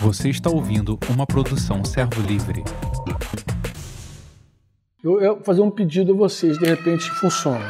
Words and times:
Você 0.00 0.28
está 0.28 0.50
ouvindo 0.50 0.98
uma 1.10 1.26
produção 1.26 1.84
Servo 1.84 2.20
Livre. 2.22 2.62
Eu, 5.02 5.36
vou 5.36 5.44
fazer 5.44 5.60
um 5.60 5.70
pedido 5.70 6.12
a 6.12 6.16
vocês, 6.16 6.58
de 6.58 6.66
repente 6.66 7.10
funciona. 7.10 7.68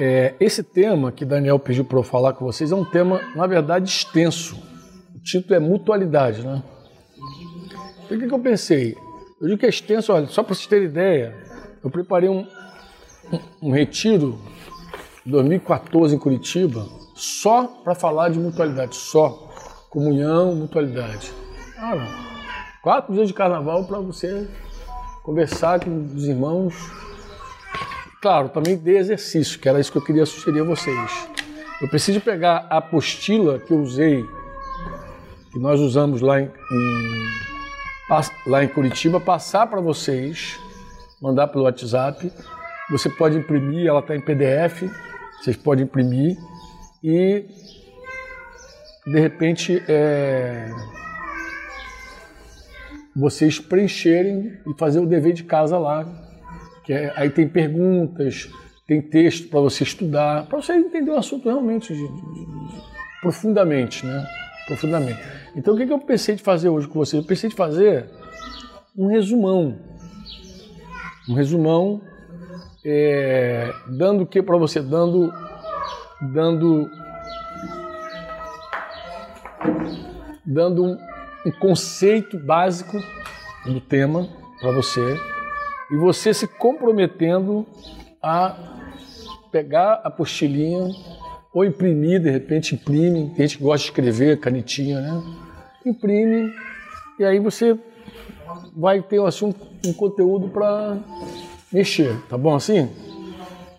É, 0.00 0.34
esse 0.40 0.62
tema 0.62 1.12
que 1.12 1.24
Daniel 1.24 1.58
pediu 1.58 1.84
para 1.84 1.98
eu 1.98 2.02
falar 2.02 2.32
com 2.32 2.44
vocês 2.44 2.72
é 2.72 2.74
um 2.74 2.84
tema, 2.84 3.20
na 3.34 3.46
verdade, 3.46 3.88
extenso. 3.88 4.56
O 5.14 5.18
título 5.18 5.54
é 5.54 5.58
mutualidade, 5.58 6.44
né? 6.44 6.62
Então, 8.04 8.16
o 8.16 8.20
que, 8.20 8.26
que 8.26 8.34
eu 8.34 8.40
pensei? 8.40 8.96
Eu 9.40 9.48
digo 9.48 9.58
que 9.58 9.66
é 9.66 9.68
extenso, 9.68 10.12
olha, 10.12 10.26
só 10.26 10.42
para 10.42 10.54
vocês 10.54 10.66
terem 10.66 10.86
ideia, 10.86 11.36
eu 11.82 11.90
preparei 11.90 12.28
um, 12.28 12.46
um, 13.32 13.68
um 13.68 13.72
retiro 13.72 14.38
2014 15.26 16.14
em 16.14 16.18
Curitiba 16.18 16.88
só 17.14 17.66
para 17.66 17.94
falar 17.94 18.30
de 18.30 18.38
mutualidade, 18.38 18.96
só. 18.96 19.49
Comunhão, 19.90 20.54
mutualidade. 20.54 21.32
Ah. 21.76 22.06
Quatro 22.80 23.12
dias 23.12 23.26
de 23.26 23.34
carnaval 23.34 23.84
para 23.84 23.98
você 23.98 24.48
conversar 25.24 25.80
com 25.80 26.06
os 26.14 26.24
irmãos. 26.24 26.74
Claro, 28.22 28.48
também 28.50 28.76
dê 28.76 28.98
exercício, 28.98 29.58
que 29.58 29.68
era 29.68 29.80
isso 29.80 29.90
que 29.90 29.98
eu 29.98 30.04
queria 30.04 30.24
sugerir 30.24 30.60
a 30.60 30.64
vocês. 30.64 31.28
Eu 31.82 31.88
preciso 31.88 32.20
pegar 32.20 32.68
a 32.70 32.78
apostila 32.78 33.58
que 33.58 33.72
eu 33.72 33.80
usei, 33.80 34.24
que 35.52 35.58
nós 35.58 35.80
usamos 35.80 36.20
lá 36.20 36.40
em, 36.40 36.44
em 36.44 37.30
lá 38.46 38.62
em 38.62 38.68
Curitiba, 38.68 39.20
passar 39.20 39.66
para 39.66 39.80
vocês, 39.80 40.58
mandar 41.20 41.48
pelo 41.48 41.64
WhatsApp. 41.64 42.32
Você 42.90 43.08
pode 43.08 43.36
imprimir, 43.36 43.86
ela 43.86 44.00
está 44.00 44.14
em 44.14 44.20
PDF, 44.20 44.84
vocês 45.40 45.56
podem 45.56 45.84
imprimir 45.84 46.36
e 47.02 47.46
de 49.10 49.18
repente 49.18 49.82
é, 49.88 50.70
vocês 53.14 53.58
preencherem 53.58 54.58
e 54.66 54.78
fazer 54.78 55.00
o 55.00 55.06
dever 55.06 55.32
de 55.32 55.42
casa 55.42 55.78
lá. 55.78 56.06
Que 56.84 56.92
é, 56.92 57.12
aí 57.16 57.28
tem 57.28 57.48
perguntas, 57.48 58.48
tem 58.86 59.02
texto 59.02 59.48
para 59.48 59.60
você 59.60 59.82
estudar, 59.82 60.46
para 60.46 60.60
você 60.60 60.74
entender 60.74 61.10
o 61.10 61.16
assunto 61.16 61.48
realmente 61.48 61.92
de, 61.92 62.00
de, 62.00 62.06
de, 62.06 62.82
profundamente, 63.20 64.06
né? 64.06 64.24
Profundamente. 64.66 65.20
Então 65.56 65.74
o 65.74 65.76
que, 65.76 65.86
que 65.86 65.92
eu 65.92 65.98
pensei 65.98 66.36
de 66.36 66.42
fazer 66.42 66.68
hoje 66.68 66.86
com 66.86 66.98
vocês? 66.98 67.20
Eu 67.20 67.26
pensei 67.26 67.50
de 67.50 67.56
fazer 67.56 68.06
um 68.96 69.08
resumão. 69.08 69.76
Um 71.28 71.34
resumão 71.34 72.00
é, 72.84 73.72
dando 73.88 74.22
o 74.22 74.26
que 74.26 74.40
para 74.42 74.56
você? 74.56 74.80
Dando, 74.80 75.32
dando 76.32 76.88
dando 80.44 80.84
um, 80.84 80.98
um 81.46 81.50
conceito 81.50 82.38
básico 82.38 82.98
do 83.64 83.80
tema 83.80 84.28
para 84.60 84.72
você 84.72 85.18
e 85.90 85.96
você 85.96 86.32
se 86.32 86.46
comprometendo 86.46 87.66
a 88.22 88.56
pegar 89.50 89.94
a 90.04 90.08
apostilinha 90.08 90.94
ou 91.52 91.64
imprimir, 91.64 92.20
de 92.20 92.30
repente 92.30 92.74
imprime, 92.74 93.30
tem 93.30 93.48
gente 93.48 93.62
gosta 93.62 93.84
de 93.84 93.90
escrever, 93.90 94.38
canetinha, 94.38 95.00
né? 95.00 95.22
Imprime 95.84 96.52
e 97.18 97.24
aí 97.24 97.38
você 97.38 97.78
vai 98.76 99.02
ter 99.02 99.20
assim, 99.22 99.46
um, 99.46 99.88
um 99.88 99.92
conteúdo 99.92 100.48
para 100.48 100.98
mexer, 101.72 102.16
tá 102.28 102.38
bom 102.38 102.54
assim? 102.54 102.88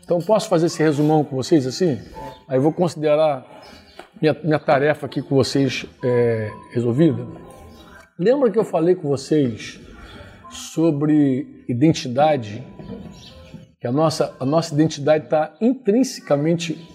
Então 0.03 0.19
posso 0.19 0.49
fazer 0.49 0.65
esse 0.65 0.81
resumão 0.83 1.23
com 1.23 1.35
vocês 1.35 1.65
assim? 1.65 1.99
Aí 2.47 2.57
eu 2.57 2.61
vou 2.61 2.73
considerar 2.73 3.45
minha, 4.21 4.37
minha 4.43 4.59
tarefa 4.59 5.07
aqui 5.07 5.21
com 5.21 5.35
vocês 5.35 5.85
é, 6.03 6.51
resolvida? 6.71 7.25
Lembra 8.17 8.51
que 8.51 8.59
eu 8.59 8.63
falei 8.63 8.93
com 8.93 9.07
vocês 9.07 9.81
sobre 10.49 11.65
identidade? 11.67 12.63
Que 13.79 13.87
a 13.87 13.91
nossa, 13.91 14.35
a 14.39 14.45
nossa 14.45 14.75
identidade 14.75 15.23
está 15.23 15.55
intrinsecamente 15.59 16.87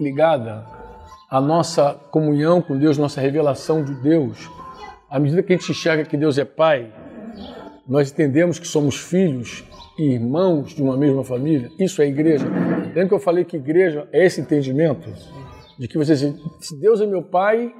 ligada 0.00 0.66
à 1.30 1.40
nossa 1.40 1.92
comunhão 2.10 2.62
com 2.62 2.78
Deus, 2.78 2.96
nossa 2.96 3.20
revelação 3.20 3.84
de 3.84 3.94
Deus. 3.96 4.50
À 5.10 5.18
medida 5.18 5.42
que 5.42 5.52
a 5.52 5.56
gente 5.56 5.70
enxerga 5.70 6.04
que 6.04 6.16
Deus 6.16 6.38
é 6.38 6.44
Pai, 6.44 6.90
nós 7.86 8.10
entendemos 8.10 8.58
que 8.58 8.66
somos 8.66 8.96
filhos 8.96 9.62
e 9.98 10.14
irmãos 10.14 10.74
de 10.74 10.82
uma 10.82 10.96
mesma 10.96 11.22
família. 11.22 11.70
Isso 11.78 12.00
é 12.00 12.06
igreja. 12.06 12.46
Lembra 12.46 13.08
que 13.08 13.14
eu 13.14 13.20
falei 13.20 13.44
que 13.44 13.56
igreja 13.56 14.08
é 14.10 14.24
esse 14.24 14.40
entendimento? 14.40 15.12
De 15.78 15.88
que 15.88 15.98
você 15.98 16.16
se 16.16 16.80
Deus 16.80 17.00
é 17.00 17.06
meu 17.06 17.22
pai, 17.22 17.74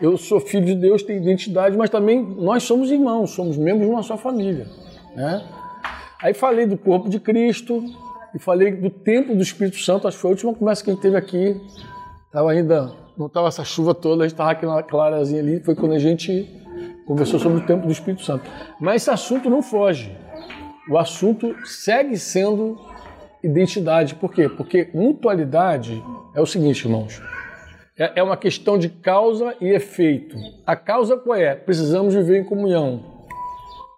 eu 0.00 0.16
sou 0.16 0.40
filho 0.40 0.64
de 0.64 0.74
Deus, 0.74 1.02
tenho 1.02 1.20
identidade, 1.20 1.76
mas 1.76 1.90
também 1.90 2.22
nós 2.22 2.62
somos 2.62 2.90
irmãos, 2.90 3.30
somos 3.30 3.56
membros 3.56 3.86
de 3.86 3.92
uma 3.92 4.02
só 4.02 4.16
família, 4.16 4.66
né? 5.14 5.44
Aí 6.22 6.34
falei 6.34 6.66
do 6.66 6.76
corpo 6.76 7.08
de 7.08 7.20
Cristo 7.20 7.84
e 8.34 8.38
falei 8.38 8.72
do 8.72 8.90
templo 8.90 9.34
do 9.34 9.42
Espírito 9.42 9.78
Santo, 9.78 10.08
acho 10.08 10.16
que 10.16 10.22
foi 10.22 10.30
a 10.30 10.34
última 10.34 10.54
conversa 10.54 10.84
que 10.84 10.90
a 10.90 10.92
gente 10.92 11.02
teve 11.02 11.16
aqui. 11.16 11.60
Tava 12.32 12.50
ainda 12.50 12.92
não 13.18 13.26
estava 13.26 13.48
essa 13.48 13.64
chuva 13.64 13.94
toda, 13.94 14.22
a 14.22 14.26
gente 14.26 14.34
estava 14.34 14.52
aquela 14.52 14.82
clarazinha 14.82 15.40
ali, 15.40 15.60
foi 15.60 15.74
quando 15.74 15.92
a 15.92 15.98
gente 15.98 16.48
conversou 17.04 17.40
sobre 17.40 17.58
o 17.58 17.66
templo 17.66 17.86
do 17.86 17.92
Espírito 17.92 18.22
Santo. 18.22 18.48
Mas 18.80 19.02
esse 19.02 19.10
assunto 19.10 19.50
não 19.50 19.60
foge. 19.60 20.16
O 20.88 20.96
assunto 20.96 21.54
segue 21.66 22.16
sendo 22.16 22.78
identidade. 23.42 24.14
Por 24.14 24.32
quê? 24.32 24.48
Porque 24.48 24.90
mutualidade 24.94 26.02
é 26.34 26.40
o 26.40 26.46
seguinte, 26.46 26.84
irmãos. 26.84 27.20
É, 27.98 28.20
é 28.20 28.22
uma 28.22 28.36
questão 28.36 28.78
de 28.78 28.88
causa 28.88 29.54
e 29.60 29.68
efeito. 29.68 30.36
A 30.66 30.76
causa 30.76 31.16
qual 31.16 31.36
é? 31.36 31.54
Precisamos 31.54 32.14
viver 32.14 32.40
em 32.40 32.44
comunhão. 32.44 33.18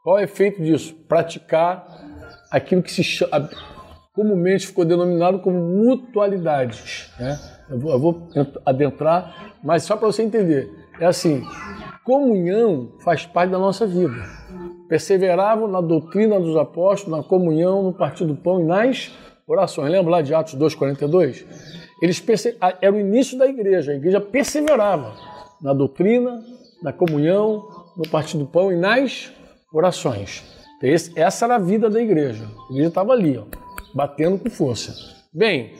Qual 0.03 0.19
é 0.19 0.23
o 0.23 0.25
efeito 0.25 0.63
disso? 0.63 0.95
Praticar 1.07 1.87
aquilo 2.51 2.83
que 2.83 2.91
se 2.91 3.05
chama, 3.05 3.51
comumente 4.15 4.67
ficou 4.67 4.85
denominado 4.85 5.41
como 5.41 5.59
mutualidades. 5.59 7.13
Né? 7.19 7.39
Eu, 7.71 7.79
vou, 7.79 7.93
eu 7.93 7.99
vou 7.99 8.29
adentrar, 8.65 9.55
mas 9.63 9.83
só 9.83 9.97
para 9.97 10.07
você 10.07 10.23
entender. 10.23 10.71
É 10.99 11.07
assim, 11.07 11.43
comunhão 12.05 12.93
faz 13.05 13.27
parte 13.27 13.51
da 13.51 13.59
nossa 13.59 13.87
vida. 13.87 14.23
Perseveravam 14.89 15.69
na 15.69 15.81
doutrina 15.81 16.41
dos 16.41 16.57
apóstolos, 16.57 17.19
na 17.19 17.23
comunhão, 17.23 17.83
no 17.83 17.93
partir 17.93 18.25
do 18.25 18.35
pão 18.35 18.61
e 18.61 18.65
nas 18.65 19.13
orações. 19.51 19.91
Lembra 19.91 20.11
lá 20.11 20.23
de 20.23 20.33
Atos 20.33 20.55
2,42? 20.55 21.45
Eles 22.01 22.21
perce... 22.21 22.57
Era 22.81 22.95
o 22.95 22.99
início 22.99 23.37
da 23.37 23.47
igreja. 23.47 23.93
A 23.93 23.95
igreja 23.97 24.21
perseverava 24.21 25.15
na 25.61 25.73
doutrina, 25.73 26.43
na 26.83 26.93
comunhão, 26.93 27.69
no 27.97 28.09
partir 28.09 28.39
do 28.39 28.47
pão 28.47 28.73
e 28.73 28.77
nas 28.77 29.33
orações. 29.73 30.45
Esse, 30.83 31.13
essa 31.19 31.45
era 31.45 31.57
a 31.57 31.59
vida 31.59 31.91
da 31.91 32.01
igreja. 32.01 32.45
A 32.45 32.73
igreja 32.73 32.89
estava 32.89 33.13
ali, 33.13 33.37
ó, 33.37 33.45
batendo 33.93 34.39
com 34.39 34.49
força. 34.49 34.95
Bem, 35.33 35.75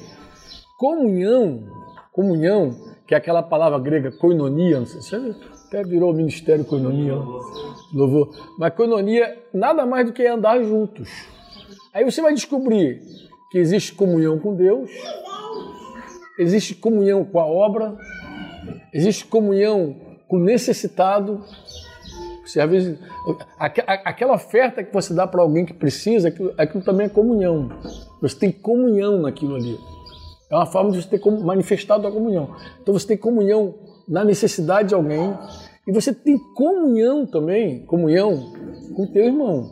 comunhão, 0.79 1.65
comunhão, 2.13 2.77
que 3.07 3.15
é 3.15 3.17
aquela 3.17 3.43
palavra 3.43 3.79
grega 3.79 4.13
koinonia, 4.13 4.81
não 4.81 4.87
sei 4.87 5.01
se 5.01 5.35
até 5.67 5.83
virou 5.83 6.13
ministério 6.13 6.65
koinonia. 6.65 7.15
Mas 8.59 8.75
koinonia 8.75 9.39
nada 9.55 9.87
mais 9.87 10.07
do 10.07 10.13
que 10.13 10.27
andar 10.27 10.63
juntos. 10.63 11.09
Aí 11.95 12.05
você 12.05 12.21
vai 12.21 12.35
descobrir 12.35 13.01
que 13.51 13.59
existe 13.59 13.95
comunhão 13.95 14.39
com 14.39 14.55
Deus, 14.55 14.91
existe 16.39 16.75
comunhão 16.75 17.25
com 17.25 17.41
a 17.41 17.47
obra, 17.47 17.97
existe 18.95 19.27
comunhão 19.27 19.97
com 20.29 20.37
o 20.37 20.41
necessitado. 20.41 21.45
Você, 22.47 22.61
às 22.61 22.71
vezes, 22.71 22.99
aquela 23.59 24.35
oferta 24.35 24.83
que 24.83 24.93
você 24.93 25.13
dá 25.13 25.27
para 25.27 25.43
alguém 25.43 25.67
que 25.67 25.75
precisa, 25.75 26.29
aquilo, 26.29 26.55
aquilo, 26.57 26.85
também 26.85 27.07
é 27.07 27.11
comunhão. 27.11 27.71
Você 28.23 28.37
tem 28.37 28.53
comunhão 28.53 29.21
naquilo 29.21 29.57
ali. 29.57 29.79
É 30.51 30.55
uma 30.55 30.67
forma 30.67 30.91
de 30.91 31.03
você 31.03 31.19
ter 31.19 31.31
manifestado 31.31 32.07
a 32.07 32.11
comunhão. 32.11 32.55
Então 32.81 32.93
você 32.95 33.07
tem 33.07 33.17
comunhão 33.17 33.75
na 34.09 34.25
necessidade 34.25 34.89
de 34.89 34.95
alguém 34.95 35.37
e 35.87 35.93
você 35.93 36.13
tem 36.13 36.39
comunhão 36.55 37.25
também, 37.25 37.85
comunhão 37.87 38.53
com 38.95 39.07
teu 39.07 39.25
irmão 39.25 39.71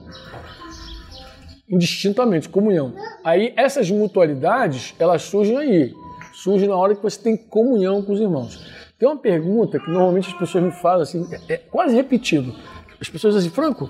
indistintamente, 1.69 2.49
comunhão. 2.49 2.95
Aí 3.25 3.53
essas 3.57 3.91
mutualidades, 3.91 4.95
elas 4.99 5.23
surgem 5.23 5.57
aí. 5.57 5.95
Surgem 6.33 6.69
na 6.69 6.77
hora 6.77 6.95
que 6.95 7.03
você 7.03 7.21
tem 7.21 7.37
comunhão 7.37 8.03
com 8.03 8.13
os 8.13 8.21
irmãos. 8.21 8.65
Tem 8.99 9.09
uma 9.09 9.17
pergunta 9.17 9.79
que 9.79 9.91
normalmente 9.91 10.29
as 10.29 10.39
pessoas 10.39 10.65
me 10.65 10.71
fazem 10.71 11.23
assim, 11.23 11.35
é, 11.49 11.55
é 11.55 11.57
quase 11.57 11.95
repetido. 11.95 12.55
As 13.01 13.09
pessoas 13.09 13.35
dizem 13.35 13.49
assim, 13.49 13.55
Franco, 13.55 13.89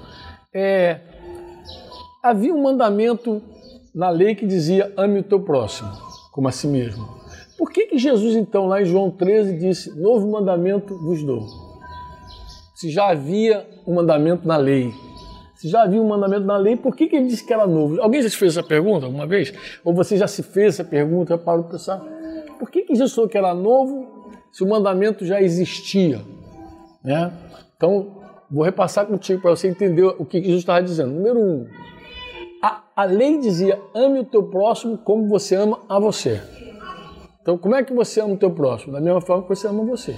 é, 0.53 1.01
havia 2.23 2.55
um 2.55 2.63
mandamento 2.63 3.43
na 3.95 4.11
lei 4.11 4.35
que 4.35 4.47
dizia 4.47 4.93
ame 4.97 5.21
o 5.21 5.23
teu 5.23 5.41
próximo, 5.41 5.91
como 6.33 6.49
a 6.49 6.53
si 6.53 6.67
mesmo. 6.67 7.19
Por 7.57 7.73
que, 7.73 7.87
que 7.87 7.99
Jesus, 7.99 8.37
então, 8.37 8.67
lá 8.67 8.81
em 8.81 8.85
João 8.85 9.11
13, 9.11 9.59
disse, 9.59 9.99
novo 9.99 10.31
mandamento 10.31 10.97
vos 10.97 11.25
dou? 11.25 11.45
Se 12.75 12.89
já 12.91 13.09
havia 13.09 13.67
um 13.87 13.95
mandamento 13.95 14.47
na 14.47 14.57
lei, 14.57 14.95
se 15.59 15.69
já 15.69 15.83
havia 15.83 16.01
um 16.01 16.07
mandamento 16.07 16.47
na 16.47 16.57
lei, 16.57 16.77
por 16.77 16.95
que, 16.95 17.09
que 17.09 17.17
ele 17.17 17.27
disse 17.27 17.45
que 17.45 17.53
era 17.53 17.67
novo? 17.67 18.01
Alguém 18.01 18.23
já 18.23 18.31
se 18.31 18.37
fez 18.37 18.57
essa 18.57 18.65
pergunta 18.65 19.07
alguma 19.07 19.27
vez? 19.27 19.53
Ou 19.85 19.93
você 19.93 20.17
já 20.17 20.29
se 20.29 20.41
fez 20.41 20.75
essa 20.75 20.85
pergunta 20.85 21.37
para 21.37 21.61
pensar? 21.65 21.99
Por 22.61 22.71
que, 22.71 22.83
que 22.83 22.95
Jesus 22.95 23.13
falou 23.13 23.29
que 23.29 23.37
era 23.37 23.53
novo 23.53 24.33
se 24.53 24.63
o 24.63 24.69
mandamento 24.69 25.27
já 25.27 25.43
existia? 25.43 26.21
Né? 27.03 27.33
Então, 27.77 28.23
vou 28.49 28.63
repassar 28.63 29.07
contigo 29.07 29.43
para 29.43 29.51
você 29.51 29.67
entender 29.67 30.05
o 30.05 30.25
que 30.25 30.41
Jesus 30.41 30.61
estava 30.61 30.81
dizendo. 30.81 31.11
Número 31.11 31.41
um, 31.41 31.67
a, 32.63 32.85
a 32.95 33.05
lei 33.05 33.39
dizia: 33.39 33.81
ame 33.93 34.21
o 34.21 34.25
teu 34.25 34.45
próximo 34.45 34.97
como 34.99 35.27
você 35.27 35.57
ama 35.57 35.81
a 35.89 35.99
você. 35.99 36.41
Então, 37.43 37.59
como 37.59 37.75
é 37.75 37.83
que 37.83 37.93
você 37.93 38.21
ama 38.21 38.35
o 38.35 38.39
teu 38.39 38.53
próximo? 38.53 38.93
Da 38.93 39.01
mesma 39.01 39.21
forma 39.21 39.43
que 39.43 39.49
você 39.49 39.67
ama 39.67 39.83
você. 39.83 40.15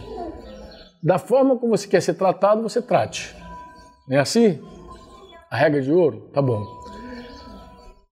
Da 1.02 1.18
forma 1.18 1.56
como 1.56 1.74
você 1.74 1.88
quer 1.88 2.02
ser 2.02 2.12
tratado, 2.12 2.60
você 2.60 2.82
trate. 2.82 3.34
Não 4.06 4.18
é 4.18 4.20
assim? 4.20 4.60
A 5.50 5.56
regra 5.56 5.82
de 5.82 5.90
ouro? 5.90 6.30
Tá 6.32 6.40
bom. 6.40 6.64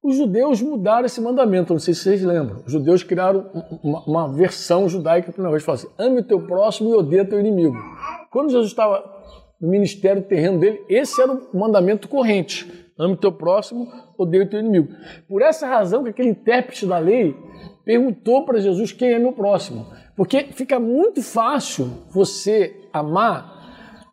Os 0.03 0.17
judeus 0.17 0.61
mudaram 0.61 1.07
esse 1.07 1.21
mandamento, 1.21 1.73
não 1.73 1.79
sei 1.79 1.95
se 1.95 2.01
vocês 2.01 2.25
lembram. 2.25 2.63
Os 2.67 2.73
judeus 2.73 3.03
criaram 3.05 3.49
uma, 3.83 4.01
uma 4.05 4.33
versão 4.33 4.89
judaica 4.89 5.31
para 5.31 5.41
o 5.41 5.45
negócio. 5.45 5.65
Falaram 5.65 5.85
assim, 5.85 5.95
ame 6.03 6.21
o 6.21 6.25
teu 6.25 6.41
próximo 6.47 6.91
e 6.91 6.95
odeia 6.95 7.25
teu 7.25 7.39
inimigo. 7.39 7.77
Quando 8.33 8.51
Jesus 8.51 8.71
estava 8.71 9.05
no 9.61 9.69
ministério 9.69 10.23
terreno 10.23 10.59
dele, 10.59 10.85
esse 10.89 11.21
era 11.21 11.33
o 11.33 11.57
mandamento 11.57 12.09
corrente. 12.09 12.91
Ame 12.99 13.15
o 13.15 13.19
teu 13.19 13.31
próximo, 13.31 13.87
odeia 14.17 14.45
o 14.45 14.49
teu 14.49 14.59
inimigo. 14.59 14.89
Por 15.29 15.41
essa 15.41 15.67
razão 15.67 16.03
que 16.03 16.11
aquele 16.11 16.31
intérprete 16.31 16.87
da 16.87 16.99
lei 16.99 17.37
perguntou 17.85 18.45
para 18.45 18.59
Jesus 18.59 18.91
quem 18.91 19.13
é 19.13 19.19
meu 19.19 19.33
próximo. 19.33 19.87
Porque 20.17 20.49
fica 20.53 20.81
muito 20.81 21.23
fácil 21.23 21.89
você 22.11 22.75
amar 22.93 23.58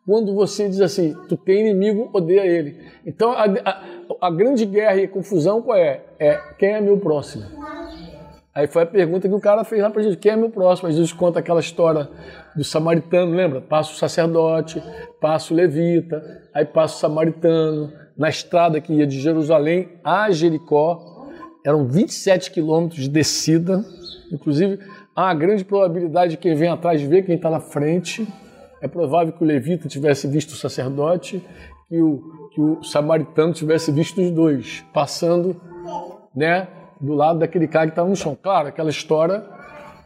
quando 0.05 0.33
você 0.35 0.69
diz 0.69 0.81
assim, 0.81 1.15
tu 1.27 1.35
tem 1.35 1.61
inimigo, 1.61 2.09
odeia 2.13 2.45
ele. 2.45 2.77
Então 3.05 3.31
a, 3.31 3.45
a, 3.45 4.27
a 4.27 4.31
grande 4.31 4.65
guerra 4.65 4.97
e 4.97 5.07
confusão 5.07 5.61
qual 5.61 5.77
é? 5.77 6.03
É 6.19 6.35
quem 6.57 6.73
é 6.73 6.81
meu 6.81 6.97
próximo? 6.97 7.43
Aí 8.53 8.67
foi 8.67 8.83
a 8.83 8.85
pergunta 8.85 9.27
que 9.27 9.33
o 9.33 9.39
cara 9.39 9.65
fez 9.65 9.81
lá 9.81 9.89
para 9.89 10.01
Jesus, 10.01 10.17
quem 10.19 10.31
é 10.31 10.35
meu 10.35 10.49
próximo? 10.49 10.87
Aí 10.87 10.93
Jesus 10.93 11.11
conta 11.11 11.39
aquela 11.39 11.59
história 11.59 12.07
do 12.55 12.63
samaritano, 12.63 13.35
lembra? 13.35 13.59
Passa 13.59 13.91
o 13.91 13.95
sacerdote, 13.95 14.81
passa 15.19 15.53
o 15.53 15.57
levita, 15.57 16.23
aí 16.53 16.63
passa 16.63 16.95
o 16.95 16.99
samaritano, 16.99 17.91
na 18.17 18.29
estrada 18.29 18.79
que 18.79 18.93
ia 18.93 19.05
de 19.05 19.19
Jerusalém 19.19 19.89
a 20.03 20.31
Jericó, 20.31 21.27
eram 21.65 21.85
27 21.85 22.51
quilômetros 22.51 23.01
de 23.01 23.09
descida, 23.09 23.83
inclusive 24.31 24.79
há 25.13 25.33
grande 25.33 25.65
probabilidade 25.65 26.31
de 26.31 26.37
quem 26.37 26.55
vem 26.55 26.69
atrás 26.69 27.01
ver 27.01 27.25
quem 27.25 27.35
está 27.35 27.49
na 27.49 27.59
frente, 27.59 28.25
é 28.85 28.87
provável 28.87 29.33
que 29.33 29.43
o 29.43 29.47
levita 29.47 29.87
tivesse 29.87 30.27
visto 30.27 30.51
o 30.51 30.55
sacerdote, 30.55 31.43
que 31.89 31.99
o, 31.99 32.49
que 32.53 32.61
o 32.61 32.83
samaritano 32.83 33.51
tivesse 33.51 33.91
visto 33.91 34.21
os 34.21 34.29
dois, 34.29 34.85
passando 34.93 35.59
né, 36.35 36.67
do 37.01 37.13
lado 37.13 37.39
daquele 37.39 37.67
cara 37.67 37.87
que 37.87 37.93
estava 37.93 38.07
no 38.07 38.15
chão. 38.15 38.37
Claro, 38.39 38.67
aquela 38.67 38.91
história, 38.91 39.43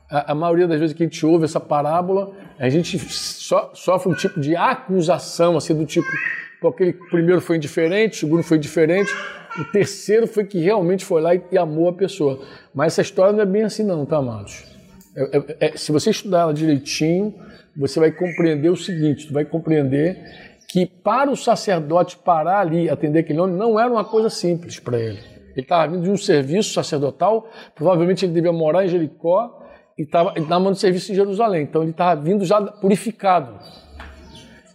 a, 0.09 0.31
a, 0.31 0.35
maioria 0.35 0.65
das 0.65 0.79
vezes 0.79 0.95
que 0.95 1.03
a 1.03 1.05
gente 1.05 1.25
ouve 1.25 1.43
essa 1.43 1.59
parábola, 1.59 2.31
a 2.57 2.69
gente 2.69 2.97
so, 2.99 3.69
sofre 3.73 4.11
um 4.11 4.15
tipo 4.15 4.39
de 4.39 4.55
acusação, 4.55 5.57
assim, 5.57 5.75
do 5.75 5.85
tipo, 5.85 6.07
aquele 6.65 6.93
primeiro 6.93 7.41
foi 7.41 7.57
indiferente, 7.57 8.15
o 8.15 8.19
segundo 8.21 8.43
foi 8.43 8.57
diferente, 8.57 9.13
o 9.57 9.65
terceiro 9.65 10.25
foi 10.25 10.45
que 10.45 10.57
realmente 10.57 11.03
foi 11.03 11.21
lá 11.21 11.35
e, 11.35 11.41
e 11.51 11.57
amou 11.57 11.89
a 11.89 11.93
pessoa. 11.93 12.39
Mas 12.73 12.93
essa 12.93 13.01
história 13.01 13.33
não 13.33 13.41
é 13.41 13.45
bem 13.45 13.63
assim 13.63 13.83
não, 13.83 14.05
tá, 14.05 14.17
amados? 14.17 14.68
É, 15.19 15.37
é, 15.37 15.67
é, 15.67 15.77
se 15.77 15.91
você 15.91 16.11
estudar 16.11 16.41
ela 16.41 16.53
direitinho, 16.53 17.35
você 17.75 17.99
vai 17.99 18.11
compreender 18.11 18.69
o 18.69 18.75
seguinte: 18.77 19.27
você 19.27 19.33
vai 19.33 19.43
compreender 19.43 20.17
que 20.69 20.85
para 20.85 21.29
o 21.29 21.35
sacerdote 21.35 22.17
parar 22.17 22.61
ali, 22.61 22.89
atender 22.89 23.19
aquele 23.19 23.39
homem, 23.39 23.55
não 23.55 23.77
era 23.77 23.91
uma 23.91 24.05
coisa 24.05 24.29
simples 24.29 24.79
para 24.79 24.97
ele. 24.97 25.19
Ele 25.51 25.61
estava 25.61 25.91
vindo 25.91 26.03
de 26.03 26.09
um 26.09 26.15
serviço 26.15 26.73
sacerdotal, 26.73 27.49
provavelmente 27.75 28.23
ele 28.23 28.31
devia 28.31 28.53
morar 28.53 28.85
em 28.85 28.87
Jericó 28.87 29.61
e 29.97 30.03
estava 30.03 30.33
mandando 30.39 30.75
serviço 30.75 31.11
em 31.11 31.15
Jerusalém. 31.15 31.63
Então 31.63 31.81
ele 31.81 31.91
estava 31.91 32.21
vindo 32.21 32.45
já 32.45 32.61
purificado. 32.61 33.59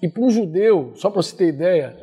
E 0.03 0.09
para 0.09 0.23
um 0.23 0.31
judeu, 0.31 0.93
só 0.97 1.09
para 1.09 1.23
você 1.23 1.35
ter 1.35 1.47
ideia, 1.47 1.97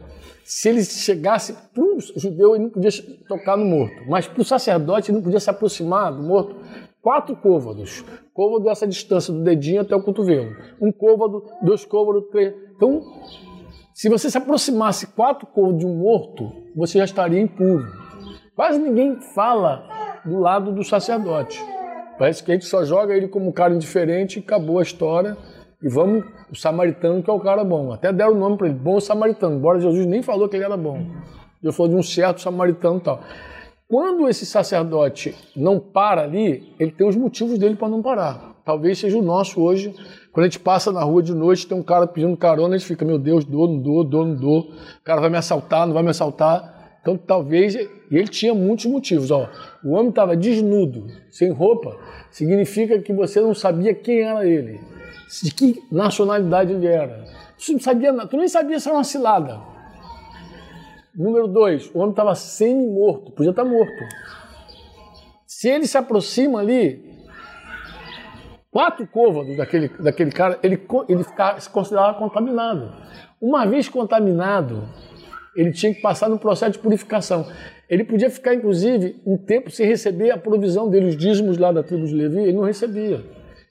se 0.44 0.70
ele 0.70 0.84
chegasse 0.84 1.54
para 1.72 1.84
um 1.84 2.00
judeu, 2.16 2.56
ele 2.56 2.64
não 2.64 2.70
podia 2.72 2.90
tocar 3.28 3.56
no 3.56 3.66
morto, 3.66 3.96
mas 4.10 4.26
para 4.26 4.42
o 4.42 4.46
sacerdote, 4.46 5.12
ele 5.12 5.18
não 5.18 5.24
podia 5.24 5.40
se 5.40 5.50
aproximar 5.50 6.12
do 6.12 6.24
morto 6.24 6.56
quatro 7.02 7.36
côvados. 7.36 8.04
Côvado 8.34 8.70
essa 8.70 8.88
distância 8.88 9.34
do 9.34 9.44
dedinho 9.44 9.82
até 9.82 9.96
o 9.96 10.04
cotovelo. 10.04 10.56
Um 10.80 10.92
côvado, 10.92 11.44
dois 11.62 11.84
côvados, 11.86 12.30
três. 12.32 12.54
Então, 12.76 13.02
se 13.94 14.10
você 14.10 14.30
se 14.30 14.38
aproximasse 14.38 15.08
quatro 15.08 15.46
côvados 15.48 15.80
de 15.80 15.86
um 15.86 15.96
morto, 15.96 16.52
você 16.76 17.00
já 17.00 17.06
estaria 17.06 17.42
impuro. 17.42 17.86
Quase 18.56 18.80
ninguém 18.80 19.20
fala 19.34 19.88
do 20.26 20.40
lado 20.40 20.72
do 20.72 20.84
sacerdote. 20.84 21.64
Parece 22.18 22.44
que 22.44 22.52
a 22.52 22.54
gente 22.54 22.66
só 22.66 22.86
joga 22.86 23.16
ele 23.16 23.28
como 23.28 23.50
um 23.50 23.52
cara 23.52 23.74
indiferente 23.74 24.40
e 24.40 24.44
acabou 24.44 24.80
a 24.80 24.84
história. 24.84 25.36
E 25.82 25.90
vamos, 25.90 26.24
o 26.52 26.56
samaritano 26.56 27.24
que 27.24 27.30
é 27.30 27.34
o 27.34 27.40
cara 27.40 27.64
bom. 27.64 27.92
Até 27.92 28.14
deram 28.14 28.34
o 28.34 28.38
nome 28.38 28.58
para 28.58 28.68
ele, 28.68 28.78
bom 28.78 29.00
samaritano, 29.00 29.56
embora 29.56 29.80
Jesus 29.80 30.06
nem 30.06 30.22
falou 30.22 30.48
que 30.48 30.56
ele 30.56 30.64
era 30.64 30.78
bom. 30.78 31.04
Eu 31.64 31.74
falou 31.74 31.92
de 31.92 31.96
um 31.96 32.04
certo 32.04 32.42
samaritano 32.42 32.98
e 32.98 33.02
tal. 33.02 33.20
Quando 33.92 34.30
esse 34.30 34.46
sacerdote 34.46 35.36
não 35.54 35.78
para 35.78 36.22
ali, 36.22 36.74
ele 36.80 36.92
tem 36.92 37.06
os 37.06 37.18
motivos 37.18 37.60
dele 37.60 37.76
para 37.76 37.90
não 37.90 38.02
parar. 38.02 38.56
Talvez 38.64 38.98
seja 38.98 39.18
o 39.18 39.22
nosso 39.22 39.60
hoje. 39.62 39.94
Quando 40.32 40.46
a 40.46 40.48
gente 40.48 40.60
passa 40.60 40.94
na 40.94 41.04
rua 41.04 41.22
de 41.22 41.36
noite, 41.36 41.68
tem 41.68 41.78
um 41.78 41.84
cara 41.84 42.08
pedindo 42.08 42.38
carona, 42.38 42.76
a 42.76 42.78
gente 42.78 42.88
fica, 42.88 43.04
meu 43.04 43.20
Deus, 43.20 43.44
dou, 43.44 43.68
não 43.68 43.80
dou, 43.80 44.02
dou, 44.06 44.26
não 44.26 44.34
dou. 44.34 44.60
O 44.62 45.04
cara 45.04 45.20
vai 45.20 45.30
me 45.30 45.36
assaltar, 45.36 45.86
não 45.86 45.94
vai 45.94 46.04
me 46.04 46.10
assaltar. 46.10 47.00
Então, 47.02 47.18
talvez, 47.18 47.76
ele 47.76 48.28
tinha 48.30 48.54
muitos 48.54 48.86
motivos. 48.86 49.30
Ó, 49.30 49.50
o 49.84 49.92
homem 49.92 50.08
estava 50.08 50.38
desnudo, 50.38 51.08
sem 51.30 51.52
roupa, 51.52 51.98
significa 52.30 52.98
que 53.00 53.12
você 53.12 53.42
não 53.42 53.54
sabia 53.54 53.94
quem 53.94 54.22
era 54.22 54.48
ele, 54.48 54.80
de 55.44 55.54
que 55.54 55.84
nacionalidade 55.92 56.72
ele 56.72 56.88
era. 56.88 57.26
Tu, 57.58 57.74
não 57.74 57.80
sabia, 57.82 58.14
tu 58.26 58.38
nem 58.38 58.48
sabia 58.48 58.80
se 58.80 58.88
era 58.88 58.98
uma 58.98 59.04
cilada. 59.04 59.71
Número 61.14 61.48
dois, 61.48 61.92
o 61.94 62.00
homem 62.00 62.12
estava 62.12 62.34
semi-morto, 62.36 63.32
podia 63.32 63.52
estar 63.52 63.64
tá 63.64 63.70
morto. 63.70 64.04
Se 65.46 65.68
ele 65.68 65.86
se 65.86 65.98
aproxima 65.98 66.60
ali, 66.60 67.04
quatro 68.72 69.06
côvados 69.06 69.56
daquele, 69.58 69.90
daquele 69.90 70.32
cara, 70.32 70.58
ele, 70.64 70.82
ele 71.10 71.24
fica, 71.24 71.60
se 71.60 71.70
considerava 71.70 72.18
contaminado. 72.18 72.94
Uma 73.42 73.66
vez 73.66 73.90
contaminado, 73.90 74.88
ele 75.54 75.74
tinha 75.74 75.94
que 75.94 76.02
passar 76.02 76.30
no 76.30 76.40
processo 76.40 76.72
de 76.72 76.80
purificação. 76.80 77.46
Ele 77.90 78.06
podia 78.06 78.30
ficar, 78.30 78.56
inclusive, 78.56 79.22
um 79.26 79.38
tempo 79.38 79.70
sem 79.70 79.86
receber 79.86 80.32
a 80.32 80.38
provisão 80.38 80.90
dele, 80.90 81.08
os 81.08 81.18
dízimos 81.18 81.58
lá 81.58 81.74
da 81.74 81.84
tribo 81.84 82.06
de 82.06 82.14
Levi, 82.14 82.40
ele 82.40 82.54
não 82.54 82.64
recebia. 82.64 83.22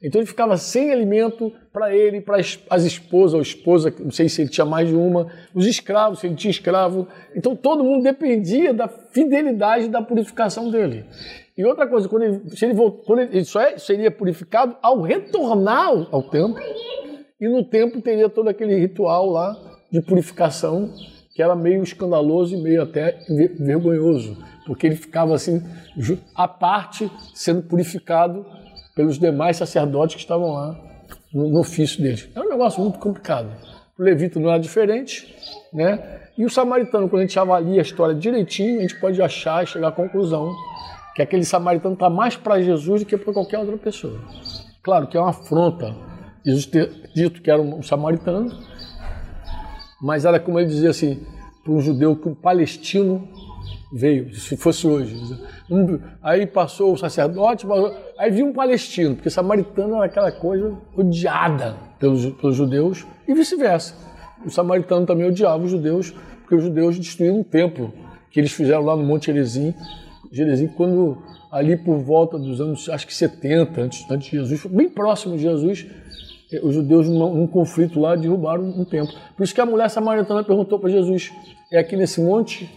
Então 0.02 0.18
ele 0.18 0.26
ficava 0.26 0.56
sem 0.56 0.90
alimento 0.90 1.52
para 1.70 1.94
ele, 1.94 2.22
para 2.22 2.38
as 2.38 2.84
esposas 2.84 3.34
ou 3.34 3.42
esposa, 3.42 3.94
não 3.98 4.10
sei 4.10 4.30
se 4.30 4.40
ele 4.40 4.48
tinha 4.48 4.64
mais 4.64 4.88
de 4.88 4.94
uma, 4.94 5.26
os 5.54 5.66
escravos, 5.66 6.20
se 6.20 6.26
ele 6.26 6.36
tinha 6.36 6.50
escravo. 6.50 7.06
Então 7.36 7.54
todo 7.54 7.84
mundo 7.84 8.02
dependia 8.02 8.72
da 8.72 8.88
fidelidade 8.88 9.88
da 9.88 10.00
purificação 10.00 10.70
dele. 10.70 11.04
E 11.56 11.64
outra 11.66 11.86
coisa, 11.86 12.08
quando 12.08 12.22
ele, 12.22 12.40
se 12.56 12.64
ele, 12.64 12.72
voltou, 12.72 13.04
quando 13.04 13.18
ele, 13.20 13.44
só 13.44 13.60
é, 13.60 13.76
seria 13.76 14.10
purificado 14.10 14.74
ao 14.80 15.02
retornar 15.02 15.88
ao 16.10 16.22
templo, 16.22 16.58
e 17.38 17.46
no 17.46 17.62
templo 17.62 18.00
teria 18.00 18.30
todo 18.30 18.48
aquele 18.48 18.76
ritual 18.76 19.28
lá 19.28 19.54
de 19.92 20.00
purificação 20.00 20.90
que 21.34 21.42
era 21.42 21.54
meio 21.54 21.82
escandaloso 21.82 22.54
e 22.54 22.62
meio 22.62 22.82
até 22.82 23.18
vergonhoso, 23.58 24.36
porque 24.66 24.86
ele 24.86 24.96
ficava 24.96 25.34
assim, 25.34 25.62
à 26.34 26.48
parte, 26.48 27.10
sendo 27.34 27.62
purificado 27.62 28.44
pelos 29.00 29.18
demais 29.18 29.56
sacerdotes 29.56 30.16
que 30.16 30.20
estavam 30.20 30.52
lá 30.52 30.78
no, 31.32 31.48
no 31.48 31.60
ofício 31.60 32.02
deles. 32.02 32.28
É 32.34 32.40
um 32.40 32.50
negócio 32.50 32.82
muito 32.82 32.98
complicado. 32.98 33.48
O 33.98 34.02
levita 34.02 34.38
não 34.38 34.50
era 34.50 34.58
diferente, 34.58 35.34
né? 35.72 36.20
E 36.36 36.44
o 36.44 36.50
samaritano, 36.50 37.08
quando 37.08 37.20
a 37.20 37.24
gente 37.24 37.38
avalia 37.38 37.80
a 37.80 37.82
história 37.82 38.14
direitinho, 38.14 38.78
a 38.78 38.82
gente 38.82 39.00
pode 39.00 39.20
achar 39.22 39.64
e 39.64 39.66
chegar 39.66 39.88
à 39.88 39.92
conclusão 39.92 40.54
que 41.14 41.22
aquele 41.22 41.46
samaritano 41.46 41.94
está 41.94 42.10
mais 42.10 42.36
para 42.36 42.60
Jesus 42.60 43.00
do 43.00 43.06
que 43.06 43.16
para 43.16 43.32
qualquer 43.32 43.58
outra 43.58 43.78
pessoa. 43.78 44.20
Claro 44.82 45.06
que 45.06 45.16
é 45.16 45.20
uma 45.20 45.30
afronta 45.30 45.96
Jesus 46.44 46.66
ter 46.66 46.90
dito 47.14 47.40
que 47.40 47.50
era 47.50 47.60
um 47.60 47.82
samaritano, 47.82 48.50
mas 50.02 50.26
era 50.26 50.38
como 50.38 50.60
ele 50.60 50.68
dizia 50.68 50.90
assim, 50.90 51.26
para 51.64 51.72
um 51.72 51.80
judeu 51.80 52.14
que 52.16 52.28
um 52.28 52.34
palestino 52.34 53.26
veio, 53.92 54.32
se 54.34 54.56
fosse 54.56 54.86
hoje. 54.86 55.16
Aí 56.22 56.46
passou 56.46 56.92
o 56.92 56.96
sacerdote, 56.96 57.66
aí 58.18 58.30
viu 58.30 58.46
um 58.46 58.52
palestino, 58.52 59.14
porque 59.14 59.30
samaritano 59.30 59.96
era 59.96 60.04
aquela 60.04 60.32
coisa 60.32 60.76
odiada 60.96 61.76
pelos, 61.98 62.26
pelos 62.26 62.56
judeus 62.56 63.06
e 63.26 63.34
vice-versa. 63.34 63.94
O 64.44 64.50
samaritano 64.50 65.06
também 65.06 65.26
odiava 65.26 65.62
os 65.62 65.70
judeus, 65.70 66.14
porque 66.40 66.54
os 66.54 66.62
judeus 66.62 66.98
destruíram 66.98 67.40
um 67.40 67.44
templo 67.44 67.92
que 68.30 68.40
eles 68.40 68.52
fizeram 68.52 68.84
lá 68.84 68.96
no 68.96 69.02
Monte 69.02 69.26
Gerizim, 69.26 69.74
Gerizim 70.30 70.68
quando 70.68 71.18
ali 71.50 71.76
por 71.76 71.98
volta 71.98 72.38
dos 72.38 72.60
anos, 72.60 72.88
acho 72.88 73.06
que 73.06 73.14
70, 73.14 73.80
antes, 73.80 74.08
antes 74.08 74.30
de 74.30 74.36
Jesus, 74.36 74.66
bem 74.66 74.88
próximo 74.88 75.36
de 75.36 75.42
Jesus, 75.42 75.86
eh, 76.52 76.60
os 76.62 76.74
judeus 76.74 77.08
num, 77.08 77.34
num 77.34 77.46
conflito 77.46 77.98
lá 77.98 78.14
derrubaram 78.14 78.62
um 78.62 78.84
templo. 78.84 79.12
Por 79.36 79.42
isso 79.42 79.52
que 79.52 79.60
a 79.60 79.66
mulher 79.66 79.90
samaritana 79.90 80.44
perguntou 80.44 80.78
para 80.78 80.88
Jesus, 80.88 81.32
é 81.72 81.78
aqui 81.78 81.96
nesse 81.96 82.20
monte 82.20 82.70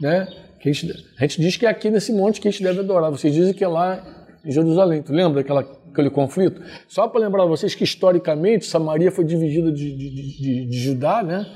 né? 0.00 0.26
Que 0.60 0.68
a, 0.68 0.72
gente, 0.72 1.06
a 1.18 1.22
gente 1.22 1.40
diz 1.40 1.56
que 1.56 1.66
é 1.66 1.68
aqui 1.68 1.90
nesse 1.90 2.12
monte 2.12 2.40
que 2.40 2.48
a 2.48 2.50
gente 2.50 2.62
deve 2.62 2.80
adorar. 2.80 3.10
Vocês 3.10 3.32
dizem 3.32 3.54
que 3.54 3.62
é 3.62 3.68
lá 3.68 4.02
em 4.44 4.50
Jerusalém. 4.50 5.02
Tu 5.02 5.12
lembra 5.12 5.42
daquela 5.42 5.62
aquele 5.92 6.10
conflito? 6.10 6.62
Só 6.86 7.08
para 7.08 7.20
lembrar 7.20 7.44
vocês 7.46 7.74
que 7.74 7.84
historicamente 7.84 8.66
Samaria 8.66 9.10
foi 9.10 9.24
dividida 9.24 9.72
de, 9.72 9.96
de, 9.96 10.10
de, 10.38 10.66
de 10.66 10.78
Judá, 10.78 11.22
né? 11.22 11.46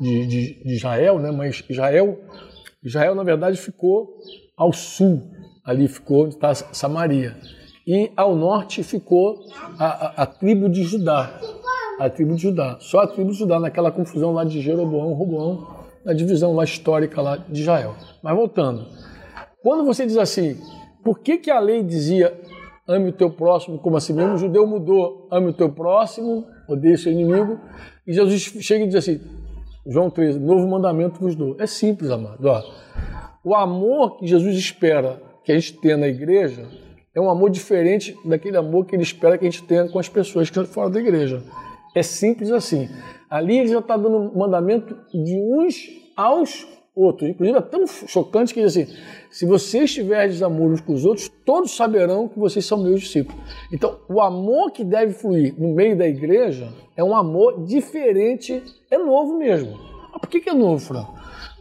De, 0.00 0.26
de, 0.26 0.64
de, 0.64 0.74
Israel, 0.74 1.18
né? 1.18 1.30
Mas 1.30 1.64
Israel, 1.68 2.18
Israel 2.82 3.14
na 3.14 3.22
verdade 3.22 3.56
ficou 3.56 4.18
ao 4.56 4.72
sul, 4.72 5.30
ali 5.64 5.88
ficou 5.88 6.24
onde 6.24 6.34
está 6.34 6.54
Samaria. 6.54 7.36
E 7.86 8.10
ao 8.16 8.34
norte 8.34 8.82
ficou 8.82 9.38
a, 9.78 9.86
a, 9.86 10.22
a, 10.22 10.26
tribo 10.26 10.68
de 10.68 10.82
Judá. 10.82 11.38
A 12.00 12.10
tribo 12.10 12.34
de 12.34 12.42
Judá. 12.42 12.76
Só 12.80 13.00
a 13.00 13.06
tribo 13.06 13.30
de 13.30 13.38
Judá, 13.38 13.60
naquela 13.60 13.92
confusão 13.92 14.32
lá 14.32 14.44
de 14.44 14.60
Jeroboão, 14.60 15.12
Roboão, 15.12 15.75
na 16.06 16.12
divisão 16.12 16.54
lá 16.54 16.62
histórica 16.62 17.20
lá 17.20 17.36
de 17.36 17.60
Israel. 17.60 17.96
Mas 18.22 18.36
voltando. 18.36 18.86
Quando 19.60 19.84
você 19.84 20.06
diz 20.06 20.16
assim, 20.16 20.56
por 21.04 21.18
que, 21.18 21.36
que 21.36 21.50
a 21.50 21.58
lei 21.58 21.82
dizia 21.82 22.32
ame 22.86 23.08
o 23.08 23.12
teu 23.12 23.28
próximo 23.28 23.76
como 23.80 23.96
a 23.96 24.00
si 24.00 24.12
mesmo? 24.12 24.34
O 24.34 24.38
judeu 24.38 24.64
mudou, 24.64 25.26
ame 25.32 25.48
o 25.48 25.52
teu 25.52 25.68
próximo, 25.68 26.46
odeie 26.68 26.96
seu 26.96 27.10
inimigo. 27.10 27.58
E 28.06 28.12
Jesus 28.12 28.40
chega 28.60 28.84
e 28.84 28.86
diz 28.86 28.94
assim, 28.94 29.20
João 29.84 30.08
13, 30.08 30.38
novo 30.38 30.68
mandamento 30.68 31.18
vos 31.18 31.34
dou. 31.34 31.56
É 31.58 31.66
simples, 31.66 32.08
amado. 32.08 32.46
Ó, 32.46 32.62
o 33.42 33.54
amor 33.56 34.18
que 34.18 34.28
Jesus 34.28 34.56
espera 34.56 35.20
que 35.42 35.50
a 35.50 35.58
gente 35.58 35.72
tenha 35.80 35.96
na 35.96 36.06
igreja 36.06 36.68
é 37.12 37.20
um 37.20 37.28
amor 37.28 37.50
diferente 37.50 38.16
daquele 38.24 38.56
amor 38.56 38.86
que 38.86 38.94
ele 38.94 39.02
espera 39.02 39.36
que 39.36 39.44
a 39.44 39.50
gente 39.50 39.64
tenha 39.64 39.88
com 39.88 39.98
as 39.98 40.08
pessoas 40.08 40.48
que 40.48 40.56
estão 40.56 40.72
fora 40.72 40.88
da 40.88 41.00
igreja. 41.00 41.42
É 41.96 42.02
simples 42.02 42.50
assim. 42.50 42.90
Ali 43.30 43.58
ele 43.58 43.68
já 43.68 43.78
está 43.78 43.96
dando 43.96 44.30
mandamento 44.36 44.94
de 45.14 45.34
uns 45.34 45.88
aos 46.14 46.66
outros. 46.94 47.30
Inclusive 47.30 47.56
é 47.56 47.62
tão 47.62 47.86
chocante 47.86 48.52
que 48.52 48.60
diz 48.60 48.76
assim: 48.76 48.94
se 49.30 49.46
vocês 49.46 49.94
tiverem 49.94 50.42
amor 50.42 50.72
uns 50.72 50.82
com 50.82 50.92
os 50.92 51.06
outros, 51.06 51.30
todos 51.46 51.74
saberão 51.74 52.28
que 52.28 52.38
vocês 52.38 52.66
são 52.66 52.82
meus 52.82 53.00
discípulos. 53.00 53.40
Então, 53.72 53.98
o 54.10 54.20
amor 54.20 54.72
que 54.72 54.84
deve 54.84 55.14
fluir 55.14 55.54
no 55.58 55.74
meio 55.74 55.96
da 55.96 56.06
igreja 56.06 56.68
é 56.94 57.02
um 57.02 57.16
amor 57.16 57.64
diferente, 57.64 58.62
é 58.90 58.98
novo 58.98 59.38
mesmo. 59.38 59.72
Mas 60.12 60.20
por 60.20 60.28
que, 60.28 60.40
que 60.40 60.50
é 60.50 60.54
novo, 60.54 60.78
Fran? 60.78 61.06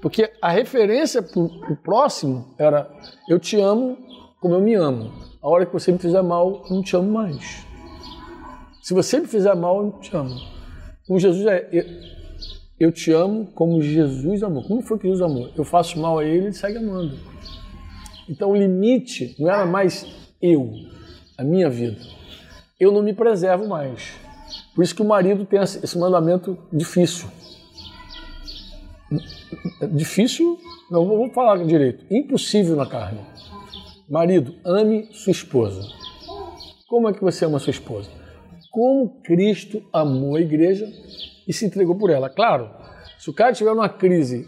Porque 0.01 0.29
a 0.41 0.49
referência 0.49 1.23
para 1.23 1.41
o 1.41 1.77
próximo 1.81 2.53
era: 2.57 2.91
eu 3.29 3.39
te 3.39 3.55
amo 3.55 3.97
como 4.41 4.55
eu 4.55 4.59
me 4.59 4.75
amo. 4.75 5.13
A 5.41 5.47
hora 5.47 5.65
que 5.65 5.71
você 5.71 5.93
me 5.93 5.97
fizer 5.97 6.21
mal, 6.21 6.61
eu 6.69 6.75
não 6.75 6.83
te 6.83 6.93
amo 6.93 7.09
mais. 7.09 7.65
Se 8.85 8.93
você 8.93 9.19
me 9.19 9.25
fizer 9.25 9.55
mal, 9.55 9.83
eu 9.83 9.91
te 9.93 10.15
amo. 10.15 10.39
Com 11.07 11.17
Jesus 11.17 11.43
é, 11.47 11.67
eu, 11.71 11.83
eu 12.79 12.91
te 12.91 13.11
amo 13.11 13.47
como 13.47 13.81
Jesus 13.81 14.43
amou. 14.43 14.61
Como 14.61 14.83
foi 14.83 14.99
que 14.99 15.07
Jesus 15.07 15.23
amou? 15.23 15.49
Eu 15.57 15.63
faço 15.63 15.97
mal 15.99 16.19
a 16.19 16.23
ele, 16.23 16.45
ele 16.45 16.53
segue 16.53 16.77
amando. 16.77 17.17
Então 18.29 18.51
o 18.51 18.55
limite 18.55 19.35
não 19.39 19.49
era 19.49 19.65
mais 19.65 20.05
eu, 20.39 20.71
a 21.35 21.43
minha 21.43 21.67
vida. 21.67 21.99
Eu 22.79 22.91
não 22.91 23.01
me 23.01 23.11
preservo 23.11 23.67
mais. 23.67 24.13
Por 24.75 24.83
isso 24.83 24.93
que 24.93 25.01
o 25.01 25.05
marido 25.05 25.45
tem 25.45 25.59
esse 25.59 25.97
mandamento 25.97 26.55
difícil. 26.71 27.27
Difícil, 29.93 30.59
não 30.91 31.07
vou 31.07 31.31
falar 31.31 31.57
direito, 31.65 32.05
impossível 32.13 32.75
na 32.75 32.85
carne. 32.85 33.21
Marido, 34.07 34.53
ame 34.63 35.09
sua 35.11 35.31
esposa. 35.31 35.81
Como 36.87 37.09
é 37.09 37.13
que 37.13 37.23
você 37.23 37.45
ama 37.45 37.57
sua 37.57 37.71
esposa? 37.71 38.25
Como 38.75 39.22
Cristo 39.24 39.82
amou 39.94 40.36
a 40.36 40.41
igreja 40.41 40.86
e 41.48 41.53
se 41.53 41.65
entregou 41.65 41.96
por 41.96 42.10
ela. 42.10 42.29
Claro, 42.29 42.70
se 43.17 43.29
o 43.29 43.34
cara 43.34 43.53
tiver 43.53 43.72
uma 43.72 43.88
crise 43.88 44.46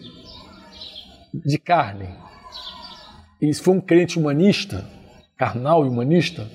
de 1.33 1.57
carne 1.57 2.09
e 3.41 3.53
se 3.53 3.61
for 3.61 3.71
um 3.71 3.79
crente 3.79 4.19
humanista, 4.19 4.83
carnal 5.37 5.85
e 5.85 5.89
humanista, 5.89 6.45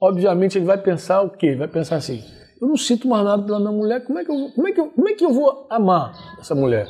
obviamente 0.00 0.58
ele 0.58 0.64
vai 0.64 0.78
pensar 0.78 1.22
o 1.22 1.30
quê? 1.30 1.46
Ele 1.48 1.56
vai 1.56 1.66
pensar 1.66 1.96
assim: 1.96 2.22
eu 2.62 2.68
não 2.68 2.76
sinto 2.76 3.08
mais 3.08 3.24
nada 3.24 3.42
pela 3.42 3.58
minha 3.58 3.72
mulher, 3.72 4.04
como 4.04 4.20
é 4.20 4.24
que 4.24 4.30
eu, 4.30 4.52
como 4.54 4.68
é 4.68 4.72
que 4.72 4.80
eu, 4.80 4.90
como 4.90 5.08
é 5.08 5.14
que 5.14 5.24
eu 5.24 5.32
vou 5.32 5.66
amar 5.68 6.12
essa 6.38 6.54
mulher? 6.54 6.88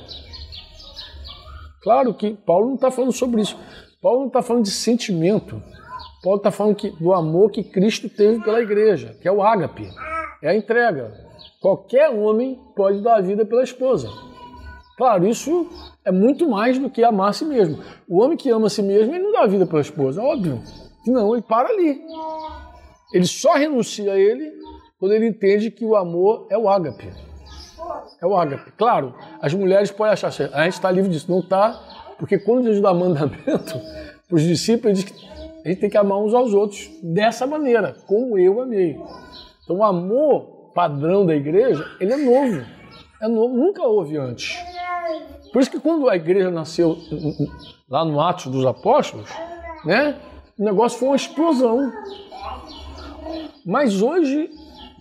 Claro 1.82 2.12
que 2.12 2.34
Paulo 2.34 2.66
não 2.66 2.74
está 2.74 2.90
falando 2.90 3.12
sobre 3.12 3.40
isso. 3.40 3.58
Paulo 4.02 4.20
não 4.20 4.26
está 4.26 4.42
falando 4.42 4.64
de 4.64 4.72
sentimento. 4.72 5.62
Paulo 6.22 6.36
está 6.36 6.50
falando 6.50 6.76
que, 6.76 6.90
do 6.90 7.14
amor 7.14 7.50
que 7.50 7.64
Cristo 7.64 8.10
teve 8.10 8.44
pela 8.44 8.60
igreja, 8.60 9.16
que 9.22 9.26
é 9.26 9.32
o 9.32 9.42
ágape, 9.42 9.88
é 10.42 10.50
a 10.50 10.56
entrega. 10.56 11.12
Qualquer 11.60 12.10
homem 12.10 12.60
pode 12.76 13.00
dar 13.00 13.16
a 13.16 13.20
vida 13.20 13.44
pela 13.44 13.62
esposa. 13.62 14.08
Claro, 14.96 15.26
isso 15.26 15.68
é 16.04 16.10
muito 16.10 16.48
mais 16.48 16.78
do 16.78 16.90
que 16.90 17.04
amar 17.04 17.30
a 17.30 17.32
si 17.32 17.44
mesmo. 17.44 17.82
O 18.08 18.20
homem 18.20 18.36
que 18.36 18.50
ama 18.50 18.66
a 18.66 18.70
si 18.70 18.82
mesmo, 18.82 19.14
ele 19.14 19.22
não 19.22 19.32
dá 19.32 19.42
a 19.42 19.46
vida 19.46 19.66
pela 19.66 19.80
esposa, 19.80 20.22
óbvio. 20.22 20.60
Não, 21.06 21.34
ele 21.34 21.42
para 21.42 21.68
ali. 21.68 22.00
Ele 23.12 23.26
só 23.26 23.54
renuncia 23.54 24.12
a 24.12 24.18
ele 24.18 24.52
quando 24.98 25.12
ele 25.12 25.28
entende 25.28 25.70
que 25.70 25.84
o 25.84 25.96
amor 25.96 26.46
é 26.50 26.58
o 26.58 26.68
ágape. 26.68 27.10
É 28.20 28.26
o 28.26 28.36
ágape. 28.36 28.72
Claro, 28.72 29.14
as 29.40 29.54
mulheres 29.54 29.90
podem 29.90 30.12
achar, 30.12 30.28
a 30.52 30.64
gente 30.64 30.74
está 30.74 30.90
livre 30.90 31.10
disso. 31.10 31.30
Não 31.30 31.40
está, 31.40 31.80
porque 32.18 32.38
quando 32.38 32.64
Jesus 32.64 32.82
dá 32.82 32.92
mandamento 32.92 33.80
para 34.28 34.36
os 34.36 34.42
discípulos, 34.42 34.98
ele 34.98 35.04
diz 35.04 35.04
que 35.04 35.28
a 35.64 35.68
gente 35.68 35.80
tem 35.80 35.90
que 35.90 35.96
amar 35.96 36.18
uns 36.18 36.34
aos 36.34 36.52
outros 36.52 36.90
dessa 37.02 37.46
maneira, 37.46 37.96
como 38.06 38.36
eu 38.38 38.60
amei. 38.60 38.98
Então 39.68 39.76
o 39.76 39.84
amor 39.84 40.70
padrão 40.74 41.26
da 41.26 41.36
igreja, 41.36 41.86
ele 42.00 42.14
é 42.14 42.16
novo. 42.16 42.64
É 43.20 43.28
novo, 43.28 43.54
nunca 43.54 43.82
houve 43.82 44.16
antes. 44.16 44.56
Por 45.52 45.60
isso 45.60 45.70
que 45.70 45.78
quando 45.78 46.08
a 46.08 46.16
igreja 46.16 46.50
nasceu 46.50 46.96
lá 47.86 48.02
no 48.02 48.18
Atos 48.18 48.46
dos 48.46 48.64
Apóstolos, 48.64 49.28
né, 49.84 50.16
o 50.58 50.64
negócio 50.64 50.98
foi 50.98 51.08
uma 51.08 51.16
explosão. 51.16 51.92
Mas 53.62 54.00
hoje 54.00 54.48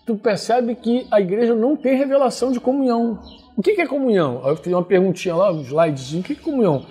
tu 0.06 0.18
percebe 0.18 0.76
que 0.76 1.08
a 1.10 1.22
igreja 1.22 1.56
não 1.56 1.78
tem 1.78 1.96
revelação 1.96 2.52
de 2.52 2.60
comunhão. 2.60 3.22
O 3.56 3.62
que 3.62 3.80
é 3.80 3.88
comunhão? 3.88 4.42
Eu 4.46 4.58
fiz 4.58 4.74
uma 4.74 4.84
perguntinha 4.84 5.34
lá, 5.34 5.50
um 5.50 5.62
slides. 5.62 6.14
O 6.14 6.24
que 6.24 6.34
é 6.34 6.36
comunhão? 6.36 6.86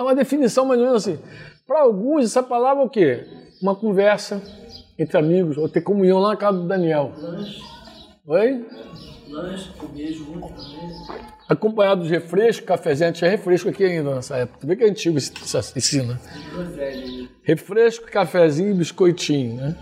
Uma 0.00 0.14
definição 0.14 0.64
mais 0.64 0.80
ou 0.80 0.86
menos 0.86 1.06
assim. 1.06 1.18
Para 1.66 1.82
alguns, 1.82 2.24
essa 2.24 2.42
palavra 2.42 2.82
é 2.82 2.86
o 2.86 2.88
quê? 2.88 3.26
Uma 3.60 3.74
conversa 3.74 4.42
entre 4.98 5.16
amigos, 5.16 5.56
ou 5.56 5.68
ter 5.68 5.80
comunhão 5.80 6.18
lá 6.18 6.30
na 6.30 6.36
casa 6.36 6.58
do 6.58 6.66
Daniel. 6.66 7.12
Lanche. 7.16 7.62
Oi? 8.26 8.66
Lanche, 9.28 9.70
comer 9.78 10.12
junto 10.12 10.48
também. 10.48 11.28
Acompanhado 11.48 12.02
de 12.02 12.10
refresco, 12.10 12.66
cafezinho. 12.66 13.12
Tinha 13.12 13.30
refresco 13.30 13.68
aqui 13.68 13.84
ainda 13.84 14.16
nessa 14.16 14.36
época. 14.36 14.58
Tu 14.60 14.66
vê 14.66 14.76
que 14.76 14.84
é 14.84 14.88
antigo 14.88 15.16
esse 15.16 15.32
ensino. 15.76 16.18
Refresco, 17.42 18.06
cafezinho 18.10 18.70
e 18.70 18.74
biscoitinho, 18.74 19.54
né? 19.54 19.76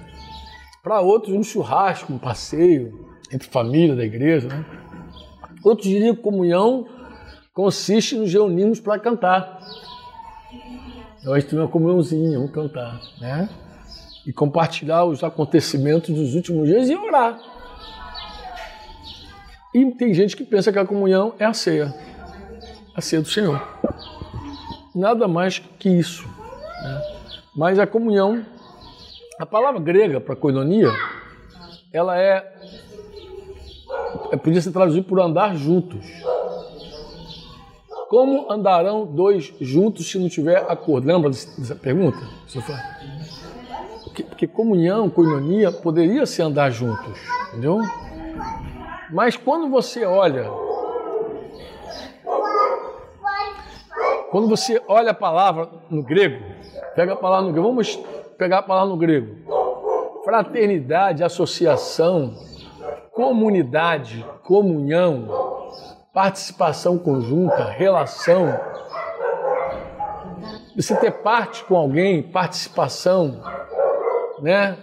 Para 0.83 1.01
outros, 1.01 1.35
um 1.35 1.43
churrasco, 1.43 2.13
um 2.13 2.19
passeio 2.19 3.09
entre 3.33 3.49
família 3.49 3.97
da 3.97 4.05
igreja, 4.05 4.49
né? 4.49 4.65
Outros 5.65 5.89
diriam 5.89 6.15
que 6.15 6.23
comunhão 6.23 6.87
consiste 7.53 8.17
nos 8.17 8.33
reunirmos 8.33 8.79
para 8.79 9.01
cantar. 9.01 9.59
Nós 11.25 11.43
temos 11.45 11.65
uma 11.65 11.69
comunhãozinha, 11.69 12.39
vamos 12.39 12.53
cantar, 12.53 13.01
né? 13.21 13.49
E 14.27 14.33
compartilhar 14.33 15.05
os 15.05 15.23
acontecimentos 15.23 16.15
dos 16.15 16.35
últimos 16.35 16.69
dias 16.69 16.91
e 16.91 16.97
orar. 16.97 17.39
E 19.73 19.91
tem 19.93 20.13
gente 20.13 20.37
que 20.37 20.45
pensa 20.45 20.73
que 20.73 20.79
a 20.79 20.85
comunhão 20.85 21.35
é 21.39 21.45
a 21.45 21.53
ceia, 21.53 21.95
a 22.95 23.01
ceia 23.01 23.23
do 23.23 23.29
Senhor. 23.29 23.63
Nada 24.95 25.29
mais 25.29 25.59
que 25.79 25.89
isso. 25.89 26.27
Né? 26.27 27.03
Mas 27.55 27.79
a 27.79 27.87
comunhão, 27.87 28.45
a 29.39 29.47
palavra 29.47 29.81
grega 29.81 30.21
para 30.21 30.35
coinonia, 30.35 30.91
ela 31.93 32.19
é 32.19 32.57
é, 34.33 34.37
podia 34.37 34.61
ser 34.61 34.73
traduzido 34.73 35.07
por 35.07 35.21
andar 35.21 35.57
juntos. 35.57 36.05
Como 38.09 38.51
andarão 38.51 39.05
dois 39.05 39.53
juntos 39.61 40.09
se 40.09 40.19
não 40.19 40.29
tiver 40.29 40.59
acordo? 40.69 41.07
Lembra 41.07 41.31
dessa 41.31 41.75
pergunta? 41.75 42.19
Porque, 44.17 44.23
porque 44.23 44.47
comunhão, 44.47 45.11
coinonia, 45.11 45.71
poderia 45.71 46.25
ser 46.25 46.41
andar 46.41 46.71
juntos, 46.71 47.21
entendeu? 47.49 47.81
Mas 49.11 49.37
quando 49.37 49.69
você 49.69 50.07
olha, 50.07 50.51
quando 54.31 54.49
você 54.49 54.83
olha 54.89 55.11
a 55.11 55.15
palavra 55.15 55.69
no 55.91 56.03
grego, 56.03 56.43
pega 56.95 57.13
a 57.13 57.17
palavra 57.17 57.47
no 57.47 57.53
grego, 57.53 57.69
vamos 57.69 57.97
pegar 58.39 58.61
a 58.61 58.63
palavra 58.63 58.89
no 58.89 58.97
grego. 58.97 59.37
Fraternidade, 60.25 61.23
associação, 61.23 62.35
comunidade, 63.13 64.25
comunhão, 64.45 65.29
participação 66.15 66.97
conjunta, 66.97 67.65
relação. 67.65 68.59
Você 70.75 70.97
ter 70.97 71.11
parte 71.11 71.65
com 71.65 71.77
alguém, 71.77 72.23
participação, 72.23 73.41
né? 74.41 74.77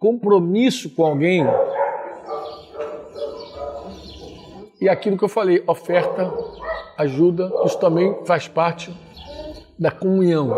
compromisso 0.00 0.88
com 0.90 1.04
alguém. 1.04 1.46
E 4.80 4.88
aquilo 4.88 5.18
que 5.18 5.24
eu 5.24 5.28
falei, 5.28 5.62
oferta, 5.66 6.32
ajuda, 6.96 7.52
isso 7.66 7.78
também 7.78 8.16
faz 8.24 8.48
parte 8.48 8.92
da 9.78 9.90
comunhão. 9.90 10.56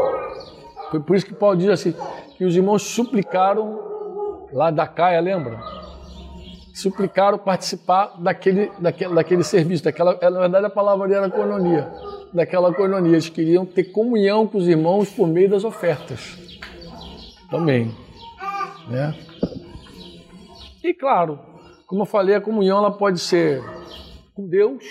Foi 0.90 1.00
por 1.00 1.16
isso 1.16 1.26
que 1.26 1.34
Paulo 1.34 1.56
diz 1.56 1.68
assim, 1.68 1.92
que 2.38 2.44
os 2.44 2.54
irmãos 2.54 2.82
suplicaram 2.82 4.46
lá 4.52 4.70
da 4.70 4.86
Caia, 4.86 5.20
lembra? 5.20 5.58
Suplicaram 6.72 7.36
participar 7.36 8.14
daquele, 8.18 8.70
daquele, 8.78 9.14
daquele 9.14 9.44
serviço, 9.44 9.82
daquela, 9.82 10.16
na 10.20 10.40
verdade 10.40 10.66
a 10.66 10.70
palavra 10.70 11.12
era 11.12 11.28
coinonia, 11.28 11.92
daquela 12.32 12.72
coinonia. 12.72 13.12
Eles 13.12 13.28
queriam 13.28 13.66
ter 13.66 13.84
comunhão 13.84 14.46
com 14.46 14.58
os 14.58 14.68
irmãos 14.68 15.10
por 15.10 15.26
meio 15.26 15.50
das 15.50 15.64
ofertas. 15.64 16.38
Também. 17.50 17.92
Né? 18.88 19.14
E 20.82 20.92
claro, 20.92 21.38
como 21.86 22.02
eu 22.02 22.06
falei, 22.06 22.34
a 22.34 22.40
comunhão 22.40 22.78
ela 22.78 22.90
pode 22.90 23.20
ser 23.20 23.62
com 24.34 24.48
Deus, 24.48 24.84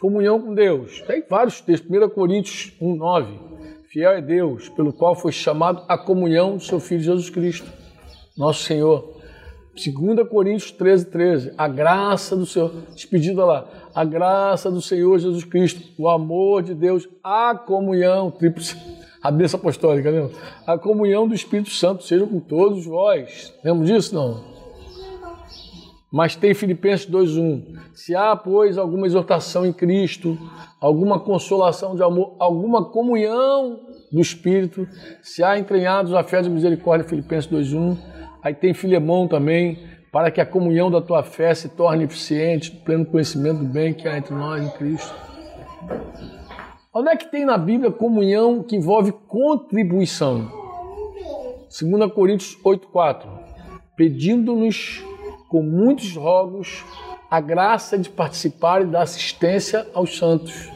comunhão 0.00 0.40
com 0.40 0.54
Deus. 0.54 1.00
Tem 1.02 1.22
vários 1.28 1.60
textos, 1.60 1.90
1 1.90 2.08
Coríntios 2.10 2.76
1, 2.80 2.96
9. 2.96 3.38
Fiel 3.88 4.10
é 4.10 4.20
Deus, 4.20 4.68
pelo 4.68 4.92
qual 4.92 5.14
foi 5.14 5.30
chamado 5.30 5.84
a 5.86 5.96
comunhão 5.96 6.56
do 6.56 6.62
seu 6.62 6.80
Filho 6.80 7.00
Jesus 7.00 7.30
Cristo, 7.30 7.70
nosso 8.36 8.64
Senhor. 8.64 9.14
2 9.74 10.28
Coríntios 10.28 10.72
13, 10.72 11.06
13. 11.06 11.52
A 11.56 11.68
graça 11.68 12.36
do 12.36 12.44
Senhor, 12.44 12.72
despedida 12.94 13.44
lá, 13.44 13.66
a 13.94 14.04
graça 14.04 14.70
do 14.70 14.82
Senhor 14.82 15.18
Jesus 15.18 15.44
Cristo, 15.44 15.82
o 15.96 16.08
amor 16.08 16.62
de 16.62 16.74
Deus, 16.74 17.08
a 17.22 17.54
comunhão, 17.54 18.30
tríplice, 18.30 18.76
a 19.24 19.30
bênção 19.30 19.58
apostólica, 19.58 20.10
lembra? 20.10 20.32
A 20.66 20.76
comunhão 20.76 21.26
do 21.26 21.34
Espírito 21.34 21.70
Santo 21.70 22.04
seja 22.04 22.26
com 22.26 22.38
todos 22.38 22.84
vós. 22.84 23.54
Lembra 23.64 23.86
disso? 23.86 24.14
Não. 24.14 24.44
Mas 26.12 26.36
tem 26.36 26.52
Filipenses 26.52 27.06
2:1. 27.06 27.74
Se 27.94 28.14
há, 28.14 28.36
pois, 28.36 28.76
alguma 28.76 29.06
exortação 29.06 29.64
em 29.64 29.72
Cristo, 29.72 30.38
alguma 30.78 31.18
consolação 31.18 31.96
de 31.96 32.02
amor, 32.02 32.36
alguma 32.38 32.84
comunhão 32.84 33.80
do 34.12 34.20
Espírito, 34.20 34.86
se 35.22 35.42
há 35.42 35.58
entranhados 35.58 36.12
a 36.12 36.22
fé 36.22 36.42
de 36.42 36.50
misericórdia, 36.50 37.08
Filipenses 37.08 37.50
2:1. 37.50 37.96
Aí 38.42 38.52
tem 38.52 38.74
Filemão 38.74 39.26
também, 39.26 39.78
para 40.12 40.30
que 40.30 40.38
a 40.38 40.44
comunhão 40.44 40.90
da 40.90 41.00
tua 41.00 41.22
fé 41.22 41.54
se 41.54 41.70
torne 41.70 42.04
eficiente, 42.04 42.70
pleno 42.70 43.06
conhecimento 43.06 43.60
do 43.60 43.64
bem 43.64 43.94
que 43.94 44.06
há 44.06 44.18
entre 44.18 44.34
nós 44.34 44.62
em 44.62 44.68
Cristo. 44.68 45.14
Onde 46.96 47.08
é 47.08 47.16
que 47.16 47.26
tem 47.26 47.44
na 47.44 47.58
Bíblia 47.58 47.90
comunhão 47.90 48.62
que 48.62 48.76
envolve 48.76 49.10
contribuição? 49.26 50.48
2 51.68 52.12
Coríntios 52.12 52.56
8:4. 52.62 53.26
Pedindo-nos 53.96 55.04
com 55.48 55.60
muitos 55.60 56.14
rogos, 56.14 56.84
a 57.28 57.40
graça 57.40 57.98
de 57.98 58.08
participar 58.08 58.82
e 58.82 58.86
dar 58.86 59.02
assistência 59.02 59.84
aos 59.92 60.16
santos. 60.16 60.70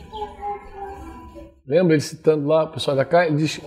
Lembra 1.64 1.94
ele 1.94 2.00
citando 2.00 2.48
lá, 2.48 2.64
o 2.64 2.72
pessoal 2.72 2.96
da 2.96 3.04
cá, 3.04 3.24
ele 3.24 3.36
diz 3.36 3.60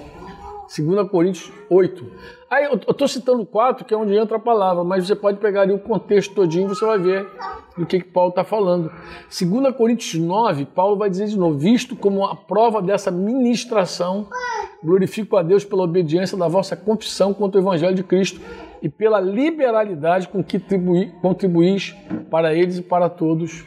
2 0.77 1.10
Coríntios 1.10 1.50
8. 1.70 2.05
Aí 2.51 2.65
eu 2.65 2.75
estou 2.75 3.08
citando 3.08 3.46
4, 3.46 3.86
que 3.86 3.93
é 3.93 3.98
onde 3.98 4.13
entra 4.13 4.36
a 4.36 4.39
palavra, 4.39 4.84
mas 4.84 5.08
você 5.08 5.15
pode 5.15 5.38
pegar 5.38 5.62
ali 5.62 5.72
o 5.72 5.79
contexto 5.79 6.36
todinho 6.36 6.67
você 6.67 6.86
vai 6.86 7.00
ver 7.00 7.25
do 7.77 7.86
que, 7.86 8.01
que 8.01 8.10
Paulo 8.10 8.31
está 8.31 8.43
falando. 8.43 8.91
2 9.29 9.74
Coríntios 9.74 10.22
9, 10.22 10.65
Paulo 10.65 10.98
vai 10.98 11.10
dizer 11.10 11.27
de 11.27 11.39
novo, 11.39 11.58
visto 11.58 11.96
como 11.96 12.25
a 12.25 12.36
prova 12.36 12.81
dessa 12.81 13.10
ministração, 13.10 14.27
glorifico 14.84 15.38
a 15.38 15.43
Deus 15.43 15.63
pela 15.63 15.84
obediência 15.84 16.38
da 16.38 16.50
vossa 16.50 16.75
confissão 16.75 17.34
contra 17.34 17.58
o 17.58 17.63
Evangelho 17.63 17.96
de 17.96 18.03
Cristo 18.03 18.41
e 18.81 18.89
pela 18.89 19.22
liberalidade 19.22 20.27
com 20.27 20.43
que 20.43 20.62
contribuís 21.22 21.96
para 22.29 22.53
eles 22.53 22.79
e 22.79 22.81
para 22.81 23.08
todos. 23.08 23.63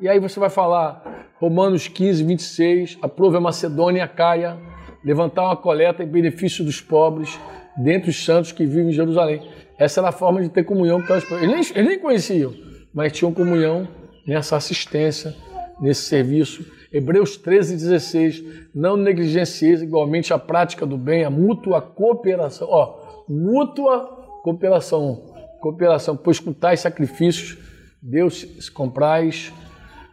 E 0.00 0.08
aí 0.08 0.18
você 0.18 0.40
vai 0.40 0.48
falar 0.48 1.28
Romanos 1.38 1.88
15, 1.88 2.24
26, 2.24 2.98
aprove 3.02 3.36
a 3.36 3.40
Macedônia 3.40 3.98
e 3.98 4.02
a 4.02 4.08
Caia, 4.08 4.56
levantar 5.04 5.42
uma 5.42 5.56
coleta 5.56 6.02
em 6.02 6.06
benefício 6.06 6.64
dos 6.64 6.80
pobres, 6.80 7.38
dentre 7.78 8.10
os 8.10 8.24
santos 8.24 8.52
que 8.52 8.66
vivem 8.66 8.88
em 8.88 8.92
Jerusalém. 8.92 9.42
Essa 9.78 10.00
era 10.00 10.08
a 10.08 10.12
forma 10.12 10.42
de 10.42 10.48
ter 10.48 10.64
comunhão 10.64 11.00
com 11.00 11.14
eles 11.14 11.28
nem, 11.30 11.50
eles 11.50 11.72
nem 11.88 11.98
conheciam, 11.98 12.52
mas 12.92 13.12
tinham 13.12 13.32
comunhão 13.32 13.86
nessa 14.26 14.56
assistência, 14.56 15.34
nesse 15.80 16.02
serviço. 16.02 16.64
Hebreus 16.92 17.36
13, 17.36 17.74
16, 17.76 18.44
não 18.74 18.96
negligencieis 18.96 19.82
igualmente 19.82 20.32
a 20.32 20.38
prática 20.38 20.84
do 20.84 20.96
bem, 20.96 21.24
a 21.24 21.30
mútua 21.30 21.80
cooperação. 21.80 22.66
Ó, 22.70 23.24
mútua 23.28 24.06
cooperação, 24.42 25.22
cooperação, 25.60 26.16
pois 26.16 26.40
com 26.40 26.52
tais 26.52 26.80
sacrifícios 26.80 27.58
Deus 28.02 28.46
se 28.58 28.70
comprais. 28.70 29.52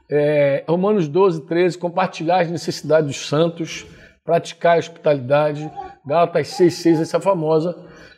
É, 0.10 0.63
Romanos 0.68 1.08
12, 1.08 1.42
13, 1.46 1.78
compartilhar 1.78 2.42
as 2.42 2.52
necessidades 2.52 3.08
dos 3.08 3.28
santos, 3.28 3.86
praticar 4.24 4.76
a 4.76 4.80
hospitalidade. 4.80 5.72
Gálatas 6.06 6.50
6, 6.50 6.74
6, 6.74 7.02
essa 7.02 7.18
é 7.18 7.20
famosa. 7.20 7.76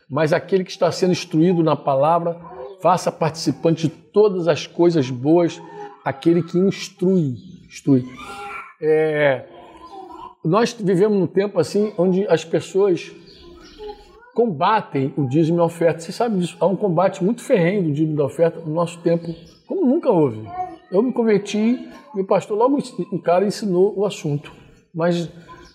Mas 0.10 0.34
aquele 0.34 0.64
que 0.64 0.72
está 0.72 0.92
sendo 0.92 1.12
instruído 1.12 1.64
na 1.64 1.76
palavra, 1.76 2.40
faça 2.82 3.12
participante 3.12 3.88
de 3.88 3.94
todas 3.94 4.48
as 4.48 4.66
coisas 4.66 5.10
boas, 5.10 5.62
aquele 6.04 6.44
que 6.44 6.58
instrui. 6.58 7.36
instrui. 7.68 8.06
É, 8.82 9.46
nós 10.44 10.74
vivemos 10.74 11.18
num 11.18 11.28
tempo 11.28 11.60
assim 11.60 11.92
onde 11.98 12.28
as 12.28 12.46
pessoas 12.46 13.12
combatem 14.34 15.14
o 15.18 15.28
dízimo 15.28 15.58
e 15.58 15.62
a 15.62 15.66
oferta. 15.66 16.00
Você 16.00 16.12
sabe 16.12 16.38
disso, 16.38 16.56
há 16.60 16.68
um 16.68 16.76
combate 16.76 17.24
muito 17.24 17.42
ferrenho 17.42 17.84
do 17.84 17.92
dízimo 17.92 18.14
e 18.14 18.18
da 18.18 18.26
oferta 18.26 18.60
no 18.60 18.74
nosso 18.74 19.00
tempo, 19.00 19.34
como 19.66 19.86
nunca 19.86 20.12
houve. 20.12 20.48
Eu 20.92 21.02
me 21.02 21.12
converti, 21.12 21.90
meu 22.14 22.26
pastor 22.26 22.58
logo 22.58 22.78
um 23.12 23.18
cara 23.18 23.46
ensinou 23.46 23.98
o 23.98 24.06
assunto. 24.06 24.54
Mas 24.94 25.30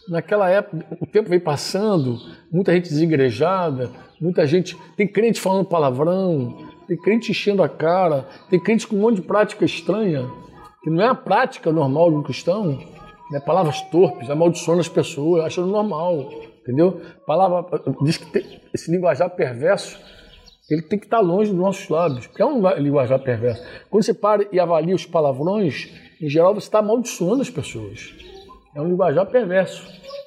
naquela 0.08 0.48
época, 0.48 0.84
o 1.00 1.06
tempo 1.06 1.28
veio 1.28 1.40
passando, 1.40 2.18
muita 2.50 2.72
gente 2.72 2.88
desigrejada, 2.88 3.90
muita 4.20 4.46
gente. 4.46 4.76
Tem 4.96 5.06
crente 5.06 5.40
falando 5.40 5.66
palavrão, 5.66 6.56
tem 6.86 6.96
crente 6.96 7.30
enchendo 7.30 7.62
a 7.62 7.68
cara, 7.68 8.26
tem 8.50 8.60
crente 8.60 8.86
com 8.86 8.96
um 8.96 9.00
monte 9.00 9.16
de 9.16 9.22
prática 9.22 9.64
estranha, 9.64 10.28
que 10.82 10.90
não 10.90 11.02
é 11.02 11.08
a 11.08 11.14
prática 11.14 11.70
normal 11.72 12.10
de 12.10 12.16
um 12.16 12.22
cristão, 12.22 12.78
né? 13.30 13.40
palavras 13.40 13.80
torpes, 13.82 14.28
amaldiçoando 14.28 14.80
as 14.80 14.88
pessoas, 14.88 15.44
achando 15.44 15.68
normal. 15.68 16.30
Entendeu? 16.62 17.00
Palavra 17.26 17.66
diz 18.02 18.16
que 18.16 18.26
tem, 18.26 18.60
esse 18.72 18.90
linguajar 18.90 19.28
perverso 19.30 19.98
ele 20.70 20.82
tem 20.82 20.98
que 20.98 21.04
estar 21.04 21.20
longe 21.20 21.50
dos 21.50 21.58
nossos 21.58 21.88
lábios, 21.88 22.26
porque 22.26 22.40
é 22.40 22.46
um 22.46 22.66
linguajar 22.78 23.18
perverso. 23.18 23.62
Quando 23.90 24.04
você 24.04 24.14
para 24.14 24.46
e 24.50 24.58
avalia 24.58 24.94
os 24.94 25.04
palavrões, 25.04 25.90
em 26.20 26.28
geral 26.28 26.54
você 26.54 26.66
está 26.66 26.78
amaldiçoando 26.78 27.42
as 27.42 27.50
pessoas. 27.50 28.14
É 28.74 28.80
um 28.80 28.88
linguajar 28.88 29.26
perverso. 29.26 29.86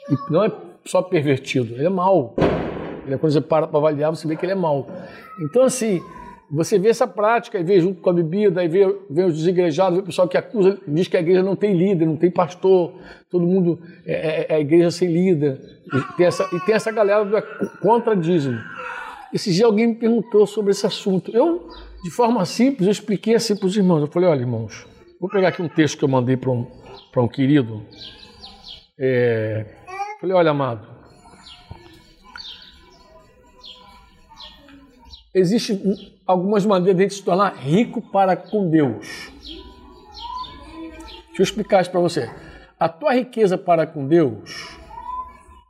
E 0.10 0.31
não 0.31 0.43
é 0.43 0.51
só 0.86 1.01
pervertido, 1.01 1.73
ele 1.73 1.86
é 1.86 1.89
mau. 1.89 2.36
Ele 3.05 3.15
é, 3.15 3.17
quando 3.17 3.34
você 3.34 3.41
para 3.41 3.67
para 3.67 3.77
avaliar, 3.77 4.15
você 4.15 4.27
vê 4.27 4.36
que 4.36 4.45
ele 4.45 4.53
é 4.53 4.55
mau. 4.55 4.88
Então, 5.41 5.63
assim, 5.63 6.01
você 6.49 6.77
vê 6.77 6.89
essa 6.89 7.08
prática 7.08 7.60
e 7.60 7.63
vê 7.63 7.79
junto 7.79 8.01
com 8.01 8.10
a 8.10 8.13
bebida, 8.13 8.62
aí 8.62 8.67
vê, 8.67 8.86
vê 9.10 9.23
os 9.23 9.36
desigrejados, 9.36 9.97
vê 9.97 10.03
o 10.03 10.05
pessoal 10.05 10.27
que 10.27 10.38
acusa, 10.38 10.77
diz 10.88 11.08
que 11.08 11.17
a 11.17 11.19
igreja 11.19 11.41
não 11.41 11.55
tem 11.55 11.75
líder, 11.75 12.05
não 12.05 12.17
tem 12.17 12.29
pastor, 12.29 12.93
todo 13.31 13.45
mundo 13.45 13.79
é, 14.05 14.13
é, 14.13 14.45
é 14.49 14.55
a 14.55 14.60
igreja 14.60 14.91
sem 14.91 15.12
líder. 15.12 15.60
E 15.91 16.17
tem 16.17 16.25
essa, 16.27 16.47
e 16.53 16.60
tem 16.65 16.75
essa 16.75 16.91
galera 16.91 17.25
do 17.25 17.79
contra 17.79 18.15
dízimo. 18.15 18.60
Esse 19.34 19.51
dia 19.51 19.65
alguém 19.65 19.88
me 19.88 19.95
perguntou 19.95 20.45
sobre 20.45 20.71
esse 20.71 20.86
assunto. 20.86 21.36
Eu, 21.36 21.67
de 22.03 22.12
forma 22.12 22.45
simples, 22.45 22.86
eu 22.86 22.91
expliquei 22.91 23.36
assim 23.36 23.55
para 23.55 23.65
os 23.65 23.75
irmãos. 23.75 24.01
Eu 24.01 24.08
falei, 24.08 24.29
olha, 24.29 24.39
irmãos, 24.39 24.88
vou 25.19 25.29
pegar 25.29 25.49
aqui 25.49 25.62
um 25.62 25.67
texto 25.67 25.97
que 25.97 26.05
eu 26.05 26.10
mandei 26.10 26.38
para 26.38 26.51
um, 26.51 26.67
um 27.17 27.27
querido. 27.27 27.81
É, 28.97 29.65
falei, 30.21 30.36
olha, 30.36 30.51
amado, 30.51 30.88
existe 35.34 35.77
algumas 36.25 36.65
maneiras 36.65 36.95
de 36.95 37.01
a 37.01 37.05
gente 37.05 37.17
se 37.17 37.23
tornar 37.23 37.55
rico 37.55 38.01
para 38.01 38.38
com 38.38 38.69
Deus. 38.69 39.31
Deixa 41.27 41.41
eu 41.41 41.43
explicar 41.43 41.81
isso 41.81 41.91
para 41.91 41.99
você. 41.99 42.31
A 42.79 42.88
tua 42.88 43.13
riqueza 43.13 43.58
para 43.58 43.86
com 43.86 44.08
Deus, 44.08 44.77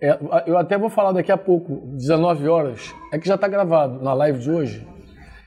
é, 0.01 0.19
eu 0.45 0.57
até 0.57 0.77
vou 0.77 0.89
falar 0.89 1.11
daqui 1.11 1.31
a 1.31 1.37
pouco, 1.37 1.81
19 1.95 2.47
horas, 2.47 2.93
é 3.11 3.17
que 3.17 3.27
já 3.27 3.35
está 3.35 3.47
gravado 3.47 4.03
na 4.03 4.13
live 4.13 4.39
de 4.39 4.51
hoje. 4.51 4.87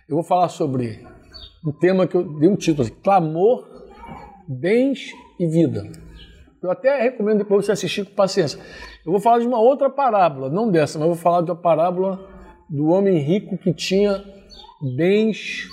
Eu 0.08 0.16
vou 0.16 0.24
falar 0.24 0.48
sobre 0.48 1.06
um 1.64 1.70
tema 1.70 2.08
que 2.08 2.16
eu 2.16 2.24
dei 2.38 2.48
um 2.48 2.56
título, 2.56 2.82
assim, 2.82 2.96
clamor, 3.02 3.64
bens 4.48 5.12
e 5.38 5.46
vida. 5.46 6.07
Eu 6.62 6.70
até 6.70 7.00
recomendo 7.02 7.38
depois 7.38 7.64
você 7.64 7.72
assistir 7.72 8.04
com 8.04 8.14
paciência. 8.14 8.58
Eu 9.06 9.12
vou 9.12 9.20
falar 9.20 9.38
de 9.38 9.46
uma 9.46 9.60
outra 9.60 9.88
parábola, 9.88 10.50
não 10.50 10.70
dessa, 10.70 10.98
mas 10.98 11.08
eu 11.08 11.14
vou 11.14 11.22
falar 11.22 11.42
de 11.42 11.50
uma 11.50 11.56
parábola 11.56 12.18
do 12.68 12.88
homem 12.88 13.18
rico 13.18 13.56
que 13.56 13.72
tinha 13.72 14.22
bens. 14.96 15.68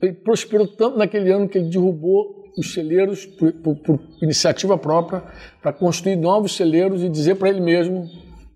Ele 0.00 0.12
prosperou 0.12 0.66
tanto 0.66 0.98
naquele 0.98 1.30
ano 1.30 1.48
que 1.48 1.58
ele 1.58 1.68
derrubou 1.68 2.44
os 2.56 2.72
celeiros 2.72 3.26
por, 3.26 3.52
por, 3.52 3.76
por 3.76 4.00
iniciativa 4.22 4.78
própria 4.78 5.22
para 5.60 5.72
construir 5.72 6.16
novos 6.16 6.56
celeiros 6.56 7.02
e 7.02 7.08
dizer 7.08 7.36
para 7.36 7.48
ele 7.48 7.60
mesmo: 7.60 8.08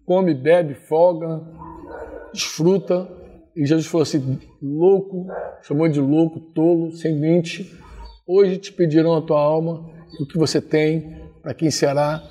come, 0.06 0.34
bebe, 0.34 0.74
folga, 0.74 1.42
desfruta. 2.32 3.08
E 3.54 3.66
Jesus 3.66 3.86
falou 3.86 4.02
assim: 4.02 4.38
louco, 4.62 5.26
chamou 5.62 5.88
de 5.88 6.00
louco, 6.00 6.40
tolo, 6.40 6.92
sem 6.92 7.14
mente. 7.14 7.70
Hoje 8.26 8.58
te 8.58 8.72
pedirão 8.72 9.16
a 9.16 9.22
tua 9.22 9.40
alma, 9.40 9.97
o 10.18 10.26
que 10.26 10.38
você 10.38 10.60
tem, 10.60 11.16
para 11.42 11.54
quem 11.54 11.70
será. 11.70 12.22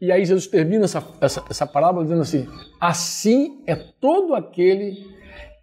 E 0.00 0.10
aí 0.10 0.24
Jesus 0.24 0.46
termina 0.46 0.84
essa, 0.84 1.02
essa, 1.20 1.44
essa 1.48 1.66
parábola 1.66 2.04
dizendo 2.04 2.22
assim: 2.22 2.48
Assim 2.80 3.62
é 3.66 3.74
todo 3.74 4.34
aquele 4.34 4.96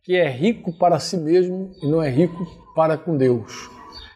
que 0.03 0.15
é 0.15 0.29
rico 0.29 0.77
para 0.77 0.99
si 0.99 1.17
mesmo 1.17 1.71
e 1.81 1.87
não 1.87 2.01
é 2.01 2.09
rico 2.09 2.45
para 2.75 2.97
com 2.97 3.17
Deus. 3.17 3.69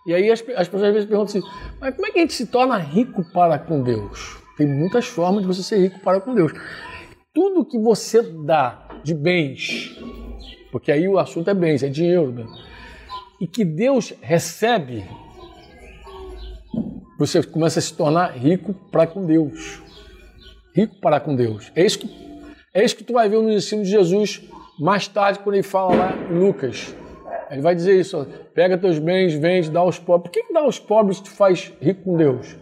E 0.05 0.13
aí 0.13 0.31
as, 0.31 0.39
as 0.55 0.67
pessoas 0.67 0.83
às 0.83 0.93
vezes 0.93 1.09
perguntam 1.09 1.39
assim: 1.39 1.47
Mas 1.79 1.95
como 1.95 2.07
é 2.07 2.11
que 2.11 2.17
a 2.19 2.21
gente 2.21 2.33
se 2.33 2.47
torna 2.47 2.77
rico 2.77 3.23
para 3.31 3.57
com 3.59 3.81
Deus? 3.81 4.37
Tem 4.57 4.67
muitas 4.67 5.07
formas 5.07 5.41
de 5.41 5.47
você 5.47 5.63
ser 5.63 5.79
rico 5.79 5.99
para 6.01 6.21
com 6.21 6.33
Deus. 6.33 6.51
Tudo 7.33 7.65
que 7.65 7.79
você 7.79 8.21
dá 8.21 8.87
de 9.03 9.13
bens, 9.13 9.97
porque 10.71 10.91
aí 10.91 11.07
o 11.07 11.17
assunto 11.17 11.49
é 11.49 11.53
bens, 11.53 11.81
é 11.81 11.87
dinheiro, 11.87 12.31
né? 12.31 12.45
e 13.41 13.47
que 13.47 13.65
Deus 13.65 14.13
recebe, 14.21 15.03
você 17.21 17.43
começa 17.43 17.77
a 17.77 17.81
se 17.81 17.93
tornar 17.93 18.31
rico 18.31 18.73
para 18.91 19.05
com 19.05 19.23
Deus. 19.23 19.79
Rico 20.75 20.99
para 20.99 21.19
com 21.19 21.35
Deus. 21.35 21.71
É 21.75 21.85
isso 21.85 21.99
que, 21.99 22.09
é 22.73 22.83
isso 22.83 22.95
que 22.95 23.03
tu 23.03 23.13
vai 23.13 23.29
ver 23.29 23.39
no 23.39 23.51
ensino 23.51 23.83
de 23.83 23.89
Jesus 23.89 24.41
mais 24.79 25.07
tarde, 25.07 25.37
quando 25.39 25.55
ele 25.55 25.63
fala 25.63 25.95
lá 25.95 26.13
em 26.31 26.39
Lucas. 26.39 26.95
Ele 27.51 27.61
vai 27.61 27.75
dizer 27.75 27.99
isso: 27.99 28.17
ó, 28.17 28.25
pega 28.55 28.75
teus 28.75 28.97
bens, 28.97 29.35
vende, 29.35 29.69
dá 29.69 29.81
aos 29.81 29.99
pobres. 29.99 30.23
Por 30.23 30.31
que, 30.31 30.47
que 30.47 30.53
dá 30.53 30.61
aos 30.61 30.79
pobres 30.79 31.19
te 31.19 31.29
faz 31.29 31.71
rico 31.79 32.05
com 32.05 32.17
Deus? 32.17 32.57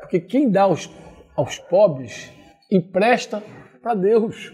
Porque 0.00 0.20
quem 0.20 0.48
dá 0.48 0.62
aos, 0.62 0.88
aos 1.34 1.58
pobres 1.58 2.30
empresta 2.70 3.42
para 3.82 3.94
Deus. 3.94 4.52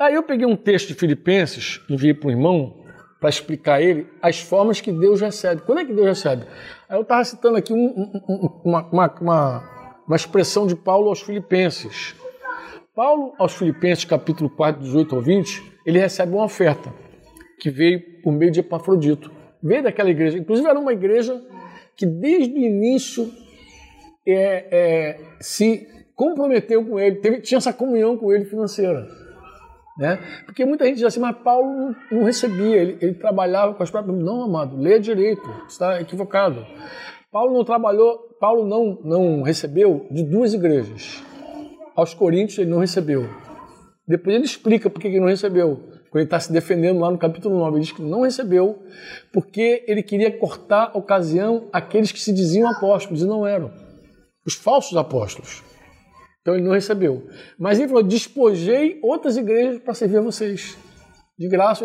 Aí 0.00 0.14
eu 0.14 0.24
peguei 0.24 0.46
um 0.46 0.56
texto 0.56 0.88
de 0.88 0.94
Filipenses, 0.94 1.80
enviei 1.88 2.14
para 2.14 2.28
o 2.28 2.30
irmão, 2.30 2.84
para 3.20 3.28
explicar 3.28 3.74
a 3.74 3.82
ele 3.82 4.08
as 4.20 4.40
formas 4.40 4.80
que 4.80 4.90
Deus 4.90 5.20
recebe. 5.20 5.62
Quando 5.62 5.80
é 5.80 5.84
que 5.84 5.92
Deus 5.92 6.06
recebe? 6.06 6.46
Aí 6.88 6.96
eu 6.96 7.02
estava 7.02 7.22
citando 7.22 7.58
aqui 7.58 7.72
um, 7.72 7.86
um, 8.26 8.60
uma, 8.64 8.88
uma, 8.90 10.00
uma, 10.06 10.16
expressão 10.16 10.66
de 10.66 10.74
Paulo 10.74 11.10
aos 11.10 11.20
Filipenses. 11.20 12.16
Paulo, 12.94 13.34
aos 13.38 13.52
Filipenses, 13.52 14.06
capítulo 14.06 14.48
4, 14.48 14.80
18 14.80 15.14
ao 15.14 15.20
20, 15.20 15.80
ele 15.84 15.98
recebe 15.98 16.32
uma 16.32 16.44
oferta 16.44 16.90
que 17.60 17.70
veio 17.70 18.22
por 18.22 18.32
meio 18.32 18.50
de 18.50 18.60
Epafrodito. 18.60 19.30
Veio 19.62 19.82
daquela 19.82 20.08
igreja. 20.08 20.38
Inclusive, 20.38 20.66
era 20.66 20.78
uma 20.78 20.92
igreja 20.94 21.38
que 21.94 22.06
desde 22.06 22.54
o 22.54 22.62
início 22.62 23.30
é, 24.26 24.66
é, 24.70 25.20
se 25.40 25.86
comprometeu 26.14 26.82
com 26.86 26.98
ele, 26.98 27.16
teve, 27.16 27.42
tinha 27.42 27.58
essa 27.58 27.72
comunhão 27.72 28.16
com 28.16 28.32
ele 28.32 28.46
financeira. 28.46 29.06
Né? 29.98 30.16
Porque 30.46 30.64
muita 30.64 30.84
gente 30.84 30.96
diz 30.96 31.04
assim, 31.04 31.18
mas 31.18 31.36
Paulo 31.38 31.94
não, 32.10 32.22
recebia, 32.22 32.76
ele, 32.76 32.98
ele, 33.00 33.14
trabalhava 33.14 33.74
com 33.74 33.82
as 33.82 33.90
próprias. 33.90 34.16
Não, 34.16 34.42
amado, 34.42 34.76
lê 34.76 34.98
direito, 35.00 35.42
está 35.68 36.00
equivocado. 36.00 36.64
Paulo 37.32 37.52
não 37.52 37.64
trabalhou, 37.64 38.36
Paulo 38.38 38.64
não, 38.64 39.00
não 39.02 39.42
recebeu 39.42 40.06
de 40.10 40.22
duas 40.22 40.54
igrejas. 40.54 41.22
Aos 41.96 42.14
Coríntios 42.14 42.58
ele 42.58 42.70
não 42.70 42.78
recebeu. 42.78 43.28
Depois 44.06 44.36
ele 44.36 44.44
explica 44.44 44.88
por 44.88 45.00
que 45.00 45.08
ele 45.08 45.20
não 45.20 45.26
recebeu. 45.26 45.76
Quando 46.10 46.16
ele 46.16 46.24
está 46.24 46.40
se 46.40 46.52
defendendo 46.52 47.00
lá 47.00 47.10
no 47.10 47.18
capítulo 47.18 47.58
9, 47.58 47.76
ele 47.76 47.84
diz 47.84 47.92
que 47.92 48.00
não 48.00 48.22
recebeu 48.22 48.78
porque 49.32 49.84
ele 49.86 50.02
queria 50.02 50.30
cortar 50.30 50.92
a 50.94 50.98
ocasião 50.98 51.68
àqueles 51.72 52.12
que 52.12 52.20
se 52.20 52.32
diziam 52.32 52.70
apóstolos 52.70 53.20
e 53.20 53.26
não 53.26 53.46
eram. 53.46 53.70
Os 54.46 54.54
falsos 54.54 54.96
apóstolos. 54.96 55.62
Então 56.48 56.56
ele 56.56 56.64
não 56.64 56.72
recebeu. 56.72 57.26
Mas 57.58 57.78
ele 57.78 57.88
falou: 57.88 58.02
despojei 58.02 58.98
outras 59.02 59.36
igrejas 59.36 59.78
para 59.80 59.92
servir 59.92 60.16
a 60.16 60.22
vocês. 60.22 60.78
De 61.38 61.46
graça. 61.46 61.84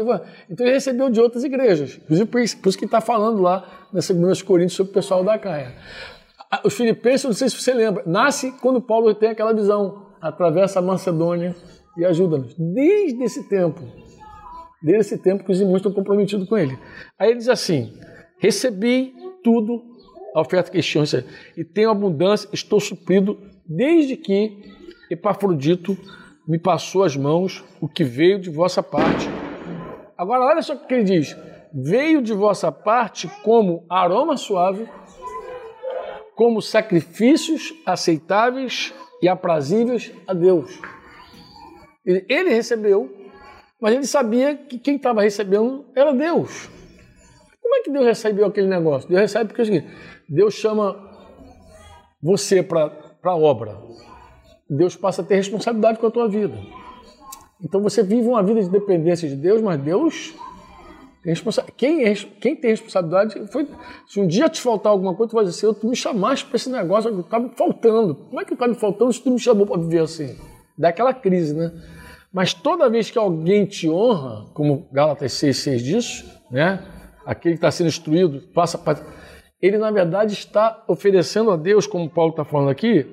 Então 0.49 0.65
ele 0.65 0.75
recebeu 0.75 1.09
de 1.09 1.19
outras 1.19 1.43
igrejas. 1.43 1.99
Inclusive 2.01 2.29
por 2.29 2.41
isso, 2.41 2.57
por 2.59 2.69
isso 2.69 2.77
que 2.77 2.85
está 2.85 3.01
falando 3.01 3.41
lá 3.41 3.89
na 3.91 3.99
2 3.99 4.41
Coríntios 4.41 4.77
sobre 4.77 4.91
o 4.91 4.93
pessoal 4.93 5.21
da 5.21 5.37
Caia. 5.37 5.75
Os 6.63 6.75
filipenses, 6.75 7.25
não 7.25 7.33
sei 7.33 7.49
se 7.49 7.61
você 7.61 7.73
lembra, 7.73 8.03
nasce 8.05 8.53
quando 8.61 8.81
Paulo 8.81 9.13
tem 9.13 9.29
aquela 9.29 9.53
visão, 9.53 10.07
atravessa 10.21 10.79
a 10.79 10.81
Macedônia 10.81 11.53
e 11.97 12.05
ajuda-nos. 12.05 12.55
Desde 12.57 13.21
esse 13.21 13.49
tempo, 13.49 13.81
desde 14.81 15.01
esse 15.01 15.17
tempo 15.17 15.43
que 15.43 15.51
os 15.51 15.59
irmãos 15.59 15.77
estão 15.77 15.91
comprometidos 15.91 16.47
com 16.47 16.57
ele. 16.57 16.79
Aí 17.19 17.31
ele 17.31 17.39
diz 17.39 17.49
assim: 17.49 17.93
recebi 18.39 19.13
tudo, 19.43 19.83
a 20.33 20.41
oferta 20.41 20.71
tinham, 20.81 21.05
e 21.55 21.63
tenho 21.63 21.91
abundância, 21.91 22.49
estou 22.51 22.79
suprido 22.79 23.39
desde 23.65 24.17
que 24.17 24.73
Epafrodito 25.09 25.97
me 26.47 26.57
passou 26.57 27.03
as 27.03 27.15
mãos 27.15 27.63
o 27.79 27.87
que 27.87 28.03
veio 28.03 28.39
de 28.39 28.49
vossa 28.49 28.81
parte. 28.81 29.27
Agora, 30.17 30.45
olha 30.45 30.61
só 30.61 30.73
o 30.73 30.87
que 30.87 30.93
ele 30.93 31.03
diz: 31.03 31.37
veio 31.73 32.21
de 32.21 32.33
vossa 32.33 32.71
parte 32.71 33.29
como 33.43 33.85
aroma 33.89 34.37
suave, 34.37 34.87
como 36.35 36.61
sacrifícios 36.61 37.73
aceitáveis 37.85 38.93
e 39.21 39.27
aprazíveis 39.27 40.11
a 40.27 40.33
Deus. 40.33 40.79
Ele 42.05 42.49
recebeu, 42.49 43.09
mas 43.79 43.93
ele 43.93 44.05
sabia 44.05 44.55
que 44.55 44.77
quem 44.77 44.97
estava 44.97 45.21
recebendo 45.21 45.85
era 45.95 46.13
Deus. 46.13 46.69
Como 47.63 47.75
é 47.75 47.81
que 47.81 47.91
Deus 47.91 48.05
recebeu 48.05 48.45
aquele 48.45 48.67
negócio? 48.67 49.09
Deus 49.09 49.21
recebe 49.21 49.51
porque 49.51 49.77
é 49.77 49.85
Deus 50.29 50.53
chama 50.53 50.95
você 52.21 52.61
para 52.61 52.91
a 53.23 53.35
obra. 53.35 53.77
Deus 54.69 54.95
passa 54.95 55.21
a 55.21 55.25
ter 55.25 55.35
responsabilidade 55.35 55.97
com 55.97 56.05
a 56.05 56.11
tua 56.11 56.27
vida. 56.27 56.55
Então 57.63 57.81
você 57.81 58.03
vive 58.03 58.27
uma 58.27 58.43
vida 58.43 58.61
de 58.61 58.69
dependência 58.69 59.27
de 59.29 59.35
Deus, 59.35 59.61
mas 59.61 59.81
Deus 59.81 60.35
tem 61.23 61.33
quem, 61.77 62.03
é, 62.03 62.13
quem 62.13 62.53
tem 62.53 62.71
responsabilidade 62.71 63.47
foi. 63.49 63.65
Se 64.07 64.19
um 64.19 64.27
dia 64.27 64.49
te 64.49 64.59
faltar 64.59 64.91
alguma 64.91 65.15
coisa, 65.15 65.29
tu 65.31 65.35
vai 65.35 65.45
dizer 65.45 65.67
assim: 65.67 65.79
tu 65.79 65.87
me 65.87 65.95
chamaste 65.95 66.45
para 66.45 66.57
esse 66.57 66.69
negócio, 66.69 67.17
está 67.17 67.39
me 67.39 67.49
faltando. 67.55 68.15
Como 68.15 68.41
é 68.41 68.45
que 68.45 68.53
está 68.53 68.67
me 68.67 68.75
faltando 68.75 69.13
se 69.13 69.21
tu 69.21 69.31
me 69.31 69.39
chamou 69.39 69.65
para 69.65 69.79
viver 69.79 70.01
assim? 70.01 70.35
Dá 70.77 70.89
aquela 70.89 71.13
crise, 71.13 71.55
né? 71.55 71.71
Mas 72.33 72.53
toda 72.53 72.89
vez 72.89 73.09
que 73.09 73.17
alguém 73.17 73.65
te 73.65 73.89
honra, 73.89 74.47
como 74.53 74.89
Gálatas 74.91 75.31
6,6 75.33 75.77
diz, 75.77 76.25
né? 76.51 76.83
Aquele 77.25 77.55
que 77.55 77.59
está 77.59 77.71
sendo 77.71 77.87
instruído, 77.87 78.41
passa 78.53 78.77
para 78.77 78.99
ele 79.63 79.77
na 79.77 79.89
verdade 79.91 80.33
está 80.33 80.83
oferecendo 80.89 81.49
a 81.49 81.55
Deus, 81.55 81.87
como 81.87 82.09
Paulo 82.09 82.31
está 82.31 82.43
falando 82.43 82.69
aqui, 82.69 83.05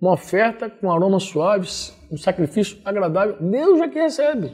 uma 0.00 0.12
oferta 0.12 0.70
com 0.70 0.92
aromas 0.92 1.24
suaves, 1.24 1.92
um 2.08 2.16
sacrifício 2.16 2.78
agradável. 2.84 3.36
Deus 3.40 3.80
é 3.80 3.88
que 3.88 3.98
recebe. 3.98 4.52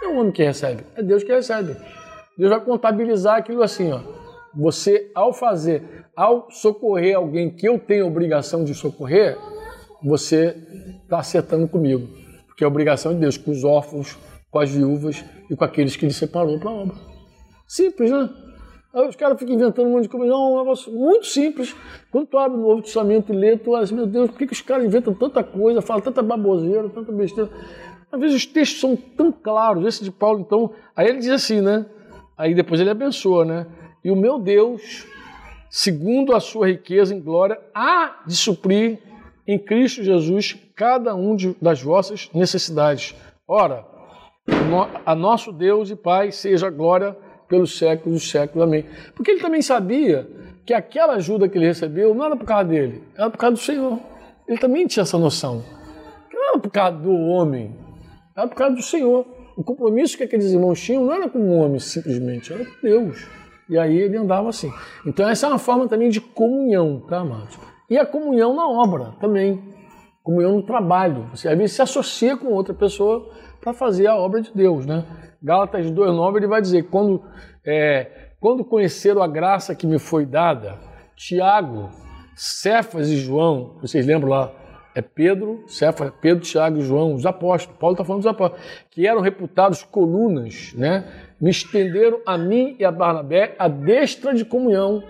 Não 0.00 0.08
é 0.10 0.14
o 0.14 0.20
homem 0.20 0.32
que 0.32 0.42
recebe, 0.42 0.84
é 0.96 1.02
Deus 1.02 1.22
que 1.22 1.30
recebe. 1.30 1.76
Deus 2.38 2.50
vai 2.50 2.60
contabilizar 2.60 3.36
aquilo 3.36 3.62
assim, 3.62 3.92
ó. 3.92 4.00
Você, 4.54 5.10
ao 5.14 5.34
fazer, 5.34 6.06
ao 6.16 6.50
socorrer 6.50 7.14
alguém 7.14 7.50
que 7.50 7.68
eu 7.68 7.78
tenho 7.78 8.06
obrigação 8.06 8.64
de 8.64 8.74
socorrer, 8.74 9.36
você 10.02 10.56
está 11.02 11.18
acertando 11.18 11.68
comigo. 11.68 12.08
Porque 12.46 12.64
é 12.64 12.66
obrigação 12.66 13.12
de 13.12 13.20
Deus 13.20 13.36
com 13.36 13.50
os 13.50 13.64
órfãos, 13.64 14.16
com 14.50 14.58
as 14.58 14.70
viúvas 14.70 15.22
e 15.50 15.54
com 15.54 15.62
aqueles 15.62 15.94
que 15.94 16.06
ele 16.06 16.14
separou 16.14 16.58
para 16.58 16.70
a 16.70 16.74
obra. 16.74 17.15
Simples, 17.66 18.10
né? 18.10 18.30
Aí 18.94 19.06
os 19.06 19.16
caras 19.16 19.38
ficam 19.38 19.54
inventando 19.54 19.88
um 19.88 19.92
monte 19.92 20.04
de 20.04 20.08
coisa. 20.08 20.26
Não, 20.26 20.48
é 20.48 20.54
um 20.54 20.58
negócio 20.60 20.90
muito 20.90 21.26
simples. 21.26 21.76
Quando 22.10 22.28
tu 22.28 22.38
abre 22.38 22.56
o 22.56 22.62
Novo 22.62 22.80
Testamento 22.80 23.30
e 23.30 23.36
lê, 23.36 23.56
tu 23.58 23.72
olha 23.72 23.84
assim, 23.84 23.94
meu 23.94 24.06
Deus, 24.06 24.30
por 24.30 24.38
que, 24.38 24.46
que 24.46 24.54
os 24.54 24.62
caras 24.62 24.86
inventam 24.86 25.12
tanta 25.12 25.44
coisa, 25.44 25.82
falam 25.82 26.02
tanta 26.02 26.22
baboseira, 26.22 26.88
tanta 26.88 27.12
besteira? 27.12 27.50
Às 28.10 28.18
vezes 28.18 28.36
os 28.36 28.46
textos 28.46 28.80
são 28.80 28.96
tão 28.96 29.30
claros. 29.30 29.84
Esse 29.84 30.02
de 30.02 30.10
Paulo, 30.10 30.40
então, 30.40 30.72
aí 30.94 31.08
ele 31.08 31.18
diz 31.18 31.28
assim, 31.28 31.60
né? 31.60 31.84
Aí 32.38 32.54
depois 32.54 32.80
ele 32.80 32.88
abençoa, 32.88 33.44
né? 33.44 33.66
E 34.02 34.10
o 34.10 34.16
meu 34.16 34.38
Deus, 34.38 35.06
segundo 35.68 36.34
a 36.34 36.40
sua 36.40 36.68
riqueza 36.68 37.14
em 37.14 37.20
glória, 37.20 37.60
há 37.74 38.22
de 38.26 38.34
suprir 38.34 38.98
em 39.46 39.58
Cristo 39.58 40.02
Jesus 40.02 40.56
cada 40.74 41.14
um 41.14 41.36
de, 41.36 41.54
das 41.60 41.82
vossas 41.82 42.30
necessidades. 42.32 43.14
Ora, 43.46 43.84
a 45.04 45.14
nosso 45.14 45.52
Deus 45.52 45.90
e 45.90 45.96
Pai 45.96 46.32
seja 46.32 46.70
glória 46.70 47.16
pelos 47.48 47.78
séculos 47.78 48.20
dos 48.20 48.30
séculos. 48.30 48.66
Amém. 48.66 48.84
Porque 49.14 49.30
ele 49.30 49.40
também 49.40 49.62
sabia 49.62 50.28
que 50.64 50.74
aquela 50.74 51.14
ajuda 51.14 51.48
que 51.48 51.56
ele 51.56 51.66
recebeu 51.66 52.14
não 52.14 52.24
era 52.24 52.36
por 52.36 52.44
causa 52.44 52.64
dele, 52.64 53.02
era 53.16 53.30
por 53.30 53.38
causa 53.38 53.54
do 53.54 53.60
Senhor. 53.60 53.98
Ele 54.48 54.58
também 54.58 54.86
tinha 54.86 55.02
essa 55.02 55.18
noção. 55.18 55.62
Que 56.28 56.36
não 56.36 56.48
era 56.50 56.58
por 56.58 56.70
causa 56.70 56.96
do 56.98 57.12
homem, 57.12 57.74
era 58.36 58.46
por 58.48 58.56
causa 58.56 58.74
do 58.74 58.82
Senhor. 58.82 59.26
O 59.56 59.64
compromisso 59.64 60.16
que 60.16 60.24
aqueles 60.24 60.52
irmãos 60.52 60.80
tinham 60.80 61.04
não 61.04 61.14
era 61.14 61.28
com 61.28 61.38
o 61.38 61.56
homem 61.56 61.78
simplesmente, 61.78 62.52
era 62.52 62.64
com 62.64 62.72
Deus. 62.82 63.26
E 63.68 63.78
aí 63.78 63.96
ele 63.96 64.16
andava 64.16 64.48
assim. 64.48 64.70
Então 65.04 65.28
essa 65.28 65.46
é 65.46 65.48
uma 65.48 65.58
forma 65.58 65.88
também 65.88 66.08
de 66.08 66.20
comunhão, 66.20 67.00
tá, 67.08 67.18
amados? 67.18 67.58
E 67.88 67.96
a 67.96 68.04
comunhão 68.04 68.54
na 68.54 68.68
obra 68.68 69.14
também. 69.20 69.62
Comunhão 70.22 70.56
no 70.56 70.62
trabalho. 70.62 71.28
Você 71.32 71.48
às 71.48 71.56
vezes 71.56 71.76
se 71.76 71.82
associa 71.82 72.36
com 72.36 72.48
outra 72.48 72.74
pessoa 72.74 73.30
para 73.60 73.72
fazer 73.72 74.08
a 74.08 74.16
obra 74.16 74.42
de 74.42 74.52
Deus, 74.52 74.84
né? 74.84 75.04
Gálatas 75.46 75.86
2,9 75.92 76.38
ele 76.38 76.48
vai 76.48 76.60
dizer: 76.60 76.88
quando, 76.90 77.22
é, 77.64 78.10
quando 78.40 78.64
conheceram 78.64 79.22
a 79.22 79.28
graça 79.28 79.76
que 79.76 79.86
me 79.86 79.96
foi 79.96 80.26
dada, 80.26 80.76
Tiago, 81.14 81.88
Cefas 82.34 83.08
e 83.08 83.16
João, 83.16 83.76
vocês 83.80 84.04
lembram 84.04 84.30
lá? 84.30 84.52
É 84.92 85.00
Pedro, 85.00 85.62
Cefas, 85.68 86.10
Pedro, 86.20 86.42
Tiago 86.42 86.78
e 86.78 86.80
João, 86.80 87.14
os 87.14 87.24
apóstolos. 87.24 87.78
Paulo 87.78 87.94
está 87.94 88.04
falando 88.04 88.22
dos 88.22 88.30
apóstolos, 88.30 88.64
que 88.90 89.06
eram 89.06 89.20
reputados 89.20 89.84
colunas, 89.84 90.72
né? 90.74 91.06
Me 91.40 91.50
estenderam 91.50 92.18
a 92.26 92.36
mim 92.36 92.74
e 92.80 92.84
a 92.84 92.90
Barnabé 92.90 93.54
a 93.56 93.68
destra 93.68 94.34
de 94.34 94.44
comunhão, 94.44 95.04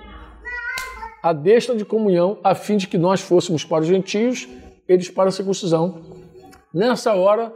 a 1.22 1.33
destra 1.33 1.75
de 1.75 1.85
comunhão, 1.85 2.38
a 2.44 2.55
fim 2.55 2.77
de 2.77 2.87
que 2.87 2.99
nós 2.99 3.22
fôssemos 3.22 3.64
para 3.64 3.81
os 3.81 3.87
gentios 3.87 4.46
eles 4.87 5.09
para 5.09 5.31
a 5.31 5.33
circuncisão. 5.33 6.03
Nessa 6.75 7.14
hora, 7.14 7.53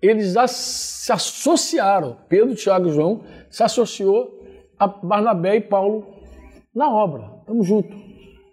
eles 0.00 0.34
se 0.50 1.12
associaram, 1.12 2.16
Pedro, 2.28 2.54
Tiago 2.54 2.88
e 2.88 2.92
João, 2.92 3.22
se 3.50 3.62
associou 3.62 4.38
a 4.78 4.86
Barnabé 4.86 5.56
e 5.56 5.60
Paulo 5.60 6.06
na 6.74 6.88
obra. 6.88 7.30
Estamos 7.40 7.66
juntos. 7.66 7.96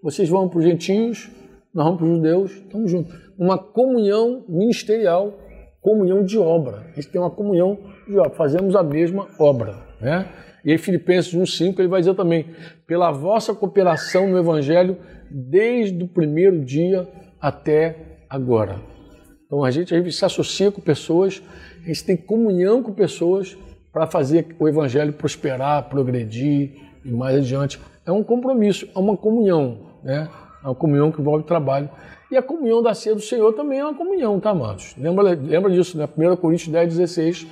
Vocês 0.02 0.28
vão 0.28 0.50
para 0.50 0.60
os 0.60 0.66
gentios, 0.66 1.30
nós 1.74 1.86
vamos 1.86 2.00
para 2.00 2.08
os 2.08 2.16
judeus, 2.16 2.52
estamos 2.52 2.92
juntos. 2.92 3.14
Uma 3.38 3.58
comunhão 3.58 4.44
ministerial, 4.48 5.34
comunhão 5.82 6.24
de 6.24 6.38
obra. 6.38 6.88
A 6.92 6.96
gente 6.96 7.10
tem 7.10 7.22
uma 7.22 7.30
comunhão 7.30 7.78
de 8.08 8.18
obra, 8.18 8.32
fazemos 8.32 8.76
a 8.76 8.82
mesma 8.82 9.28
obra. 9.38 9.76
Né? 10.02 10.28
E 10.64 10.74
em 10.74 10.78
Filipenses 10.78 11.34
1,5 11.34 11.80
ele 11.80 11.88
vai 11.88 12.02
dizer 12.02 12.16
também: 12.16 12.48
pela 12.88 13.12
vossa 13.12 13.54
cooperação 13.54 14.28
no 14.28 14.38
Evangelho, 14.38 14.98
desde 15.30 16.04
o 16.04 16.08
primeiro 16.08 16.64
dia 16.64 17.08
até 17.40 18.18
agora. 18.30 18.95
Então 19.46 19.64
a 19.64 19.72
gente, 19.72 19.94
a 19.94 19.98
gente 19.98 20.12
se 20.12 20.26
associa 20.26 20.72
com 20.72 20.82
pessoas, 20.82 21.42
a 21.84 21.88
gente 21.88 22.04
tem 22.04 22.18
comunhão 22.18 22.82
com 22.82 22.92
pessoas 22.92 23.58
para 23.94 24.08
fazer 24.08 24.56
o 24.60 24.68
evangelho 24.68 25.14
prosperar, 25.14 25.88
progredir 25.88 26.72
e 27.04 27.12
mais 27.12 27.38
adiante. 27.38 27.80
É 28.06 28.12
um 28.12 28.24
compromisso, 28.24 28.88
é 28.94 29.00
uma 29.00 29.16
comunhão, 29.16 29.78
né? 30.04 30.30
É 30.64 30.68
uma 30.68 30.76
comunhão 30.76 31.12
que 31.12 31.22
envolve 31.22 31.44
trabalho. 31.44 31.90
E 32.30 32.36
a 32.36 32.42
comunhão 32.42 32.82
da 32.82 32.94
ceia 32.94 33.16
do 33.16 33.22
Senhor 33.22 33.54
também 33.54 33.80
é 33.80 33.86
uma 33.86 33.94
comunhão, 33.94 34.40
tá, 34.40 34.50
amados? 34.50 34.96
Lembra, 34.98 35.30
lembra 35.30 35.72
disso, 35.72 35.98
né? 35.98 36.10
1 36.18 36.36
Coríntios 36.38 36.70
10, 36.70 36.98
16. 36.98 37.48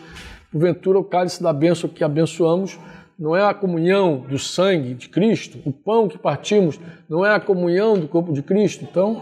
Porventura, 0.51 0.99
o 0.99 1.03
cálice 1.03 1.41
da 1.41 1.53
bênção 1.53 1.89
que 1.89 2.03
abençoamos 2.03 2.77
não 3.17 3.35
é 3.35 3.43
a 3.43 3.53
comunhão 3.53 4.17
do 4.27 4.37
sangue 4.37 4.95
de 4.95 5.07
Cristo, 5.07 5.59
o 5.65 5.71
pão 5.71 6.07
que 6.07 6.17
partimos 6.17 6.79
não 7.07 7.25
é 7.25 7.33
a 7.33 7.39
comunhão 7.39 7.97
do 7.97 8.07
corpo 8.07 8.33
de 8.33 8.41
Cristo. 8.41 8.83
Então, 8.83 9.21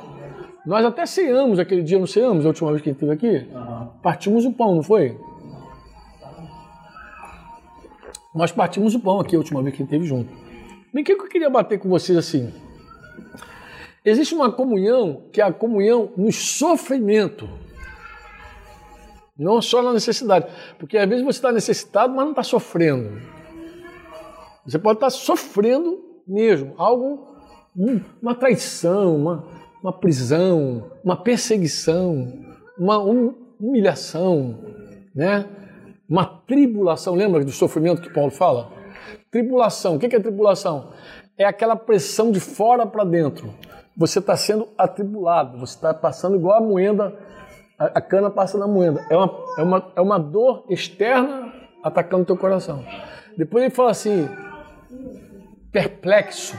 nós 0.65 0.85
até 0.85 1.05
ceamos 1.05 1.59
aquele 1.59 1.81
dia, 1.81 1.97
não 1.97 2.05
ceamos 2.05 2.45
a 2.45 2.49
última 2.49 2.69
vez 2.69 2.81
que 2.81 2.89
gente 2.89 3.03
esteve 3.03 3.13
aqui? 3.13 3.51
Uhum. 3.53 3.87
Partimos 4.01 4.45
o 4.45 4.53
pão, 4.53 4.75
não 4.75 4.83
foi? 4.83 5.17
Nós 8.33 8.51
partimos 8.51 8.93
o 8.95 8.99
pão 8.99 9.19
aqui 9.19 9.35
a 9.35 9.39
última 9.39 9.61
vez 9.61 9.75
que 9.75 9.79
gente 9.81 9.87
esteve 9.87 10.05
junto. 10.05 10.31
Bem, 10.93 11.03
o 11.03 11.05
que 11.05 11.13
eu 11.13 11.27
queria 11.27 11.49
bater 11.49 11.79
com 11.79 11.89
vocês 11.89 12.17
assim? 12.17 12.53
Existe 14.05 14.33
uma 14.33 14.51
comunhão 14.51 15.23
que 15.31 15.41
é 15.41 15.43
a 15.43 15.53
comunhão 15.53 16.11
no 16.15 16.31
sofrimento. 16.31 17.47
Não 19.37 19.61
só 19.61 19.81
na 19.81 19.93
necessidade. 19.93 20.47
Porque 20.77 20.97
às 20.97 21.07
vezes 21.07 21.23
você 21.23 21.37
está 21.39 21.51
necessitado, 21.51 22.13
mas 22.13 22.23
não 22.23 22.31
está 22.31 22.43
sofrendo. 22.43 23.21
Você 24.65 24.77
pode 24.77 24.97
estar 24.97 25.09
sofrendo 25.09 25.99
mesmo. 26.27 26.73
Algo, 26.77 27.27
uma 28.21 28.35
traição, 28.35 29.15
uma, 29.15 29.47
uma 29.81 29.91
prisão, 29.91 30.91
uma 31.03 31.17
perseguição, 31.17 32.31
uma 32.77 32.97
humilhação, 33.59 34.59
né? 35.13 35.45
uma 36.07 36.25
tribulação. 36.25 37.15
Lembra 37.15 37.43
do 37.43 37.51
sofrimento 37.51 38.01
que 38.01 38.13
Paulo 38.13 38.31
fala? 38.31 38.69
Tribulação. 39.31 39.95
O 39.95 39.99
que 39.99 40.13
é 40.13 40.19
tribulação? 40.19 40.91
É 41.37 41.45
aquela 41.45 41.75
pressão 41.75 42.31
de 42.31 42.39
fora 42.39 42.85
para 42.85 43.03
dentro. 43.03 43.53
Você 43.97 44.19
está 44.19 44.35
sendo 44.35 44.67
atribulado, 44.77 45.57
você 45.57 45.75
está 45.75 45.93
passando 45.93 46.35
igual 46.35 46.57
a 46.57 46.61
moeda, 46.61 47.17
a 47.77 48.01
cana 48.01 48.29
passa 48.29 48.57
na 48.57 48.67
moeda. 48.67 49.05
É 49.09 49.15
uma, 49.15 49.45
é 49.57 49.63
uma, 49.63 49.91
é 49.97 50.01
uma 50.01 50.19
dor 50.19 50.65
externa 50.69 51.53
atacando 51.83 52.23
o 52.23 52.25
teu 52.25 52.37
coração. 52.37 52.83
Depois 53.37 53.63
ele 53.63 53.73
fala 53.73 53.91
assim, 53.91 54.29
perplexo, 55.71 56.55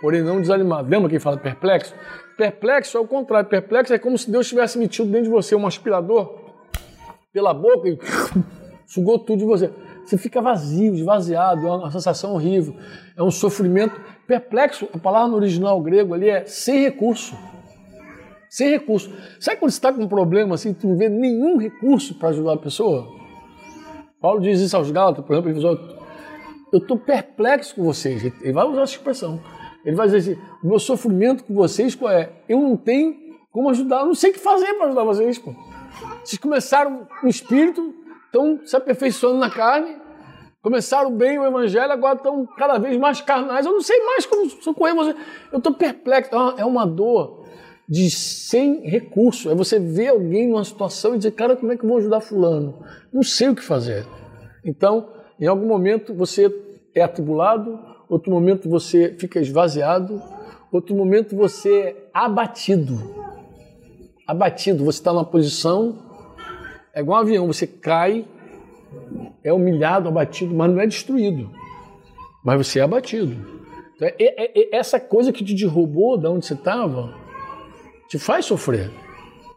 porém 0.00 0.22
não 0.22 0.40
desanimado. 0.40 0.88
Lembra 0.88 1.08
que 1.08 1.16
ele 1.16 1.22
fala 1.22 1.36
perplexo? 1.38 1.94
Perplexo 2.38 2.96
é 2.96 3.00
o 3.00 3.06
contrário. 3.06 3.50
Perplexo 3.50 3.92
é 3.92 3.98
como 3.98 4.16
se 4.16 4.30
Deus 4.30 4.46
tivesse 4.46 4.78
metido 4.78 5.10
dentro 5.10 5.24
de 5.24 5.30
você 5.30 5.56
um 5.56 5.66
aspirador 5.66 6.38
pela 7.32 7.52
boca 7.52 7.88
e 7.88 7.98
sugou 8.86 9.18
tudo 9.18 9.40
de 9.40 9.44
você. 9.44 9.72
Você 10.04 10.16
fica 10.16 10.40
vazio, 10.40 10.94
esvaziado, 10.94 11.66
é 11.66 11.70
uma 11.70 11.90
sensação 11.90 12.34
horrível. 12.34 12.76
É 13.16 13.22
um 13.24 13.30
sofrimento 13.30 14.00
perplexo. 14.24 14.88
A 14.94 14.98
palavra 14.98 15.28
no 15.28 15.36
original 15.36 15.80
grego 15.82 16.14
ali 16.14 16.30
é 16.30 16.46
sem 16.46 16.80
recurso. 16.80 17.36
Sem 18.48 18.70
recurso. 18.70 19.12
Sabe 19.40 19.56
quando 19.56 19.72
você 19.72 19.78
está 19.78 19.92
com 19.92 20.04
um 20.04 20.08
problema 20.08 20.54
assim, 20.54 20.72
tu 20.72 20.86
não 20.86 20.96
vê 20.96 21.08
nenhum 21.08 21.58
recurso 21.58 22.14
para 22.14 22.28
ajudar 22.28 22.52
a 22.52 22.56
pessoa? 22.56 23.04
Paulo 24.20 24.40
diz 24.40 24.60
isso 24.60 24.76
aos 24.76 24.92
Gálatas, 24.92 25.24
por 25.24 25.32
exemplo, 25.32 25.50
ele 25.50 25.58
diz, 25.58 25.64
eu 26.72 26.78
estou 26.78 26.96
perplexo 26.96 27.74
com 27.74 27.82
vocês. 27.82 28.24
Ele 28.24 28.52
vai 28.52 28.64
usar 28.64 28.82
essa 28.82 28.92
expressão. 28.92 29.40
Ele 29.88 29.96
vai 29.96 30.06
dizer 30.06 30.18
assim: 30.18 30.40
o 30.62 30.68
meu 30.68 30.78
sofrimento 30.78 31.42
com 31.44 31.54
vocês 31.54 31.94
qual 31.94 32.12
é? 32.12 32.30
Eu 32.46 32.60
não 32.60 32.76
tenho 32.76 33.16
como 33.50 33.70
ajudar, 33.70 34.00
eu 34.00 34.06
não 34.06 34.14
sei 34.14 34.30
o 34.30 34.34
que 34.34 34.38
fazer 34.38 34.74
para 34.74 34.88
ajudar 34.88 35.02
vocês. 35.02 35.38
Pô. 35.38 35.54
Vocês 36.22 36.38
começaram 36.38 37.08
no 37.22 37.28
espírito, 37.28 37.94
estão 38.26 38.60
se 38.66 38.76
aperfeiçoando 38.76 39.38
na 39.38 39.48
carne, 39.48 39.96
começaram 40.62 41.10
bem 41.10 41.38
o 41.38 41.46
evangelho, 41.46 41.90
agora 41.90 42.16
estão 42.16 42.46
cada 42.58 42.76
vez 42.76 42.98
mais 42.98 43.22
carnais. 43.22 43.64
Eu 43.64 43.72
não 43.72 43.80
sei 43.80 43.98
mais 44.04 44.26
como 44.26 44.50
socorrer 44.50 44.94
vocês. 44.94 45.16
Eu 45.50 45.56
estou 45.56 45.72
perplexo. 45.72 46.30
É 46.58 46.66
uma 46.66 46.86
dor 46.86 47.46
de 47.88 48.10
sem 48.10 48.82
recurso. 48.82 49.50
É 49.50 49.54
você 49.54 49.80
ver 49.80 50.08
alguém 50.08 50.48
numa 50.48 50.64
situação 50.64 51.14
e 51.14 51.16
dizer, 51.16 51.30
cara, 51.30 51.56
como 51.56 51.72
é 51.72 51.78
que 51.78 51.84
eu 51.84 51.88
vou 51.88 51.96
ajudar 51.96 52.20
fulano? 52.20 52.84
Não 53.10 53.22
sei 53.22 53.48
o 53.48 53.54
que 53.54 53.62
fazer. 53.62 54.04
Então, 54.62 55.08
em 55.40 55.46
algum 55.46 55.66
momento 55.66 56.12
você 56.12 56.54
é 56.94 57.00
atribulado, 57.00 57.87
outro 58.08 58.30
momento 58.30 58.68
você 58.68 59.14
fica 59.18 59.40
esvaziado, 59.40 60.22
outro 60.72 60.94
momento 60.94 61.36
você 61.36 61.80
é 61.80 61.96
abatido. 62.12 62.98
Abatido, 64.26 64.84
você 64.84 64.98
está 64.98 65.12
numa 65.12 65.24
posição, 65.24 65.98
é 66.94 67.00
igual 67.00 67.20
um 67.20 67.22
avião, 67.22 67.46
você 67.46 67.66
cai, 67.66 68.26
é 69.42 69.52
humilhado, 69.52 70.08
abatido, 70.08 70.54
mas 70.54 70.70
não 70.70 70.80
é 70.80 70.86
destruído. 70.86 71.50
Mas 72.44 72.66
você 72.66 72.80
é 72.80 72.82
abatido. 72.82 73.36
Então, 73.96 74.08
é, 74.08 74.14
é, 74.18 74.60
é 74.60 74.76
essa 74.76 75.00
coisa 75.00 75.32
que 75.32 75.44
te 75.44 75.54
derrubou 75.54 76.16
de 76.18 76.26
onde 76.26 76.46
você 76.46 76.54
estava, 76.54 77.14
te 78.08 78.18
faz 78.18 78.46
sofrer. 78.46 78.90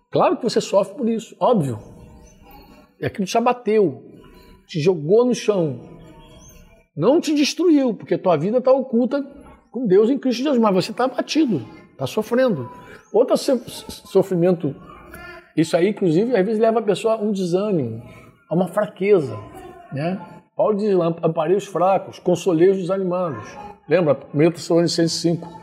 Claro 0.10 0.38
que 0.38 0.44
você 0.44 0.60
sofre 0.60 0.96
por 0.96 1.08
isso, 1.08 1.36
óbvio. 1.40 1.80
É 3.00 3.08
aquilo 3.08 3.26
te 3.26 3.38
abateu, 3.38 4.04
te 4.68 4.80
jogou 4.80 5.26
no 5.26 5.34
chão, 5.34 5.91
não 6.96 7.22
te 7.22 7.34
destruiu, 7.34 7.94
porque 7.94 8.18
tua 8.18 8.38
vida 8.38 8.58
está 8.58 8.72
oculta 8.72 9.24
com 9.72 9.88
Deus 9.88 10.10
em 10.10 10.18
Cristo 10.18 10.44
Jesus, 10.44 10.60
mas 10.60 10.74
você 10.74 10.92
está 10.92 11.06
abatido, 11.06 11.62
está 11.92 12.06
sofrendo. 12.06 12.70
Outro 13.14 13.36
sofrimento, 13.38 14.76
isso 15.56 15.76
aí, 15.76 15.90
inclusive, 15.90 16.36
às 16.36 16.46
vezes 16.46 16.60
leva 16.60 16.80
a 16.80 16.84
pessoa 16.84 17.16
a 17.16 17.22
um 17.22 17.32
desânimo, 17.32 18.02
a 18.50 18.56
uma 18.56 18.68
fraqueza. 18.68 19.38
Né? 19.92 20.20
Paulo 20.56 20.78
diz 20.78 20.94
lá, 20.94 21.16
amparei 21.24 21.56
os 21.56 21.66
fracos, 21.66 22.20
consolei 22.20 22.70
os 22.70 22.78
desanimados. 22.78 23.48
Lembra? 23.88 24.18
1 24.34 24.52
Tessalonicenses 24.52 25.22
5. 25.22 25.62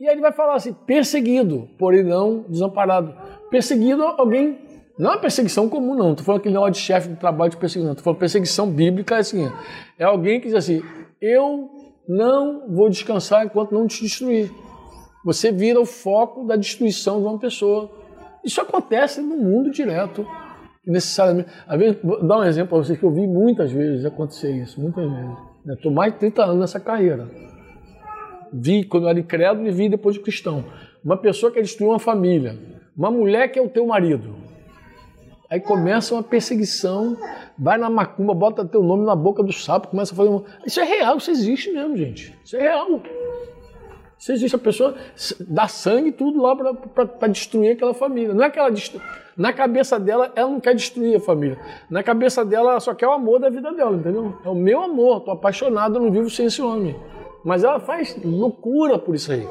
E 0.00 0.08
aí 0.08 0.14
ele 0.14 0.20
vai 0.20 0.32
falar 0.32 0.54
assim, 0.54 0.72
perseguido, 0.72 1.68
porém 1.78 2.02
não 2.02 2.44
desamparado. 2.48 3.14
Perseguido 3.50 4.02
alguém 4.02 4.58
não 4.96 5.12
é 5.12 5.18
perseguição 5.18 5.68
comum, 5.68 5.94
não. 5.94 6.12
Estou 6.12 6.24
falando 6.24 6.42
que 6.42 6.50
não 6.50 6.66
é 6.66 6.70
de 6.70 6.78
chefe 6.78 7.08
de 7.08 7.16
trabalho 7.16 7.50
de 7.50 7.56
perseguição. 7.56 7.92
Estou 7.92 8.04
falando 8.04 8.18
perseguição 8.18 8.70
bíblica, 8.70 9.16
é 9.16 9.18
assim. 9.18 9.50
É 9.98 10.04
alguém 10.04 10.40
que 10.40 10.46
diz 10.46 10.54
assim: 10.54 10.82
eu 11.20 11.68
não 12.08 12.72
vou 12.72 12.88
descansar 12.88 13.44
enquanto 13.44 13.72
não 13.72 13.86
te 13.86 14.02
destruir. 14.02 14.50
Você 15.24 15.50
vira 15.50 15.80
o 15.80 15.86
foco 15.86 16.46
da 16.46 16.54
destruição 16.54 17.20
de 17.20 17.26
uma 17.26 17.38
pessoa. 17.38 17.90
Isso 18.44 18.60
acontece 18.60 19.20
no 19.20 19.36
mundo 19.36 19.70
direto. 19.70 20.24
Necessariamente. 20.86 21.48
Às 21.66 21.78
vezes, 21.78 21.98
vou 22.04 22.22
dar 22.24 22.38
um 22.38 22.44
exemplo 22.44 22.68
para 22.70 22.78
vocês 22.78 22.98
que 22.98 23.04
eu 23.04 23.10
vi 23.10 23.26
muitas 23.26 23.72
vezes 23.72 24.04
acontecer 24.04 24.52
isso, 24.52 24.80
muitas 24.80 25.10
vezes. 25.10 25.36
Estou 25.70 25.90
mais 25.90 26.12
de 26.12 26.18
30 26.20 26.44
anos 26.44 26.58
nessa 26.58 26.78
carreira. 26.78 27.28
Vi 28.52 28.84
quando 28.84 29.04
eu 29.04 29.08
era 29.08 29.18
incrédulo 29.18 29.66
e 29.66 29.72
vi 29.72 29.88
depois 29.88 30.14
de 30.14 30.20
cristão. 30.20 30.62
Uma 31.02 31.16
pessoa 31.16 31.50
que 31.50 31.60
destruiu 31.60 31.90
uma 31.90 31.98
família. 31.98 32.56
Uma 32.96 33.10
mulher 33.10 33.48
que 33.48 33.58
é 33.58 33.62
o 33.62 33.68
teu 33.68 33.86
marido 33.86 34.43
Aí 35.54 35.60
começa 35.60 36.12
uma 36.12 36.22
perseguição, 36.22 37.16
vai 37.56 37.78
na 37.78 37.88
macumba, 37.88 38.34
bota 38.34 38.64
teu 38.64 38.82
nome 38.82 39.06
na 39.06 39.14
boca 39.14 39.40
do 39.40 39.52
sapo, 39.52 39.86
começa 39.86 40.12
a 40.12 40.16
fazer 40.16 40.28
um... 40.28 40.42
Isso 40.66 40.80
é 40.80 40.84
real, 40.84 41.16
isso 41.16 41.30
existe 41.30 41.70
mesmo, 41.70 41.96
gente. 41.96 42.36
Isso 42.44 42.56
é 42.56 42.60
real. 42.62 43.00
Isso 44.18 44.32
existe, 44.32 44.56
a 44.56 44.58
pessoa 44.58 44.96
dá 45.38 45.68
sangue 45.68 46.10
tudo 46.10 46.42
lá 46.42 46.56
para 46.56 47.28
destruir 47.28 47.70
aquela 47.70 47.94
família. 47.94 48.34
Não 48.34 48.42
é 48.42 48.50
que 48.50 48.58
ela 48.58 48.68
destru... 48.68 49.00
Na 49.36 49.52
cabeça 49.52 49.96
dela, 50.00 50.32
ela 50.34 50.50
não 50.50 50.58
quer 50.58 50.74
destruir 50.74 51.18
a 51.18 51.20
família. 51.20 51.56
Na 51.88 52.02
cabeça 52.02 52.44
dela, 52.44 52.72
ela 52.72 52.80
só 52.80 52.92
quer 52.92 53.06
o 53.06 53.12
amor 53.12 53.38
da 53.38 53.48
vida 53.48 53.72
dela, 53.72 53.94
entendeu? 53.94 54.36
É 54.44 54.48
o 54.48 54.56
meu 54.56 54.82
amor, 54.82 55.20
tô 55.20 55.30
apaixonado, 55.30 56.00
não 56.00 56.10
vivo 56.10 56.28
sem 56.28 56.46
esse 56.46 56.60
homem. 56.60 56.96
Mas 57.44 57.62
ela 57.62 57.78
faz 57.78 58.20
loucura 58.24 58.98
por 58.98 59.14
isso 59.14 59.30
aí. 59.30 59.48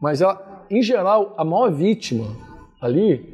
Mas 0.00 0.20
ela, 0.20 0.64
em 0.68 0.82
geral, 0.82 1.34
a 1.38 1.44
maior 1.44 1.70
vítima 1.70 2.26
ali 2.80 3.31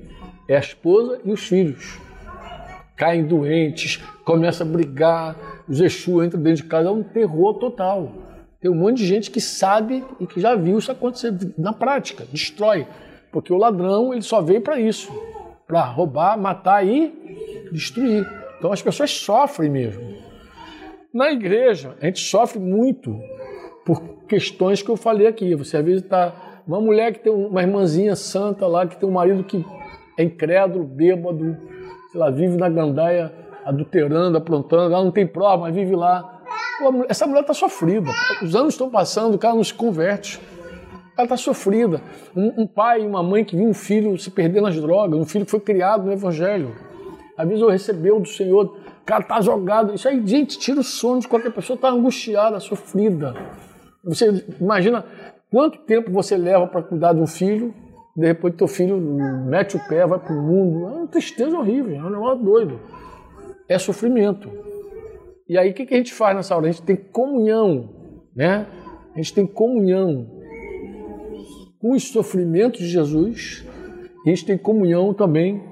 é 0.49 0.57
a 0.57 0.61
esposa 0.61 1.21
e 1.25 1.31
os 1.31 1.47
filhos. 1.47 1.99
Caem 2.97 3.25
doentes, 3.25 3.99
começa 4.25 4.65
a 4.65 4.67
brigar, 4.67 5.37
os 5.69 5.81
Exu 5.81 6.25
entram 6.25 6.43
dentro 6.43 6.63
de 6.63 6.69
casa, 6.69 6.89
é 6.89 6.93
um 6.93 7.03
terror 7.03 7.55
total. 7.55 8.11
Tem 8.61 8.71
um 8.71 8.75
monte 8.75 8.99
de 8.99 9.07
gente 9.07 9.31
que 9.31 9.41
sabe 9.41 10.05
e 10.19 10.27
que 10.27 10.41
já 10.41 10.57
viu 10.57 10.79
isso 10.79 10.91
acontecer 10.91 11.33
na 11.57 11.73
prática, 11.73 12.27
destrói. 12.33 12.87
Porque 13.31 13.53
o 13.53 13.57
ladrão 13.57 14.13
ele 14.13 14.23
só 14.23 14.41
veio 14.41 14.61
para 14.61 14.81
isso, 14.81 15.13
para 15.67 15.85
roubar, 15.85 16.37
matar 16.37 16.85
e 16.85 17.69
destruir. 17.71 18.27
Então 18.59 18.73
as 18.73 18.83
pessoas 18.83 19.11
sofrem 19.13 19.71
mesmo. 19.71 20.17
Na 21.13 21.31
igreja, 21.31 21.95
a 22.01 22.07
gente 22.07 22.21
sofre 22.21 22.59
muito 22.59 23.17
por 23.85 24.01
questões 24.27 24.83
que 24.83 24.91
eu 24.91 24.97
falei 24.97 25.27
aqui. 25.27 25.55
Você 25.55 25.77
às 25.77 25.85
vezes 25.85 26.03
está. 26.03 26.63
Uma 26.67 26.81
mulher 26.81 27.15
que 27.15 27.21
tem 27.21 27.33
uma 27.33 27.63
irmãzinha 27.63 28.15
santa 28.15 28.67
lá, 28.67 28.87
que 28.87 28.99
tem 28.99 29.09
um 29.09 29.13
marido 29.13 29.43
que 29.43 29.65
é 30.19 30.25
incrédulo, 30.25 30.85
bêbado, 30.85 31.57
sei 32.11 32.21
lá, 32.21 32.29
vive 32.29 32.57
na 32.57 32.69
gandaia, 32.69 33.33
adulterando, 33.65 34.37
aprontando, 34.37 34.93
ela 34.93 35.05
não 35.05 35.13
tem 35.13 35.27
prova, 35.27 35.63
mas 35.63 35.75
vive 35.75 35.95
lá. 35.95 36.43
Pô, 36.81 37.05
essa 37.09 37.27
mulher 37.27 37.43
está 37.43 37.55
sofrida. 37.55 38.11
Os 38.43 38.55
anos 38.57 38.75
estão 38.75 38.91
passando, 38.91 39.35
o 39.35 39.39
cara 39.39 39.55
não 39.55 39.63
se 39.63 39.73
converte. 39.73 40.41
Ela 41.17 41.25
está 41.25 41.37
sofrida. 41.37 42.03
Um, 42.35 42.63
um, 42.63 42.67
pai 42.67 43.03
e 43.03 43.07
uma 43.07 43.23
mãe 43.23 43.45
que 43.45 43.57
viu 43.57 43.67
um 43.67 43.75
filho 43.75 44.19
se 44.19 44.31
perder 44.31 44.61
nas 44.61 44.77
drogas, 44.81 45.19
um 45.19 45.25
filho 45.25 45.45
que 45.45 45.51
foi 45.51 45.61
criado 45.61 46.05
no 46.05 46.13
Evangelho. 46.13 46.75
Às 47.37 47.47
vezes 47.47 47.63
eu 47.63 47.69
recebeu 47.69 48.19
do 48.19 48.27
Senhor, 48.27 48.65
o 48.67 49.05
cara 49.05 49.23
está 49.23 49.41
jogado. 49.41 49.95
Isso 49.95 50.09
aí, 50.09 50.21
gente, 50.27 50.59
tira 50.59 50.81
o 50.81 50.85
sono 50.85 51.21
de 51.21 51.29
qualquer 51.29 51.53
pessoa, 51.53 51.77
está 51.77 51.89
angustiada, 51.91 52.59
sofrida. 52.59 53.35
Você 54.03 54.45
imagina 54.61 55.05
quanto 55.51 55.79
tempo 55.79 56.11
você 56.11 56.37
leva 56.37 56.67
para 56.67 56.83
cuidar 56.83 57.13
de 57.13 57.21
um 57.21 57.27
filho, 57.27 57.73
de 58.19 58.27
repente 58.27 58.57
teu 58.57 58.67
filho 58.67 59.01
mete 59.01 59.77
o 59.77 59.89
pé, 59.89 60.05
vai 60.05 60.19
para 60.19 60.35
o 60.35 60.43
mundo. 60.43 60.89
É 60.89 60.99
uma 60.99 61.07
tristeza 61.07 61.57
horrível, 61.57 61.95
é 61.95 62.03
um 62.03 62.11
negócio 62.11 62.45
doido. 62.45 62.81
É 63.69 63.79
sofrimento. 63.79 64.51
E 65.49 65.57
aí 65.57 65.71
o 65.71 65.75
que, 65.75 65.87
que 65.87 65.95
a 65.95 65.97
gente 65.97 66.13
faz 66.13 66.35
nessa 66.35 66.57
hora? 66.57 66.67
A 66.67 66.71
gente 66.73 66.83
tem 66.83 66.97
comunhão, 66.97 67.95
né? 68.35 68.67
A 69.15 69.19
gente 69.19 69.33
tem 69.33 69.47
comunhão 69.47 70.29
com 71.81 71.93
os 71.93 72.09
sofrimentos 72.09 72.81
de 72.81 72.89
Jesus, 72.89 73.65
e 74.27 74.31
a 74.31 74.35
gente 74.35 74.45
tem 74.45 74.59
comunhão 74.59 75.15
também 75.15 75.63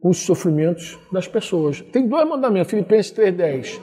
com 0.00 0.10
os 0.10 0.18
sofrimentos 0.18 0.96
das 1.10 1.26
pessoas. 1.26 1.80
Tem 1.80 2.06
dois 2.06 2.26
mandamentos, 2.28 2.70
Filipenses 2.70 3.12
3,10. 3.12 3.80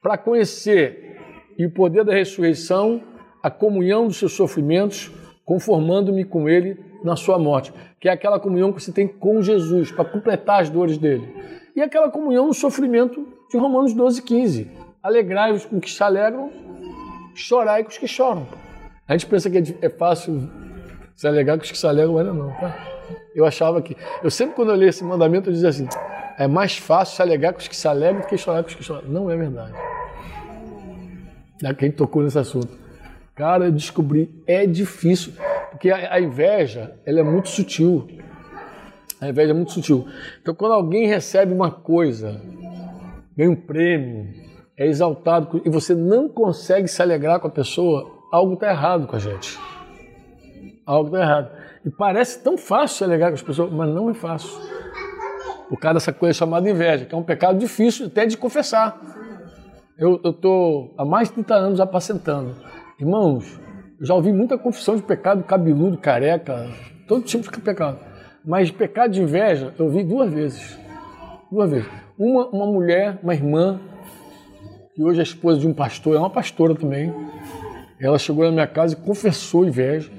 Para 0.00 0.16
conhecer 0.16 1.18
e 1.58 1.66
o 1.66 1.70
poder 1.70 2.04
da 2.04 2.14
ressurreição, 2.14 3.02
a 3.42 3.50
comunhão 3.50 4.06
dos 4.06 4.16
seus 4.16 4.32
sofrimentos, 4.32 5.12
conformando-me 5.50 6.24
com 6.24 6.48
ele 6.48 6.78
na 7.02 7.16
sua 7.16 7.36
morte, 7.36 7.72
que 7.98 8.08
é 8.08 8.12
aquela 8.12 8.38
comunhão 8.38 8.72
que 8.72 8.80
você 8.80 8.92
tem 8.92 9.08
com 9.08 9.42
Jesus, 9.42 9.90
para 9.90 10.04
completar 10.04 10.62
as 10.62 10.70
dores 10.70 10.96
dele. 10.96 11.26
E 11.74 11.82
aquela 11.82 12.08
comunhão 12.08 12.46
no 12.46 12.54
sofrimento 12.54 13.26
de 13.50 13.58
Romanos 13.58 13.92
12, 13.92 14.22
15. 14.22 14.70
Alegrai-vos 15.02 15.64
com 15.64 15.78
os 15.78 15.84
que 15.84 15.90
se 15.90 16.00
alegram, 16.04 16.52
chorai 17.34 17.82
com 17.82 17.90
os 17.90 17.98
que 17.98 18.06
choram. 18.06 18.46
A 19.08 19.12
gente 19.14 19.26
pensa 19.26 19.50
que 19.50 19.58
é, 19.58 19.86
é 19.86 19.88
fácil 19.88 20.48
se 21.16 21.26
alegrar 21.26 21.58
com 21.58 21.64
os 21.64 21.70
que 21.72 21.76
se 21.78 21.84
alegram, 21.84 22.14
mas 22.14 22.26
não, 22.26 22.52
tá? 22.52 22.86
Eu 23.34 23.44
achava 23.44 23.82
que. 23.82 23.96
Eu 24.22 24.30
sempre, 24.30 24.54
quando 24.54 24.70
eu 24.70 24.76
li 24.76 24.86
esse 24.86 25.02
mandamento, 25.02 25.48
eu 25.48 25.52
dizia 25.52 25.70
assim: 25.70 25.88
é 26.38 26.46
mais 26.46 26.78
fácil 26.78 27.16
se 27.16 27.22
alegar 27.22 27.52
com 27.54 27.58
os 27.58 27.66
que 27.66 27.74
se 27.74 27.88
alegram 27.88 28.20
do 28.20 28.28
que 28.28 28.36
chorar 28.38 28.62
com 28.62 28.68
os 28.68 28.76
que 28.76 28.84
choram. 28.84 29.08
Não 29.08 29.28
é 29.28 29.36
verdade. 29.36 29.74
É 31.64 31.74
quem 31.74 31.90
tocou 31.90 32.22
nesse 32.22 32.38
assunto. 32.38 32.89
Cara, 33.40 33.64
eu 33.64 33.72
descobri, 33.72 34.28
é 34.46 34.66
difícil, 34.66 35.32
porque 35.70 35.88
a, 35.88 36.12
a 36.12 36.20
inveja, 36.20 37.00
ela 37.06 37.20
é 37.20 37.22
muito 37.22 37.48
sutil. 37.48 38.06
A 39.18 39.30
inveja 39.30 39.52
é 39.52 39.54
muito 39.54 39.72
sutil. 39.72 40.06
Então, 40.42 40.54
quando 40.54 40.72
alguém 40.72 41.06
recebe 41.06 41.50
uma 41.50 41.70
coisa, 41.70 42.38
ganha 43.34 43.50
um 43.50 43.56
prêmio, 43.56 44.28
é 44.76 44.86
exaltado, 44.86 45.62
e 45.64 45.70
você 45.70 45.94
não 45.94 46.28
consegue 46.28 46.86
se 46.86 47.00
alegrar 47.00 47.40
com 47.40 47.46
a 47.46 47.50
pessoa, 47.50 48.10
algo 48.30 48.52
está 48.52 48.68
errado 48.68 49.06
com 49.06 49.16
a 49.16 49.18
gente. 49.18 49.58
Algo 50.84 51.06
está 51.06 51.20
errado. 51.20 51.50
E 51.82 51.88
parece 51.88 52.42
tão 52.44 52.58
fácil 52.58 52.98
se 52.98 53.04
alegrar 53.04 53.30
com 53.30 53.36
as 53.36 53.42
pessoas, 53.42 53.72
mas 53.72 53.88
não 53.88 54.10
é 54.10 54.12
fácil. 54.12 54.50
Por 55.66 55.80
causa 55.80 55.94
dessa 55.94 56.12
coisa 56.12 56.38
chamada 56.38 56.68
inveja, 56.68 57.06
que 57.06 57.14
é 57.14 57.16
um 57.16 57.22
pecado 57.22 57.58
difícil 57.58 58.08
até 58.08 58.26
de 58.26 58.36
confessar. 58.36 59.00
Eu 59.96 60.20
estou 60.22 60.94
há 60.98 61.06
mais 61.06 61.28
de 61.28 61.36
30 61.36 61.54
anos 61.54 61.80
apacentando. 61.80 62.54
Irmãos, 63.00 63.58
eu 63.98 64.04
já 64.04 64.14
ouvi 64.14 64.30
muita 64.30 64.58
confissão 64.58 64.94
de 64.94 65.02
pecado 65.02 65.42
cabeludo, 65.42 65.96
careca, 65.96 66.68
todo 67.08 67.24
tipo 67.24 67.50
de 67.50 67.58
pecado. 67.58 67.98
Mas 68.44 68.70
pecado 68.70 69.12
de 69.12 69.22
inveja 69.22 69.72
eu 69.78 69.88
vi 69.88 70.04
duas 70.04 70.30
vezes. 70.30 70.78
Duas 71.50 71.70
vezes. 71.70 71.88
Uma, 72.18 72.46
uma 72.48 72.66
mulher, 72.66 73.18
uma 73.22 73.32
irmã, 73.32 73.80
que 74.94 75.02
hoje 75.02 75.20
é 75.20 75.22
esposa 75.22 75.58
de 75.58 75.66
um 75.66 75.72
pastor, 75.72 76.14
é 76.14 76.18
uma 76.18 76.28
pastora 76.28 76.74
também. 76.74 77.10
Ela 77.98 78.18
chegou 78.18 78.44
na 78.44 78.50
minha 78.50 78.66
casa 78.66 78.92
e 78.92 78.96
confessou 78.96 79.64
inveja 79.64 80.10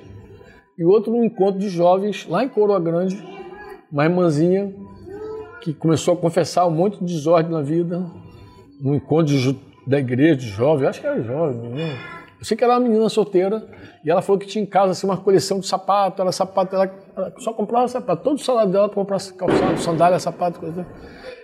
e 0.76 0.84
outro 0.84 1.12
num 1.12 1.24
encontro 1.24 1.60
de 1.60 1.70
jovens 1.70 2.26
lá 2.28 2.44
em 2.44 2.50
Coroa 2.50 2.80
Grande, 2.80 3.24
uma 3.92 4.06
irmãzinha 4.06 4.74
que 5.62 5.72
começou 5.72 6.16
a 6.16 6.18
confessar 6.18 6.66
um 6.66 6.72
monte 6.72 6.98
de 6.98 7.14
desordem 7.14 7.52
na 7.52 7.62
vida, 7.62 8.04
num 8.80 8.96
encontro 8.96 9.38
de, 9.38 9.60
da 9.86 10.00
igreja 10.00 10.38
de 10.38 10.48
jovens, 10.48 10.88
acho 10.88 11.02
que 11.02 11.06
era 11.06 11.22
jovem, 11.22 11.70
né? 11.70 12.21
Eu 12.42 12.46
sei 12.46 12.58
que 12.58 12.64
era 12.64 12.74
uma 12.74 12.80
menina 12.80 13.08
solteira 13.08 13.64
e 14.04 14.10
ela 14.10 14.20
falou 14.20 14.40
que 14.40 14.48
tinha 14.48 14.64
em 14.64 14.66
casa 14.66 14.94
assim, 14.94 15.06
uma 15.06 15.16
coleção 15.16 15.60
de 15.60 15.68
sapato, 15.68 16.24
era 16.24 16.32
sapato, 16.32 16.76
ela, 16.76 16.92
ela 17.16 17.32
só 17.38 17.54
comprava 17.54 17.88
sapato, 17.88 18.24
todo 18.24 18.38
o 18.38 18.40
salário 18.40 18.72
dela 18.72 18.90
comprar 18.90 19.20
calçado, 19.38 19.78
sandália, 19.78 20.18
sapato, 20.18 20.60
coisa. 20.60 20.84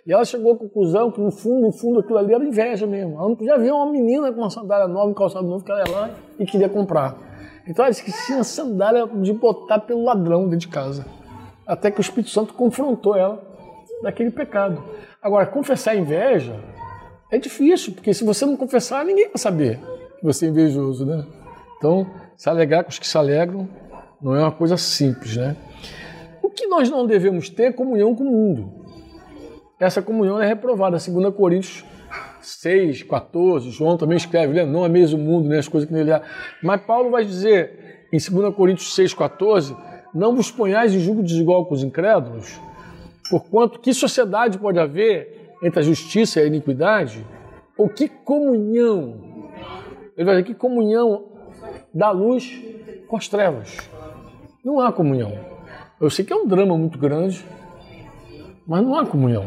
E 0.08 0.12
ela 0.12 0.26
chegou 0.26 0.54
à 0.54 0.58
conclusão 0.58 1.12
que 1.12 1.22
no 1.22 1.30
fundo, 1.30 1.68
no 1.68 1.72
fundo, 1.72 2.00
aquilo 2.00 2.18
ali 2.18 2.34
era 2.34 2.44
inveja 2.44 2.88
mesmo. 2.88 3.14
Ela 3.14 3.30
não 3.30 3.36
podia 3.36 3.60
ver 3.60 3.72
uma 3.72 3.92
menina 3.92 4.34
com 4.34 4.40
uma 4.40 4.50
sandália 4.50 4.88
nova, 4.88 5.12
um 5.12 5.14
calçado 5.14 5.46
novo, 5.46 5.64
que 5.64 5.72
ela 5.72 5.88
ia 5.88 5.96
lá 5.96 6.10
e 6.40 6.46
queria 6.48 6.68
comprar. 6.68 7.16
Então 7.68 7.86
ela 7.86 7.92
disse 7.92 8.04
que 8.04 8.26
tinha 8.26 8.44
sandália 8.44 9.06
de 9.06 9.34
botar 9.34 9.78
pelo 9.78 10.04
ladrão 10.04 10.46
dentro 10.46 10.58
de 10.58 10.68
casa. 10.68 11.06
Até 11.68 11.92
que 11.92 12.00
o 12.00 12.02
Espírito 12.02 12.32
Santo 12.32 12.56
confrontou 12.56 13.16
ela 13.16 13.40
daquele 14.02 14.32
pecado. 14.32 14.84
Agora, 15.22 15.46
confessar 15.46 15.96
inveja 15.96 16.60
é 17.32 17.38
difícil, 17.38 17.94
porque 17.94 18.16
se 18.16 18.24
você 18.24 18.48
não 18.48 18.58
confessar, 18.58 19.06
ninguém 19.06 19.28
vai 19.28 19.38
saber 19.38 19.80
que 20.18 20.24
você 20.24 20.46
é 20.46 20.50
invejoso, 20.50 21.06
né? 21.06 21.26
Então, 21.78 22.08
se 22.36 22.50
alegrar 22.50 22.84
com 22.84 22.90
os 22.90 23.00
que 23.00 23.08
se 23.08 23.18
alegram 23.18 23.68
não 24.22 24.36
é 24.36 24.42
uma 24.42 24.52
coisa 24.52 24.78
simples, 24.78 25.38
né? 25.38 25.56
O 26.42 26.50
que 26.50 26.66
nós 26.68 26.90
não 26.90 27.06
devemos 27.06 27.50
ter 27.50 27.64
é 27.64 27.72
comunhão 27.72 28.16
com 28.16 28.24
o 28.24 28.32
mundo. 28.32 28.86
Essa 29.80 30.02
comunhão 30.02 30.42
é 30.42 30.48
reprovada, 30.48 30.98
2 30.98 31.36
Coríntios 31.36 31.86
6, 32.42 33.04
14, 33.04 33.70
João 33.70 33.96
também 33.96 34.18
escreve, 34.18 34.54
né? 34.54 34.66
não 34.66 34.88
mesmo 34.90 35.20
o 35.20 35.24
mundo, 35.24 35.48
né? 35.48 35.60
as 35.60 35.68
coisas 35.68 35.88
que 35.88 35.94
nele 35.94 36.12
há. 36.12 36.22
Mas 36.64 36.82
Paulo 36.82 37.12
vai 37.12 37.24
dizer 37.24 38.08
em 38.12 38.18
2 38.18 38.56
Coríntios 38.56 38.96
6, 38.96 39.14
14, 39.14 39.76
não 40.16 40.36
vos 40.36 40.50
ponhais 40.50 40.96
em 40.96 41.00
julgo 41.00 41.22
desigual 41.22 41.66
com 41.66 41.76
os 41.76 41.84
incrédulos, 41.84 42.60
porquanto 43.30 43.80
que 43.80 43.94
sociedade 43.94 44.58
pode 44.58 44.80
haver 44.80 45.52
entre 45.64 45.80
a 45.80 45.84
justiça 45.84 46.40
e 46.40 46.44
a 46.44 46.48
iniquidade? 46.48 47.26
Ou 47.78 47.88
que 47.90 48.08
comunhão? 48.08 49.27
Ele 50.18 50.26
vai 50.26 50.36
dizer 50.36 50.44
que 50.44 50.56
comunhão 50.56 51.26
da 51.94 52.10
luz 52.10 52.60
com 53.08 53.16
as 53.16 53.28
trevas. 53.28 53.78
Não 54.66 54.80
há 54.80 54.92
comunhão. 54.92 55.32
Eu 56.02 56.10
sei 56.10 56.26
que 56.26 56.34
é 56.34 56.36
um 56.36 56.48
drama 56.48 56.78
muito 56.78 56.98
grande, 56.98 57.46
mas 58.66 58.84
não 58.84 58.98
há 58.98 59.06
comunhão. 59.06 59.46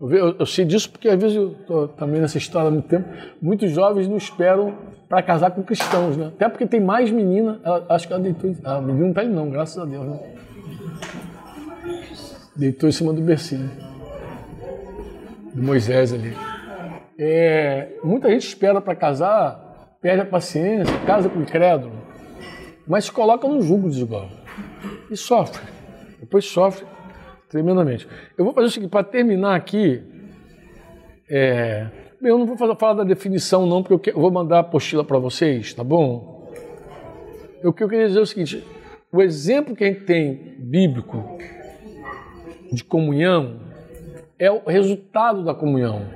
Eu, 0.00 0.10
eu, 0.12 0.36
eu, 0.38 0.46
sei 0.46 0.64
disso 0.64 0.90
porque 0.90 1.08
às 1.08 1.20
vezes 1.20 1.36
eu 1.36 1.52
estou 1.52 1.88
também 1.88 2.20
nessa 2.20 2.38
história 2.38 2.68
há 2.68 2.70
muito 2.70 2.88
tempo. 2.88 3.08
Muitos 3.40 3.70
jovens 3.70 4.08
não 4.08 4.16
esperam 4.16 4.74
para 5.08 5.22
casar 5.22 5.50
com 5.50 5.62
cristãos, 5.62 6.16
né? 6.16 6.28
Até 6.28 6.48
porque 6.48 6.66
tem 6.66 6.80
mais 6.80 7.10
menina. 7.10 7.60
Ela, 7.64 7.86
acho 7.88 8.06
que 8.06 8.12
ela 8.12 8.22
deitou. 8.22 8.54
A 8.64 8.80
menina 8.80 9.00
não 9.00 9.08
está 9.08 9.20
aí, 9.22 9.28
não, 9.28 9.50
graças 9.50 9.76
a 9.76 9.84
Deus, 9.84 10.06
né? 10.06 10.20
Deitou 12.56 12.88
em 12.88 12.92
cima 12.92 13.12
do 13.12 13.20
bercinho. 13.20 13.70
Do 15.54 15.62
Moisés 15.62 16.12
ali. 16.12 16.34
É, 17.18 17.98
muita 18.02 18.30
gente 18.30 18.46
espera 18.46 18.80
para 18.80 18.94
casar, 18.94 19.69
perde 20.00 20.22
a 20.22 20.26
paciência, 20.26 20.94
casa 21.06 21.28
com 21.28 21.40
incrédulo, 21.40 21.92
mas 22.86 23.04
se 23.04 23.12
coloca 23.12 23.46
no 23.46 23.60
jugo 23.60 23.88
desigual. 23.88 24.28
E 25.10 25.16
sofre. 25.16 25.62
Depois 26.18 26.44
sofre 26.44 26.86
tremendamente. 27.48 28.08
Eu 28.38 28.44
vou 28.44 28.54
fazer 28.54 28.66
o 28.68 28.70
seguinte, 28.70 28.90
para 28.90 29.04
terminar 29.04 29.56
aqui, 29.56 30.02
é, 31.28 31.88
eu 32.22 32.38
não 32.38 32.46
vou 32.46 32.56
fazer, 32.56 32.76
falar 32.76 32.94
da 32.94 33.04
definição 33.04 33.66
não, 33.66 33.82
porque 33.82 34.10
eu, 34.10 34.14
eu 34.14 34.20
vou 34.20 34.30
mandar 34.30 34.56
a 34.58 34.60
apostila 34.60 35.04
para 35.04 35.18
vocês, 35.18 35.74
tá 35.74 35.84
bom? 35.84 36.50
O 37.62 37.72
que 37.72 37.82
eu 37.82 37.88
queria 37.88 38.06
dizer 38.06 38.20
é 38.20 38.22
o 38.22 38.26
seguinte, 38.26 38.64
o 39.12 39.20
exemplo 39.20 39.74
que 39.74 39.84
a 39.84 39.88
gente 39.88 40.04
tem 40.04 40.56
bíblico 40.58 41.38
de 42.72 42.84
comunhão 42.84 43.60
é 44.38 44.50
o 44.50 44.60
resultado 44.66 45.44
da 45.44 45.52
comunhão. 45.52 46.06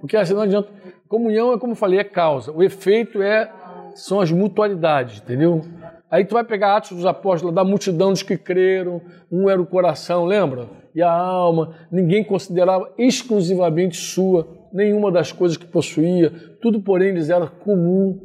Porque 0.00 0.16
assim 0.16 0.34
não 0.34 0.42
adianta. 0.42 0.77
Comunhão 1.08 1.52
é 1.52 1.58
como 1.58 1.72
eu 1.72 1.76
falei, 1.76 1.98
é 1.98 2.04
causa. 2.04 2.52
O 2.52 2.62
efeito 2.62 3.22
é 3.22 3.50
são 3.94 4.20
as 4.20 4.30
mutualidades, 4.30 5.20
entendeu? 5.20 5.64
Aí 6.10 6.24
tu 6.24 6.34
vai 6.34 6.44
pegar 6.44 6.76
Atos 6.76 6.92
dos 6.92 7.06
Apóstolos, 7.06 7.54
da 7.54 7.64
multidão 7.64 8.12
dos 8.12 8.22
que 8.22 8.36
creram, 8.36 9.00
um 9.30 9.48
era 9.48 9.60
o 9.60 9.66
coração, 9.66 10.24
lembra? 10.24 10.66
E 10.94 11.02
a 11.02 11.10
alma, 11.10 11.74
ninguém 11.90 12.24
considerava 12.24 12.90
exclusivamente 12.96 13.96
sua 13.96 14.48
nenhuma 14.72 15.10
das 15.10 15.32
coisas 15.32 15.56
que 15.56 15.66
possuía, 15.66 16.30
tudo 16.60 16.80
porém 16.80 17.12
lhes 17.12 17.30
era 17.30 17.46
comum. 17.46 18.18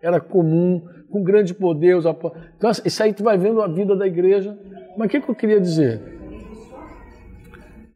Era 0.00 0.20
comum, 0.20 0.82
com 1.10 1.22
grande 1.22 1.54
poder. 1.54 1.96
Os. 1.96 2.04
Então, 2.56 2.70
isso 2.84 3.02
aí 3.02 3.12
tu 3.12 3.24
vai 3.24 3.38
vendo 3.38 3.62
a 3.62 3.66
vida 3.66 3.96
da 3.96 4.06
igreja. 4.06 4.56
Mas 4.96 5.06
o 5.06 5.10
que, 5.10 5.20
que 5.20 5.30
eu 5.30 5.34
queria 5.34 5.60
dizer? 5.60 6.00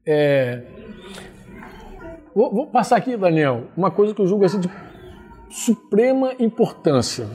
É... 0.06 0.62
Vou, 2.40 2.50
vou, 2.50 2.66
passar 2.66 2.96
aqui, 2.96 3.18
Daniel, 3.18 3.64
uma 3.76 3.90
coisa 3.90 4.14
que 4.14 4.22
eu 4.22 4.26
julgo 4.26 4.46
assim 4.46 4.60
de 4.60 4.70
suprema 5.50 6.32
importância. 6.38 7.26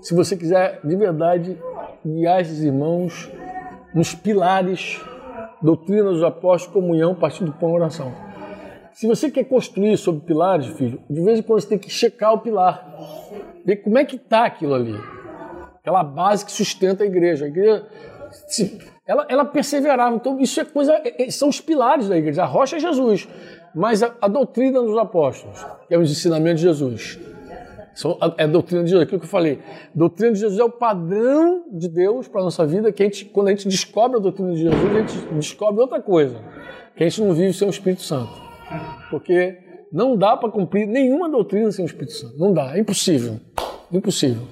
Se 0.00 0.14
você 0.14 0.34
quiser 0.34 0.80
de 0.82 0.96
verdade 0.96 1.58
guiar 2.02 2.40
esses 2.40 2.62
irmãos 2.62 3.30
nos 3.94 4.14
pilares, 4.14 4.98
doutrina 5.60 6.04
dos 6.04 6.22
apóstolos, 6.22 6.72
comunhão, 6.72 7.14
partido 7.14 7.50
do 7.50 7.58
pão 7.58 7.70
oração. 7.74 8.14
Se 8.94 9.06
você 9.06 9.30
quer 9.30 9.44
construir 9.44 9.94
sobre 9.98 10.22
pilares, 10.22 10.68
filho, 10.68 11.02
de 11.10 11.20
vez 11.20 11.38
em 11.38 11.42
quando 11.42 11.60
você 11.60 11.68
tem 11.68 11.78
que 11.78 11.90
checar 11.90 12.32
o 12.32 12.38
pilar. 12.38 12.96
Ver 13.62 13.76
como 13.76 13.98
é 13.98 14.06
que 14.06 14.16
está 14.16 14.46
aquilo 14.46 14.72
ali. 14.72 14.98
Aquela 15.80 16.02
base 16.02 16.46
que 16.46 16.52
sustenta 16.52 17.04
a 17.04 17.06
igreja. 17.06 17.44
A 17.44 17.48
igreja 17.48 17.86
ela, 19.06 19.24
ela 19.28 19.44
perseverava. 19.44 20.16
Então, 20.16 20.40
isso 20.40 20.60
é 20.60 20.64
coisa. 20.64 20.92
É, 21.04 21.24
é, 21.24 21.30
são 21.30 21.48
os 21.48 21.60
pilares 21.60 22.08
da 22.08 22.16
igreja. 22.16 22.42
A 22.42 22.46
rocha 22.46 22.76
é 22.76 22.80
Jesus. 22.80 23.28
Mas 23.76 24.02
a, 24.02 24.16
a 24.22 24.26
doutrina 24.26 24.80
dos 24.80 24.96
apóstolos, 24.96 25.62
que 25.86 25.94
é 25.94 25.98
os 25.98 26.10
ensinamentos 26.10 26.62
de 26.62 26.66
Jesus. 26.66 27.20
É 28.38 28.44
a 28.44 28.46
doutrina 28.46 28.82
de 28.82 28.88
Jesus, 28.88 29.02
aquilo 29.02 29.20
que 29.20 29.26
eu 29.26 29.30
falei. 29.30 29.58
A 29.94 29.98
doutrina 29.98 30.32
de 30.32 30.40
Jesus 30.40 30.58
é 30.58 30.64
o 30.64 30.70
padrão 30.70 31.64
de 31.70 31.86
Deus 31.86 32.26
para 32.26 32.40
a 32.40 32.44
nossa 32.44 32.66
vida, 32.66 32.90
que 32.90 33.02
a 33.02 33.06
gente, 33.06 33.26
quando 33.26 33.48
a 33.48 33.50
gente 33.50 33.68
descobre 33.68 34.16
a 34.16 34.20
doutrina 34.20 34.52
de 34.52 34.62
Jesus, 34.62 34.96
a 34.96 34.98
gente 35.00 35.34
descobre 35.34 35.82
outra 35.82 36.00
coisa, 36.00 36.40
que 36.96 37.04
a 37.04 37.08
gente 37.08 37.22
não 37.22 37.34
vive 37.34 37.52
sem 37.52 37.68
o 37.68 37.70
Espírito 37.70 38.00
Santo. 38.00 38.32
Porque 39.10 39.58
não 39.92 40.16
dá 40.16 40.38
para 40.38 40.50
cumprir 40.50 40.86
nenhuma 40.86 41.28
doutrina 41.28 41.70
sem 41.70 41.84
o 41.84 41.86
Espírito 41.86 42.12
Santo. 42.12 42.38
Não 42.38 42.54
dá, 42.54 42.74
é 42.74 42.80
impossível. 42.80 43.38
Impossível. 43.92 44.42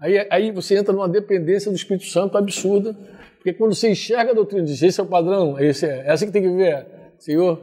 Aí, 0.00 0.26
aí 0.30 0.50
você 0.50 0.78
entra 0.78 0.94
numa 0.94 1.08
dependência 1.08 1.70
do 1.70 1.76
Espírito 1.76 2.06
Santo 2.06 2.38
absurda, 2.38 2.96
porque 3.36 3.52
quando 3.52 3.74
você 3.74 3.90
enxerga 3.90 4.32
a 4.32 4.34
doutrina 4.34 4.64
de 4.64 4.70
Jesus, 4.72 4.88
esse 4.88 5.00
é 5.00 5.02
o 5.02 5.06
padrão, 5.06 5.58
esse 5.58 5.84
é, 5.84 6.06
é 6.06 6.10
assim 6.12 6.26
que 6.26 6.32
tem 6.32 6.42
que 6.42 6.48
ver. 6.48 6.86
Senhor, 7.18 7.60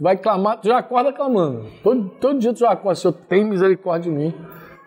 tu 0.00 0.02
vai 0.02 0.16
clamar, 0.16 0.56
tu 0.56 0.68
já 0.68 0.78
acorda 0.78 1.12
clamando. 1.12 1.66
Todo, 1.82 2.08
todo 2.18 2.38
dia 2.38 2.54
tu 2.54 2.60
já 2.60 2.70
acorda, 2.70 2.94
Senhor, 2.94 3.12
tem 3.28 3.44
misericórdia 3.44 4.10
de 4.10 4.16
mim 4.16 4.34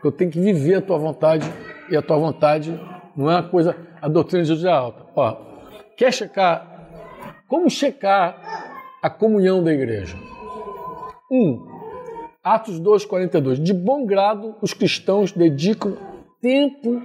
eu 0.03 0.11
tenho 0.11 0.29
que 0.29 0.39
viver 0.39 0.75
a 0.75 0.81
tua 0.81 0.97
vontade 0.97 1.45
e 1.89 1.95
a 1.95 2.01
tua 2.01 2.17
vontade 2.17 2.77
não 3.15 3.29
é 3.31 3.35
uma 3.35 3.43
coisa, 3.43 3.75
a 4.01 4.07
doutrina 4.07 4.43
de 4.43 4.49
Jesus 4.49 4.65
é 4.65 4.71
alta. 4.71 5.05
Ó, 5.15 5.37
quer 5.95 6.11
checar? 6.11 7.41
Como 7.47 7.69
checar 7.69 8.37
a 9.01 9.09
comunhão 9.09 9.63
da 9.63 9.71
igreja? 9.71 10.17
Um, 11.31 11.65
Atos 12.43 12.79
2,42. 12.81 13.55
De 13.55 13.73
bom 13.73 14.05
grado, 14.05 14.55
os 14.61 14.73
cristãos 14.73 15.31
dedicam 15.31 15.95
tempo 16.41 17.01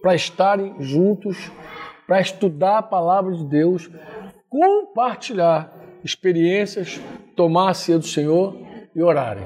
para 0.00 0.14
estarem 0.14 0.76
juntos, 0.78 1.50
para 2.06 2.20
estudar 2.20 2.78
a 2.78 2.82
palavra 2.82 3.34
de 3.34 3.44
Deus, 3.44 3.90
compartilhar 4.48 5.70
experiências, 6.04 7.00
tomar 7.34 7.70
a 7.70 7.74
ceia 7.74 7.98
do 7.98 8.06
Senhor 8.06 8.56
e 8.94 9.02
orarem. 9.02 9.44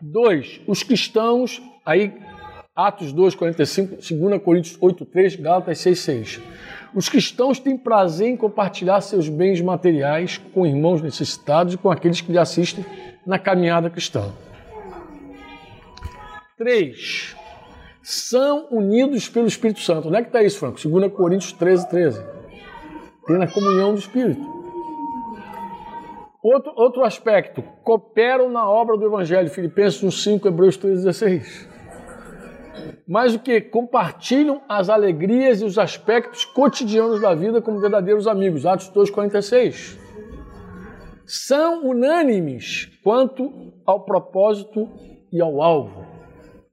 Dois, 0.00 0.60
os 0.66 0.82
cristãos, 0.82 1.62
aí 1.84 2.12
Atos 2.74 3.12
2, 3.12 3.34
45, 3.34 3.96
2 3.96 4.42
Coríntios 4.42 4.78
8, 4.80 5.04
3, 5.04 5.36
Gálatas 5.36 5.78
6, 5.78 5.98
6. 5.98 6.40
Os 6.94 7.08
cristãos 7.08 7.58
têm 7.58 7.76
prazer 7.76 8.28
em 8.28 8.36
compartilhar 8.36 9.00
seus 9.00 9.28
bens 9.28 9.60
materiais 9.60 10.38
com 10.52 10.66
irmãos 10.66 11.02
necessitados 11.02 11.74
e 11.74 11.76
com 11.76 11.90
aqueles 11.90 12.20
que 12.20 12.32
lhe 12.32 12.38
assistem 12.38 12.84
na 13.26 13.38
caminhada 13.38 13.90
cristã. 13.90 14.32
3. 16.56 17.36
São 18.02 18.68
unidos 18.70 19.28
pelo 19.28 19.46
Espírito 19.46 19.80
Santo. 19.80 20.08
Onde 20.08 20.16
é 20.16 20.22
que 20.22 20.28
está 20.28 20.42
isso, 20.42 20.58
Franco? 20.58 20.80
2 20.82 21.12
Coríntios 21.12 21.52
13, 21.52 21.88
13. 21.88 22.39
Tem 23.26 23.38
na 23.38 23.46
comunhão 23.46 23.92
do 23.92 23.98
Espírito. 23.98 24.60
Outro, 26.42 26.72
outro 26.74 27.04
aspecto, 27.04 27.62
cooperam 27.84 28.48
na 28.48 28.68
obra 28.68 28.96
do 28.96 29.04
Evangelho, 29.04 29.50
Filipenses 29.50 30.00
1,5, 30.00 30.46
Hebreus 30.46 30.78
3,16. 30.78 31.68
Mais 33.06 33.34
o 33.34 33.38
que? 33.38 33.60
Compartilham 33.60 34.62
as 34.68 34.88
alegrias 34.88 35.60
e 35.60 35.64
os 35.64 35.78
aspectos 35.78 36.44
cotidianos 36.44 37.20
da 37.20 37.34
vida 37.34 37.60
como 37.60 37.80
verdadeiros 37.80 38.26
amigos, 38.26 38.64
Atos 38.64 38.90
2,46. 38.90 39.98
São 41.26 41.86
unânimes 41.86 42.86
quanto 43.04 43.72
ao 43.84 44.04
propósito 44.04 44.88
e 45.30 45.40
ao 45.42 45.60
alvo, 45.60 46.06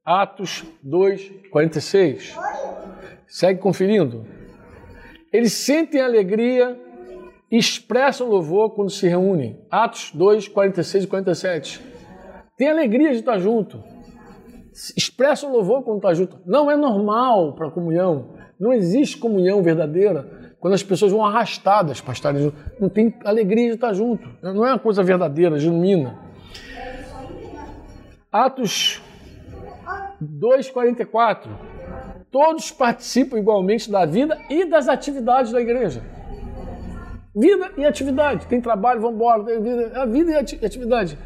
Atos 0.06 0.64
2,46. 0.86 2.38
Segue 3.28 3.60
conferindo. 3.60 4.37
Eles 5.32 5.54
sentem 5.54 6.02
alegria 6.02 6.80
expressam 7.52 8.28
louvor 8.28 8.72
quando 8.72 8.90
se 8.90 9.08
reúnem. 9.08 9.60
Atos 9.72 10.12
2, 10.14 10.48
46 10.48 11.04
e 11.04 11.08
47. 11.08 11.82
Tem 12.58 12.70
alegria 12.70 13.12
de 13.12 13.20
estar 13.20 13.38
junto. 13.40 13.84
Expressam 14.96 15.52
louvor 15.52 15.84
quando 15.84 15.98
está 15.98 16.14
junto. 16.14 16.40
Não 16.46 16.70
é 16.70 16.76
normal 16.76 17.54
para 17.54 17.72
comunhão. 17.72 18.36
Não 18.60 18.74
existe 18.74 19.18
comunhão 19.18 19.62
verdadeira 19.62 20.56
quando 20.60 20.74
as 20.74 20.84
pessoas 20.84 21.12
vão 21.12 21.26
arrastadas 21.26 22.02
para 22.02 22.14
estarem 22.14 22.42
juntos. 22.42 22.60
Não 22.80 22.90
tem 22.90 23.14
alegria 23.24 23.70
de 23.70 23.76
estar 23.76 23.94
junto. 23.94 24.28
Não 24.42 24.66
é 24.66 24.72
uma 24.72 24.80
coisa 24.80 25.04
verdadeira, 25.04 25.60
genuína. 25.60 26.20
Atos 28.32 29.02
2,44. 30.22 31.77
Todos 32.32 32.72
participam 32.72 33.38
igualmente 33.38 33.90
da 33.90 34.06
vida 34.06 34.38
e 34.50 34.66
das 34.66 34.88
atividades 34.88 35.52
da 35.52 35.62
igreja. 35.62 36.02
Vida 37.36 37.72
e 37.78 37.86
atividade. 37.86 38.46
Tem 38.48 38.60
trabalho, 38.60 39.00
vamos 39.00 39.16
embora. 39.16 39.44
Tem 39.44 39.62
vida, 39.62 40.02
a 40.02 40.06
vida 40.06 40.32
e 40.32 40.66
atividade. 40.66 41.18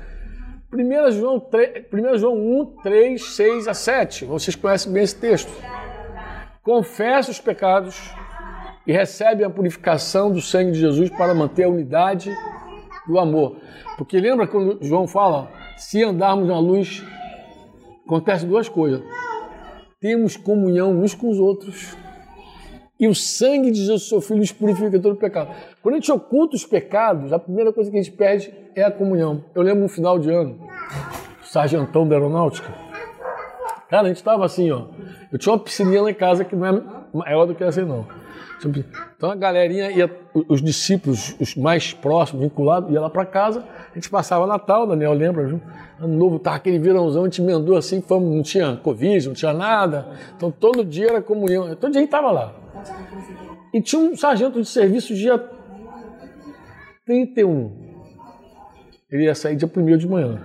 1 0.73 1.11
João, 1.11 1.39
3, 1.39 1.85
1 1.91 2.17
João 2.17 2.35
1, 2.35 2.65
3, 2.83 3.23
6 3.35 3.67
a 3.67 3.73
7. 3.73 4.25
Vocês 4.25 4.55
conhecem 4.55 4.91
bem 4.91 5.03
esse 5.03 5.15
texto. 5.15 5.51
Confessa 6.63 7.31
os 7.31 7.39
pecados 7.39 8.13
e 8.85 8.91
recebe 8.91 9.43
a 9.43 9.49
purificação 9.49 10.31
do 10.31 10.41
sangue 10.41 10.71
de 10.71 10.79
Jesus 10.79 11.09
para 11.09 11.33
manter 11.33 11.63
a 11.63 11.69
unidade 11.69 12.29
e 13.07 13.11
o 13.11 13.19
amor. 13.19 13.57
Porque 13.97 14.19
lembra 14.19 14.47
quando 14.47 14.77
João 14.81 15.07
fala, 15.07 15.49
se 15.77 16.03
andarmos 16.03 16.47
na 16.47 16.59
luz, 16.59 17.03
acontece 18.05 18.45
duas 18.45 18.69
coisas. 18.69 19.01
Temos 20.01 20.35
comunhão 20.35 20.99
uns 20.99 21.13
com 21.13 21.29
os 21.29 21.37
outros 21.37 21.95
e 22.99 23.07
o 23.07 23.13
sangue 23.13 23.69
de 23.69 23.79
Jesus, 23.79 24.09
seu 24.09 24.19
Filho, 24.19 24.39
nos 24.39 24.51
purifica 24.51 24.99
todo 24.99 25.13
o 25.13 25.15
pecado. 25.15 25.55
Quando 25.79 25.93
a 25.93 25.97
gente 25.99 26.11
oculta 26.11 26.55
os 26.55 26.65
pecados, 26.65 27.31
a 27.31 27.37
primeira 27.37 27.71
coisa 27.71 27.91
que 27.91 27.97
a 27.97 28.01
gente 28.01 28.15
perde 28.15 28.51
é 28.75 28.83
a 28.83 28.89
comunhão. 28.89 29.43
Eu 29.53 29.61
lembro 29.61 29.83
no 29.83 29.89
final 29.89 30.17
de 30.17 30.31
ano, 30.31 30.59
sargentão 31.43 32.07
da 32.07 32.15
aeronáutica. 32.15 32.90
Cara, 33.91 34.03
a 34.03 34.07
gente 34.07 34.17
estava 34.17 34.45
assim, 34.45 34.71
ó. 34.71 34.85
Eu 35.29 35.37
tinha 35.37 35.51
uma 35.51 35.59
piscininha 35.59 36.01
lá 36.01 36.09
em 36.09 36.13
casa 36.13 36.45
que 36.45 36.55
não 36.55 36.65
é 36.65 36.81
maior 37.13 37.45
do 37.45 37.53
que 37.53 37.61
essa, 37.61 37.85
não. 37.85 38.07
Então 39.17 39.29
a 39.29 39.35
galerinha 39.35 39.91
ia, 39.91 40.09
os 40.47 40.61
discípulos, 40.61 41.35
os 41.41 41.55
mais 41.55 41.93
próximos, 41.93 42.43
vinculados, 42.43 42.89
ia 42.89 43.01
lá 43.01 43.09
para 43.09 43.25
casa, 43.25 43.65
a 43.91 43.95
gente 43.95 44.09
passava 44.09 44.47
Natal, 44.47 44.87
Daniel 44.87 45.11
lembra, 45.11 45.45
viu? 45.45 45.59
ano 45.99 46.15
novo, 46.15 46.39
tava 46.39 46.55
aquele 46.55 46.79
verãozão, 46.79 47.23
a 47.23 47.25
gente 47.25 47.41
emendou 47.41 47.75
assim, 47.75 48.01
fomos, 48.01 48.33
não 48.33 48.43
tinha 48.43 48.77
Covid, 48.77 49.27
não 49.27 49.33
tinha 49.33 49.51
nada, 49.51 50.07
então 50.37 50.49
todo 50.49 50.85
dia 50.85 51.09
era 51.09 51.21
comunhão, 51.21 51.75
todo 51.75 51.91
dia 51.91 51.99
a 51.99 52.03
gente 52.03 52.05
estava 52.05 52.31
lá. 52.31 52.55
E 53.73 53.81
tinha 53.81 54.01
um 54.01 54.15
sargento 54.15 54.61
de 54.61 54.67
serviço 54.67 55.13
dia 55.13 55.43
31. 57.05 57.91
Ele 59.11 59.25
ia 59.25 59.35
sair 59.35 59.55
dia 59.57 59.69
1 59.75 59.97
de 59.97 60.07
manhã. 60.07 60.39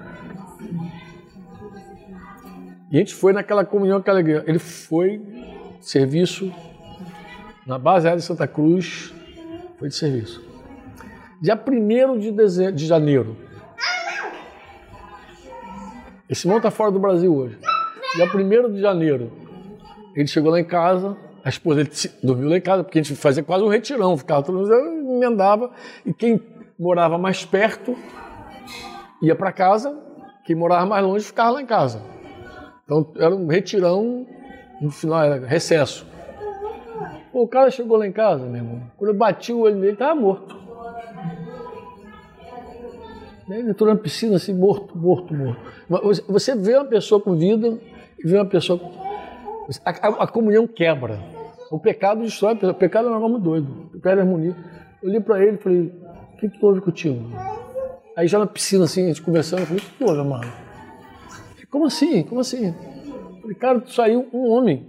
E 2.90 2.96
a 2.96 2.98
gente 2.98 3.14
foi 3.14 3.32
naquela 3.32 3.64
comunhão, 3.64 3.98
aquela 3.98 4.18
alegria. 4.18 4.44
Ele 4.46 4.58
foi 4.58 5.20
serviço 5.80 6.52
na 7.66 7.78
base 7.78 8.06
aérea 8.06 8.20
de 8.20 8.24
Santa 8.24 8.46
Cruz, 8.46 9.12
foi 9.78 9.88
de 9.88 9.94
serviço. 9.94 10.44
Dia 11.40 11.54
1 11.54 12.18
de, 12.18 12.30
dezembro, 12.30 12.72
de 12.72 12.86
janeiro. 12.86 13.36
Esse 16.28 16.46
irmão 16.46 16.58
está 16.58 16.70
fora 16.70 16.90
do 16.90 16.98
Brasil 16.98 17.34
hoje. 17.34 17.58
Dia 18.14 18.24
1 18.24 18.72
de 18.72 18.80
janeiro, 18.80 19.32
ele 20.14 20.26
chegou 20.26 20.50
lá 20.50 20.58
em 20.58 20.64
casa, 20.64 21.16
a 21.44 21.48
esposa 21.48 21.84
dele 21.84 21.90
dormiu 22.22 22.48
lá 22.48 22.56
em 22.56 22.60
casa, 22.60 22.82
porque 22.82 22.98
a 22.98 23.02
gente 23.02 23.14
fazia 23.16 23.42
quase 23.42 23.62
um 23.62 23.68
retirão, 23.68 24.16
ficava 24.16 24.42
todo 24.42 24.58
mundo 24.58 24.72
emendava, 24.72 25.70
e 26.04 26.12
quem 26.12 26.40
morava 26.78 27.18
mais 27.18 27.44
perto 27.44 27.96
ia 29.22 29.34
para 29.34 29.52
casa, 29.52 29.96
quem 30.44 30.56
morava 30.56 30.86
mais 30.86 31.04
longe 31.04 31.24
ficava 31.24 31.50
lá 31.50 31.62
em 31.62 31.66
casa. 31.66 32.15
Então 32.86 33.12
era 33.16 33.34
um 33.34 33.48
retirão, 33.48 34.24
no 34.80 34.92
final 34.92 35.20
era 35.24 35.44
recesso. 35.44 36.06
O 37.32 37.48
cara 37.48 37.68
chegou 37.68 37.96
lá 37.96 38.06
em 38.06 38.12
casa, 38.12 38.46
meu 38.46 38.62
irmão, 38.62 38.82
quando 38.96 39.10
eu 39.10 39.16
bati 39.18 39.52
o 39.52 39.62
olho 39.62 39.74
dele, 39.80 39.92
estava 39.92 40.14
morto. 40.14 40.56
Ele 43.50 43.70
entrou 43.70 43.88
na 43.92 43.96
piscina 43.96 44.36
assim, 44.36 44.54
morto, 44.54 44.96
morto, 44.96 45.34
morto. 45.34 45.60
Você 46.28 46.54
vê 46.54 46.76
uma 46.76 46.84
pessoa 46.84 47.20
com 47.20 47.36
vida 47.36 47.76
e 48.18 48.28
vê 48.28 48.36
uma 48.36 48.46
pessoa. 48.46 48.80
A, 49.84 49.90
a, 49.90 50.24
a 50.24 50.26
comunhão 50.28 50.66
quebra. 50.66 51.20
O 51.70 51.80
pecado 51.80 52.22
destrói 52.22 52.52
a 52.52 52.56
pessoa. 52.56 52.72
O 52.72 52.76
pecado 52.76 53.08
é 53.08 53.10
um 53.10 53.14
negócio 53.14 53.38
doido. 53.38 53.68
O 53.86 53.90
pecado 53.90 54.18
é 54.18 54.20
harmonia. 54.22 54.56
Eu 55.02 55.08
olhei 55.08 55.20
para 55.20 55.42
ele 55.44 55.56
e 55.56 55.58
falei: 55.58 55.92
O 56.32 56.36
que, 56.38 56.48
que 56.48 56.64
houve 56.64 56.80
contigo? 56.80 57.30
Aí 58.16 58.26
já 58.26 58.38
na 58.38 58.46
piscina, 58.46 58.84
assim, 58.84 59.04
a 59.04 59.08
gente 59.08 59.22
conversando, 59.22 59.60
eu 59.60 59.66
falei: 59.66 59.82
O 59.82 59.96
que 59.96 60.04
houve, 60.04 60.20
amado? 60.20 60.65
Como 61.76 61.84
assim? 61.88 62.22
Como 62.22 62.40
assim? 62.40 62.74
Tu 63.84 63.92
saiu 63.92 64.26
um 64.32 64.48
homem. 64.48 64.88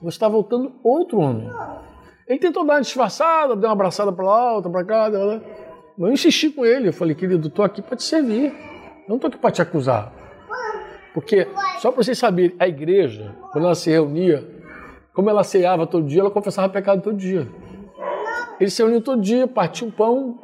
Você 0.00 0.14
está 0.14 0.28
voltando 0.28 0.70
outro 0.80 1.18
homem. 1.18 1.50
Ele 2.28 2.38
tentou 2.38 2.64
dar 2.64 2.74
uma 2.74 2.80
disfarçada, 2.80 3.56
deu 3.56 3.68
uma 3.68 3.72
abraçada 3.72 4.12
para 4.12 4.24
lá, 4.24 4.54
outra 4.54 4.70
para 4.70 4.84
cá. 4.84 5.10
Deu, 5.10 5.42
eu 5.98 6.12
insisti 6.12 6.50
com 6.50 6.64
ele. 6.64 6.90
Eu 6.90 6.92
falei: 6.92 7.16
Querido, 7.16 7.48
estou 7.48 7.64
aqui 7.64 7.82
para 7.82 7.96
te 7.96 8.04
servir. 8.04 8.52
Eu 8.52 9.08
não 9.08 9.16
estou 9.16 9.26
aqui 9.26 9.38
para 9.38 9.50
te 9.50 9.60
acusar. 9.60 10.12
Porque, 11.12 11.48
só 11.80 11.90
para 11.90 12.04
vocês 12.04 12.16
saberem, 12.16 12.54
a 12.60 12.68
igreja, 12.68 13.34
quando 13.50 13.64
ela 13.64 13.74
se 13.74 13.90
reunia, 13.90 14.48
como 15.12 15.28
ela 15.28 15.42
ceava 15.42 15.84
todo 15.84 16.06
dia, 16.06 16.20
ela 16.20 16.30
confessava 16.30 16.68
pecado 16.68 17.02
todo 17.02 17.16
dia. 17.16 17.48
Eles 18.60 18.72
se 18.72 18.80
reuniam 18.80 19.02
todo 19.02 19.20
dia, 19.20 19.48
partiam 19.48 19.90
pão 19.90 20.38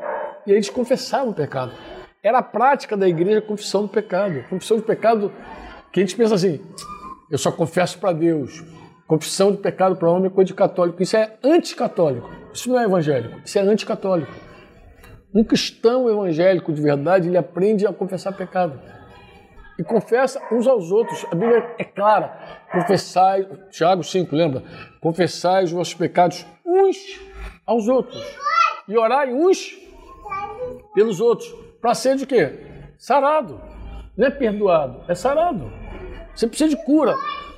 e 0.45 0.51
eles 0.51 0.69
confessavam 0.69 1.29
o 1.29 1.35
pecado. 1.35 1.71
Era 2.23 2.39
a 2.39 2.43
prática 2.43 2.99
da 2.99 3.09
igreja 3.09 3.39
a 3.39 3.43
confissão 3.43 3.83
do 3.83 3.89
pecado. 3.89 4.45
Confissão 4.51 4.77
de 4.77 4.83
pecado 4.83 5.33
que 5.91 6.01
a 6.01 6.03
gente 6.03 6.15
pensa 6.15 6.35
assim, 6.35 6.61
eu 7.31 7.39
só 7.39 7.51
confesso 7.51 7.99
para 7.99 8.13
Deus. 8.13 8.63
Confissão 9.07 9.51
de 9.51 9.59
pecado 9.59 9.97
para 9.97 10.11
homem 10.11 10.27
é 10.27 10.31
coisa 10.31 10.49
de 10.49 10.55
católico. 10.55 11.03
Isso 11.03 11.17
é 11.17 11.39
anticatólico. 11.43 12.31
Isso 12.53 12.69
não 12.69 12.79
é 12.79 12.85
evangélico. 12.85 13.41
Isso 13.43 13.59
é 13.59 13.63
anticatólico. 13.63 14.33
Um 15.35 15.43
cristão 15.43 16.11
evangélico 16.11 16.73
de 16.73 16.83
verdade, 16.83 17.29
ele 17.29 17.39
aprende 17.39 17.87
a 17.87 17.93
confessar 17.93 18.37
pecado 18.37 18.79
e 19.79 19.83
confessa 19.83 20.43
uns 20.53 20.67
aos 20.67 20.91
outros. 20.91 21.25
A 21.31 21.35
Bíblia 21.35 21.75
é 21.79 21.85
clara. 21.85 22.39
Confessai, 22.71 23.49
Tiago 23.71 24.05
5, 24.05 24.37
lembra? 24.37 24.63
Confessai 25.01 25.65
os 25.65 25.73
vossos 25.73 25.95
pecados 25.95 26.45
uns 26.67 27.19
aos 27.65 27.89
outros. 27.89 28.23
E 28.87 28.99
orai 28.99 29.33
uns 29.33 29.75
pelos 30.95 31.19
outros. 31.19 31.70
Para 31.81 31.95
ser 31.95 32.17
de 32.17 32.27
quê? 32.27 32.53
Sarado. 32.99 33.61
Não 34.17 34.27
é 34.27 34.31
perdoado, 34.31 35.03
é 35.09 35.15
sarado. 35.15 35.73
Você 36.35 36.47
precisa 36.47 36.71
de 36.71 36.85
cura. 36.85 37.15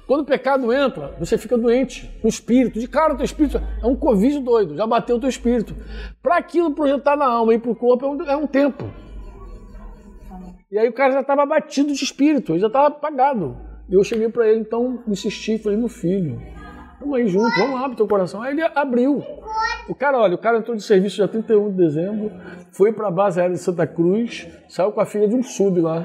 Quando 0.07 0.21
o 0.21 0.25
pecado 0.25 0.73
entra, 0.73 1.15
você 1.19 1.39
fica 1.39 1.57
doente 1.57 2.11
no 2.23 2.29
espírito. 2.29 2.79
De 2.79 2.87
cara, 2.87 3.15
o 3.15 3.17
teu 3.17 3.25
espírito 3.25 3.61
é 3.83 3.87
um 3.87 3.97
covid 3.97 4.41
doido, 4.41 4.77
já 4.77 4.87
bateu 4.87 5.17
o 5.17 5.21
teu 5.21 5.29
espírito. 5.29 5.75
Para 6.23 6.37
aquilo 6.37 6.73
projetar 6.73 7.17
na 7.17 7.27
alma 7.27 7.55
e 7.55 7.59
para 7.59 7.71
o 7.71 7.75
corpo 7.75 8.05
é 8.05 8.09
um, 8.37 8.45
é 8.45 8.47
tempo. 8.47 8.85
E 10.71 10.79
aí 10.79 10.89
o 10.89 10.93
cara 10.93 11.13
já 11.13 11.21
estava 11.21 11.45
batido 11.45 11.93
de 11.93 12.03
espírito, 12.03 12.53
ele 12.53 12.61
já 12.61 12.67
estava 12.67 12.89
apagado. 12.89 13.57
E 13.89 13.95
eu 13.95 14.03
cheguei 14.03 14.29
para 14.29 14.49
ele, 14.49 14.61
então, 14.61 15.03
insisti, 15.07 15.59
falei, 15.59 15.79
meu 15.79 15.89
filho, 15.89 16.41
vamos 17.03 17.19
aí 17.19 17.29
junto, 17.29 17.59
vamos 17.59 17.81
lá 17.81 17.89
pro 17.89 17.97
teu 17.97 18.07
coração. 18.07 18.41
Aí 18.41 18.53
ele 18.53 18.63
abriu. 18.63 19.23
O 19.89 19.95
cara, 19.95 20.19
olha, 20.19 20.35
o 20.35 20.39
cara 20.39 20.59
entrou 20.59 20.77
de 20.77 20.83
serviço 20.83 21.17
dia 21.17 21.29
31 21.29 21.71
de 21.71 21.77
dezembro, 21.77 22.31
foi 22.71 22.93
para 22.93 23.09
a 23.09 23.11
base 23.11 23.41
aérea 23.41 23.55
de 23.55 23.63
Santa 23.63 23.87
Cruz, 23.87 24.49
saiu 24.69 24.93
com 24.93 25.01
a 25.01 25.07
filha 25.07 25.29
de 25.29 25.35
um 25.35 25.43
sub 25.43 25.81
lá. 25.81 26.05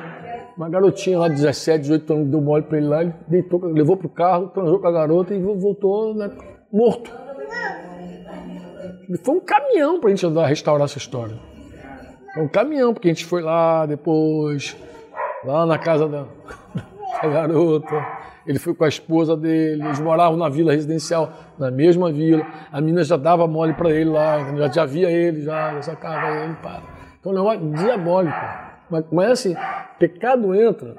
Uma 0.57 0.69
garotinha 0.69 1.19
lá 1.19 1.27
de 1.27 1.35
17, 1.35 1.81
18 1.81 2.13
anos, 2.13 2.27
deu 2.29 2.41
mole 2.41 2.63
para 2.63 2.79
ele 2.79 2.87
lá, 2.87 3.01
ele 3.03 3.13
deitou, 3.27 3.63
levou 3.65 3.95
pro 3.95 4.09
carro, 4.09 4.47
transou 4.47 4.79
com 4.79 4.87
a 4.87 4.91
garota 4.91 5.33
e 5.35 5.39
voltou 5.39 6.15
né, 6.15 6.31
morto. 6.73 7.11
Foi 9.23 9.35
um 9.35 9.39
caminhão 9.39 9.99
para 9.99 10.09
a 10.09 10.15
gente 10.15 10.25
andar, 10.25 10.47
restaurar 10.47 10.85
essa 10.85 10.97
história. 10.97 11.37
É 12.35 12.41
um 12.41 12.47
caminhão, 12.47 12.93
porque 12.93 13.07
a 13.07 13.13
gente 13.13 13.25
foi 13.25 13.41
lá 13.41 13.85
depois, 13.85 14.75
lá 15.45 15.65
na 15.65 15.77
casa 15.77 16.07
da, 16.07 16.25
da 17.21 17.29
garota. 17.29 18.16
Ele 18.47 18.57
foi 18.57 18.73
com 18.73 18.85
a 18.85 18.87
esposa 18.87 19.35
dele, 19.35 19.83
eles 19.83 19.99
moravam 19.99 20.37
na 20.37 20.47
vila 20.47 20.71
residencial, 20.71 21.33
na 21.59 21.69
mesma 21.69 22.11
vila. 22.11 22.45
A 22.71 22.79
menina 22.79 23.03
já 23.03 23.17
dava 23.17 23.45
mole 23.45 23.73
para 23.73 23.91
ele 23.91 24.09
lá, 24.09 24.55
já, 24.55 24.71
já 24.71 24.85
via 24.85 25.11
ele, 25.11 25.41
já, 25.41 25.81
sacava 25.81 26.43
ele, 26.43 26.55
para. 26.55 26.81
Então, 27.19 27.33
é 27.33 27.35
um 27.35 27.37
negócio 27.37 27.83
diabólico. 27.83 28.37
Mas, 28.89 29.05
mas 29.11 29.31
assim, 29.31 29.55
pecado 29.99 30.55
entra, 30.55 30.95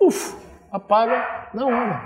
uf, 0.00 0.36
apaga 0.72 1.50
na 1.54 1.66
hora. 1.66 2.02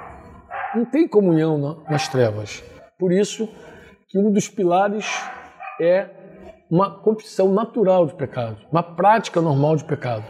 Não 0.74 0.84
tem 0.84 1.08
comunhão 1.08 1.82
nas 1.88 2.06
trevas. 2.08 2.62
Por 2.98 3.12
isso 3.12 3.48
que 4.08 4.18
um 4.18 4.30
dos 4.30 4.48
pilares 4.48 5.06
é 5.80 6.06
uma 6.70 6.90
confissão 6.90 7.52
natural 7.52 8.06
de 8.06 8.14
pecado, 8.14 8.58
uma 8.70 8.82
prática 8.82 9.40
normal 9.40 9.76
de 9.76 9.84
pecado, 9.84 10.24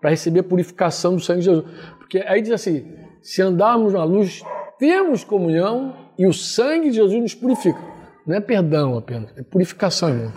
para 0.00 0.10
receber 0.10 0.40
a 0.40 0.44
purificação 0.44 1.14
do 1.14 1.20
sangue 1.20 1.40
de 1.40 1.44
Jesus. 1.46 1.64
Porque 1.98 2.18
aí 2.26 2.42
diz 2.42 2.52
assim: 2.52 3.03
se 3.24 3.40
andarmos 3.40 3.94
na 3.94 4.04
luz, 4.04 4.44
temos 4.78 5.24
comunhão 5.24 5.96
e 6.18 6.26
o 6.26 6.32
sangue 6.32 6.90
de 6.90 6.96
Jesus 6.96 7.20
nos 7.20 7.34
purifica. 7.34 7.80
Não 8.26 8.36
é 8.36 8.40
perdão 8.40 8.98
apenas, 8.98 9.36
é 9.36 9.42
purificação, 9.42 10.10
irmão. 10.10 10.32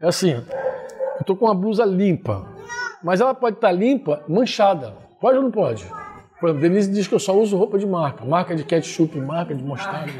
É 0.00 0.08
assim: 0.08 0.32
eu 0.32 1.20
estou 1.20 1.36
com 1.36 1.44
uma 1.44 1.54
blusa 1.54 1.84
limpa, 1.84 2.48
mas 3.04 3.20
ela 3.20 3.34
pode 3.34 3.56
estar 3.56 3.70
limpa, 3.70 4.24
manchada. 4.26 4.94
Pode 5.20 5.36
ou 5.36 5.42
não 5.44 5.50
pode? 5.50 5.86
Por 6.40 6.48
exemplo, 6.48 6.68
Denise 6.68 6.90
diz 6.90 7.06
que 7.06 7.14
eu 7.14 7.20
só 7.20 7.38
uso 7.38 7.56
roupa 7.56 7.78
de 7.78 7.86
marca, 7.86 8.24
marca 8.24 8.56
de 8.56 8.64
ketchup, 8.64 9.16
marca 9.20 9.54
de 9.54 9.62
mostarda. 9.62 10.10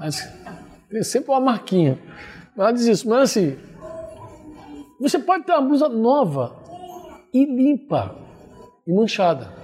Mas 0.00 0.28
tem 0.90 1.02
sempre 1.02 1.30
uma 1.30 1.40
marquinha. 1.40 1.98
Ela 2.58 2.72
diz 2.72 2.86
isso, 2.86 3.08
mas 3.08 3.30
assim, 3.30 3.56
você 5.00 5.18
pode 5.18 5.44
ter 5.44 5.52
uma 5.52 5.62
blusa 5.62 5.88
nova 5.88 6.56
e 7.32 7.46
limpa 7.46 8.14
e 8.86 8.92
manchada. 8.92 9.61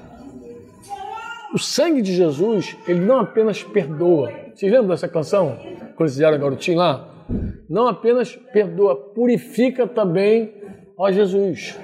O 1.52 1.58
sangue 1.58 2.02
de 2.02 2.14
Jesus, 2.14 2.76
ele 2.86 3.00
não 3.00 3.20
apenas 3.20 3.62
perdoa. 3.62 4.30
Vocês 4.54 4.70
lembram 4.70 4.88
dessa 4.88 5.08
canção? 5.08 5.58
Quando 5.96 6.08
vocês 6.08 6.20
eram 6.20 6.38
garotinho 6.38 6.78
lá? 6.78 7.08
Não 7.68 7.88
apenas 7.88 8.36
perdoa, 8.52 8.94
purifica 8.96 9.86
também, 9.86 10.54
ó 10.96 11.10
Jesus. 11.10 11.78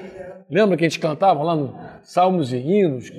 Lembra 0.50 0.76
que 0.76 0.84
a 0.84 0.88
gente 0.88 1.00
cantava 1.00 1.42
lá 1.42 1.56
no 1.56 1.74
Salmos 2.02 2.52
e 2.52 2.56
Hinos? 2.56 3.10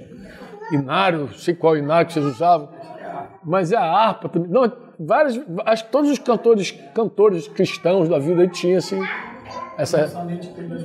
Inário, 0.72 1.20
não 1.22 1.30
sei 1.30 1.54
qual 1.54 1.78
inário 1.78 2.08
que 2.08 2.14
vocês 2.14 2.26
usavam. 2.26 2.70
Mas 3.44 3.72
é 3.72 3.78
a 3.78 3.84
harpa 3.84 4.30
também. 4.30 4.50
Não, 4.50 4.72
vários, 5.00 5.40
acho 5.66 5.86
que 5.86 5.92
todos 5.92 6.12
os 6.12 6.20
cantores, 6.20 6.72
cantores 6.94 7.48
cristãos 7.48 8.08
da 8.08 8.20
vida 8.20 8.48
tinham 8.48 8.78
assim, 8.78 9.00
essa. 9.78 10.08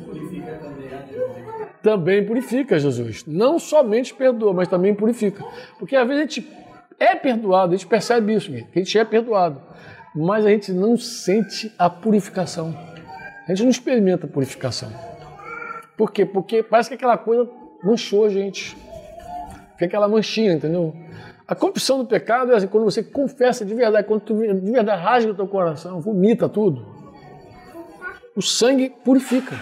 purifica 0.05 0.53
também. 0.55 1.40
Também 1.83 2.25
purifica 2.25 2.79
Jesus. 2.79 3.25
Não 3.27 3.59
somente 3.59 4.15
perdoa, 4.15 4.53
mas 4.53 4.69
também 4.69 4.95
purifica. 4.95 5.45
Porque 5.79 5.97
às 5.97 6.07
vezes 6.07 6.19
a 6.19 6.27
gente 6.27 6.49
é 6.99 7.15
perdoado, 7.15 7.73
a 7.73 7.77
gente 7.77 7.87
percebe 7.87 8.35
isso, 8.35 8.53
que 8.53 8.79
a 8.79 8.79
gente 8.79 8.99
é 8.99 9.05
perdoado, 9.05 9.61
mas 10.15 10.45
a 10.45 10.51
gente 10.51 10.73
não 10.73 10.97
sente 10.99 11.73
a 11.79 11.89
purificação. 11.89 12.77
A 13.47 13.55
gente 13.55 13.63
não 13.63 13.71
experimenta 13.71 14.27
a 14.27 14.29
purificação. 14.29 14.93
Por 15.97 16.13
quê? 16.13 16.27
Porque 16.27 16.63
parece 16.63 16.91
que 16.91 16.95
aquela 16.95 17.17
coisa 17.17 17.51
manchou 17.83 18.27
a 18.27 18.29
gente. 18.29 18.77
Fica 19.73 19.87
aquela 19.87 20.09
manchinha, 20.09 20.53
entendeu? 20.53 20.95
A 21.49 21.55
confissão 21.55 21.99
do 21.99 22.07
pecado 22.07 22.53
é 22.53 22.57
assim, 22.57 22.69
quando 22.69 22.85
você 22.85 23.03
confessa 23.03 23.65
de 23.65 23.75
verdade, 23.75 24.07
quando 24.07 24.21
tu, 24.21 24.35
de 24.35 24.71
verdade 24.71 25.03
rasga 25.03 25.33
o 25.33 25.35
teu 25.35 25.49
coração, 25.49 26.01
vomita 26.01 26.49
tudo. 26.49 26.87
O 28.37 28.43
sangue 28.43 28.91
purifica. 29.05 29.57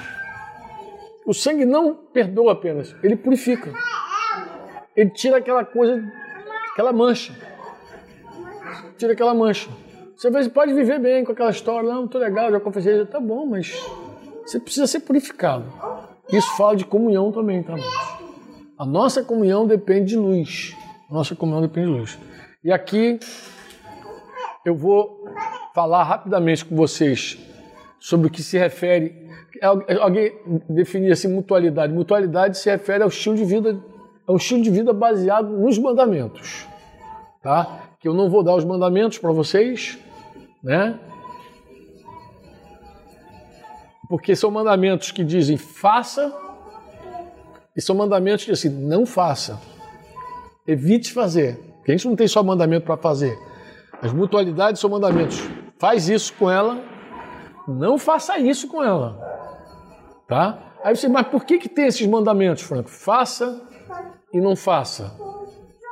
O 1.28 1.34
sangue 1.34 1.66
não 1.66 1.94
perdoa 1.94 2.52
apenas, 2.52 2.96
ele 3.02 3.14
purifica. 3.14 3.70
Ele 4.96 5.10
tira 5.10 5.36
aquela 5.36 5.62
coisa, 5.62 6.02
aquela 6.72 6.90
mancha. 6.90 7.34
Tira 8.96 9.12
aquela 9.12 9.34
mancha. 9.34 9.68
Você 10.16 10.30
vezes 10.30 10.50
pode 10.50 10.72
viver 10.72 10.98
bem 10.98 11.26
com 11.26 11.32
aquela 11.32 11.50
história, 11.50 11.86
não, 11.86 12.08
tô 12.08 12.16
legal, 12.16 12.50
já 12.50 12.58
confessei, 12.58 13.04
tá 13.04 13.20
bom, 13.20 13.44
mas 13.44 13.78
você 14.40 14.58
precisa 14.58 14.86
ser 14.86 15.00
purificado. 15.00 15.70
Isso 16.32 16.56
fala 16.56 16.74
de 16.74 16.86
comunhão 16.86 17.30
também, 17.30 17.62
tá? 17.62 17.74
A 18.78 18.86
nossa 18.86 19.22
comunhão 19.22 19.66
depende 19.66 20.06
de 20.06 20.16
luz. 20.16 20.74
Nossa 21.10 21.36
comunhão 21.36 21.60
depende 21.60 21.88
de 21.88 21.92
luz. 21.92 22.18
E 22.64 22.72
aqui 22.72 23.20
eu 24.64 24.74
vou 24.74 25.28
falar 25.74 26.04
rapidamente 26.04 26.64
com 26.64 26.74
vocês 26.74 27.38
sobre 28.00 28.28
o 28.28 28.30
que 28.30 28.42
se 28.42 28.56
refere. 28.56 29.27
Alguém 29.62 30.32
definir 30.68 31.12
assim 31.12 31.28
mutualidade. 31.28 31.92
Mutualidade 31.92 32.58
se 32.58 32.70
refere 32.70 33.02
ao 33.02 33.08
estilo 33.08 33.36
de 33.36 33.44
vida, 33.44 33.78
ao 34.26 34.36
estilo 34.36 34.62
de 34.62 34.70
vida 34.70 34.92
baseado 34.92 35.48
nos 35.48 35.78
mandamentos, 35.78 36.66
tá? 37.42 37.82
Que 38.00 38.08
eu 38.08 38.14
não 38.14 38.28
vou 38.28 38.42
dar 38.42 38.54
os 38.54 38.64
mandamentos 38.64 39.18
para 39.18 39.32
vocês, 39.32 39.98
né? 40.62 40.98
Porque 44.08 44.34
são 44.34 44.50
mandamentos 44.50 45.10
que 45.10 45.22
dizem 45.22 45.56
faça 45.56 46.34
e 47.76 47.80
são 47.80 47.94
mandamentos 47.94 48.44
que 48.44 48.52
dizem 48.52 48.70
não 48.70 49.04
faça. 49.04 49.60
Evite 50.66 51.12
fazer. 51.12 51.56
Porque 51.76 51.92
a 51.92 51.96
gente 51.96 52.08
não 52.08 52.16
tem 52.16 52.26
só 52.26 52.42
mandamento 52.42 52.86
para 52.86 52.96
fazer. 52.96 53.38
As 54.02 54.12
mutualidades 54.12 54.80
são 54.80 54.90
mandamentos. 54.90 55.40
Faz 55.78 56.08
isso 56.08 56.34
com 56.34 56.50
ela, 56.50 56.82
não 57.66 57.98
faça 57.98 58.38
isso 58.38 58.66
com 58.66 58.82
ela. 58.82 59.37
Tá? 60.28 60.74
Aí 60.84 60.94
você, 60.94 61.08
mas 61.08 61.26
por 61.26 61.44
que, 61.44 61.58
que 61.58 61.68
tem 61.68 61.86
esses 61.86 62.06
mandamentos, 62.06 62.62
Franco? 62.62 62.90
Faça 62.90 63.66
e 64.32 64.40
não 64.40 64.54
faça. 64.54 65.16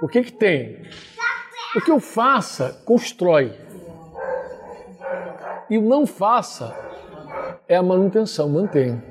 O 0.02 0.06
que 0.06 0.22
que 0.22 0.32
tem? 0.32 0.82
Porque 1.72 1.90
o 1.90 1.98
faça 1.98 2.82
constrói. 2.84 3.52
E 5.70 5.78
o 5.78 5.82
não 5.82 6.06
faça 6.06 6.76
é 7.66 7.76
a 7.76 7.82
manutenção, 7.82 8.48
mantém. 8.48 9.02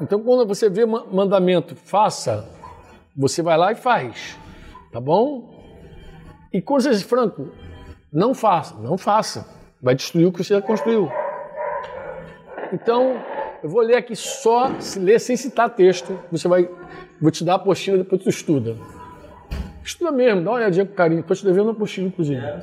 Então, 0.00 0.20
quando 0.20 0.46
você 0.46 0.68
vê 0.68 0.84
mandamento, 0.84 1.76
faça, 1.76 2.48
você 3.16 3.42
vai 3.42 3.56
lá 3.56 3.72
e 3.72 3.76
faz. 3.76 4.36
Tá 4.92 5.00
bom? 5.00 5.54
E 6.52 6.60
coisas, 6.60 7.00
Franco, 7.02 7.48
não 8.12 8.34
faça, 8.34 8.74
não 8.80 8.98
faça. 8.98 9.48
Vai 9.80 9.94
destruir 9.94 10.26
o 10.26 10.32
que 10.32 10.42
você 10.42 10.54
já 10.54 10.62
construiu. 10.62 11.08
Então, 12.72 13.22
eu 13.64 13.70
vou 13.70 13.80
ler 13.80 13.96
aqui 13.96 14.14
só, 14.14 14.78
se 14.78 14.98
ler 14.98 15.18
sem 15.18 15.38
citar 15.38 15.70
texto. 15.70 16.20
Você 16.30 16.46
vai, 16.46 16.68
vou 17.18 17.30
te 17.30 17.42
dar 17.42 17.52
a 17.52 17.56
apostila, 17.56 17.96
depois 17.96 18.22
tu 18.22 18.28
estuda. 18.28 18.76
Estuda 19.82 20.12
mesmo, 20.12 20.44
dá 20.44 20.50
uma 20.50 20.58
olhadinha 20.58 20.84
com 20.84 20.92
carinho. 20.92 21.20
Estou 21.20 21.34
te 21.34 21.46
devendo 21.46 21.68
uma 21.68 21.72
apostila, 21.72 22.08
inclusive. 22.08 22.44
É, 22.44 22.60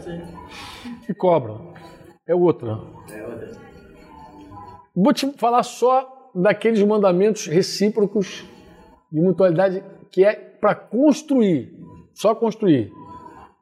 e 1.10 1.14
cobra. 1.16 1.56
É 2.28 2.36
outra. 2.36 2.80
É 3.12 3.24
outra. 3.24 3.52
Vou 4.96 5.12
te 5.12 5.26
falar 5.38 5.64
só 5.64 6.30
daqueles 6.36 6.84
mandamentos 6.84 7.48
recíprocos 7.48 8.46
de 9.12 9.22
mutualidade 9.22 9.84
que 10.12 10.24
é 10.24 10.36
para 10.36 10.76
construir, 10.76 11.74
só 12.14 12.36
construir. 12.36 12.94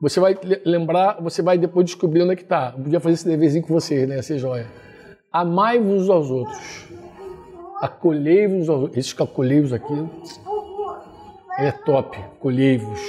Você 0.02 0.20
vai 0.20 0.38
lembrar, 0.66 1.22
você 1.22 1.42
vai 1.42 1.58
depois 1.58 1.86
descobrir 1.86 2.22
onde 2.24 2.34
é 2.34 2.36
que 2.36 2.44
está. 2.44 2.74
Eu 2.76 2.84
podia 2.84 3.00
fazer 3.00 3.14
esse 3.14 3.26
deverzinho 3.26 3.66
com 3.66 3.74
você, 3.74 4.06
né? 4.06 4.22
Ser 4.22 4.40
joia. 4.40 4.68
Amai-vos 5.32 6.10
aos 6.10 6.30
outros. 6.30 6.89
Acolhei-vos. 7.82 8.68
Esses 8.96 9.16
acolhei-vos 9.20 9.74
aqui 9.74 9.94
é 11.58 11.72
top. 11.72 12.18
Acolhei-vos. 12.18 13.00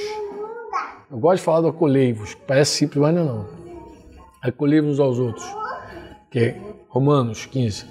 Eu 1.11 1.19
gosto 1.19 1.39
de 1.39 1.43
falar 1.43 1.61
do 1.61 1.69
acolhei-vos. 1.69 2.35
Parece 2.35 2.73
simples, 2.73 3.01
mas 3.01 3.15
não 3.15 3.23
é 3.23 3.25
não. 3.25 3.49
Acolhei-vos 4.43 5.01
aos 5.01 5.19
outros. 5.19 5.45
Que 6.31 6.39
é 6.39 6.61
Romanos 6.89 7.47
15. 7.47 7.87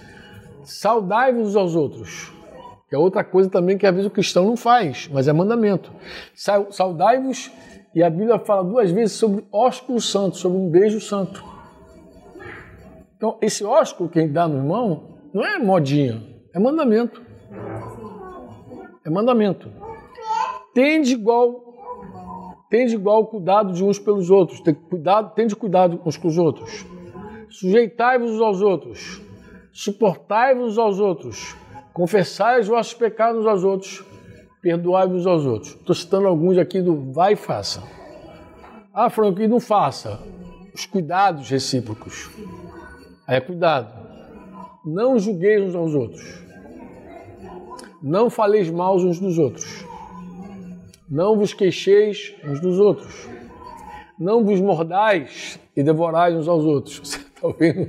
Saudai-vos 0.63 1.55
aos 1.55 1.75
outros. 1.75 2.31
Que 2.87 2.95
é 2.95 2.97
outra 2.97 3.23
coisa 3.23 3.49
também 3.49 3.77
que 3.77 3.85
às 3.85 3.93
vezes 3.93 4.07
o 4.07 4.13
cristão 4.13 4.45
não 4.45 4.57
faz, 4.57 5.07
mas 5.13 5.27
é 5.27 5.33
mandamento. 5.33 5.91
Saudai-vos, 6.33 7.51
e 7.93 8.01
a 8.01 8.09
Bíblia 8.09 8.39
fala 8.39 8.63
duas 8.63 8.91
vezes 8.91 9.15
sobre 9.15 9.45
ósculo 9.51 10.01
santo, 10.01 10.37
sobre 10.37 10.57
um 10.57 10.69
beijo 10.69 10.99
santo. 10.99 11.43
Então, 13.15 13.37
esse 13.41 13.63
ósculo 13.63 14.09
que 14.09 14.17
a 14.17 14.21
gente 14.21 14.31
dá 14.31 14.47
no 14.47 14.57
irmão 14.57 15.19
não 15.33 15.45
é 15.45 15.59
modinha, 15.59 16.23
é 16.53 16.59
mandamento. 16.59 17.21
É 19.05 19.09
mandamento. 19.09 19.71
Tende 20.73 21.13
igual 21.13 21.67
tende 22.69 22.93
igual 22.93 23.25
cuidado 23.25 23.73
de 23.73 23.83
uns 23.83 23.97
pelos 23.97 24.29
outros, 24.29 24.61
tem 24.61 24.75
cuidado, 24.75 25.33
tende 25.33 25.55
cuidado 25.55 25.99
uns 26.05 26.17
com 26.17 26.27
os 26.27 26.37
outros. 26.37 26.85
Sujeitai-vos 27.49 28.39
aos 28.39 28.61
outros 28.61 29.27
suportai-vos 29.79 30.77
aos 30.77 30.99
outros, 30.99 31.55
confessai 31.93 32.59
os 32.59 32.67
vossos 32.67 32.93
pecados 32.93 33.45
aos 33.45 33.63
outros, 33.63 34.03
perdoai-vos 34.61 35.25
aos 35.25 35.45
outros. 35.45 35.73
Estou 35.75 35.95
citando 35.95 36.27
alguns 36.27 36.57
aqui 36.57 36.81
do 36.81 37.13
vai 37.13 37.33
e 37.33 37.35
faça. 37.37 37.81
Ah, 38.93 39.09
Franco, 39.09 39.41
e 39.41 39.47
não 39.47 39.59
faça. 39.59 40.19
Os 40.73 40.85
cuidados 40.85 41.49
recíprocos. 41.49 42.29
Aí 43.25 43.37
é 43.37 43.41
cuidado. 43.41 44.08
Não 44.89 45.19
julgueis 45.19 45.61
uns 45.61 45.75
aos 45.75 45.93
outros. 45.93 46.43
Não 48.01 48.29
faleis 48.29 48.69
mal 48.71 48.95
uns 48.95 49.19
dos 49.19 49.37
outros. 49.37 49.85
Não 51.07 51.37
vos 51.37 51.53
queixeis 51.53 52.33
uns 52.43 52.59
dos 52.59 52.79
outros. 52.79 53.29
Não 54.17 54.43
vos 54.43 54.59
mordais 54.59 55.59
e 55.75 55.83
devorais 55.83 56.35
uns 56.35 56.47
aos 56.47 56.65
outros. 56.65 56.99
Está 57.39 57.47
ouvindo? 57.47 57.87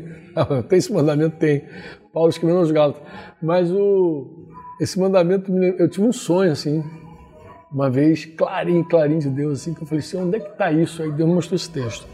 tem 0.69 0.79
esse 0.79 0.93
mandamento? 0.93 1.37
Tem. 1.37 1.65
Paulo 2.13 2.29
escrevendo 2.29 2.59
aos 2.59 2.71
Gálatas. 2.71 3.03
Mas 3.43 3.73
o, 3.73 4.47
esse 4.81 4.99
mandamento, 5.01 5.53
eu 5.53 5.89
tive 5.89 6.07
um 6.07 6.13
sonho 6.13 6.53
assim, 6.53 6.85
uma 7.73 7.89
vez, 7.89 8.27
clarinho, 8.27 8.85
clarinho 8.85 9.21
de 9.21 9.31
Deus, 9.31 9.61
assim, 9.61 9.75
que 9.75 9.83
eu 9.83 9.87
falei 9.87 10.01
assim: 10.01 10.19
onde 10.19 10.37
é 10.37 10.41
que 10.41 10.51
está 10.51 10.71
isso? 10.71 11.03
Aí 11.03 11.11
Deus 11.11 11.29
mostrou 11.29 11.57
esse 11.57 11.71
texto. 11.71 12.07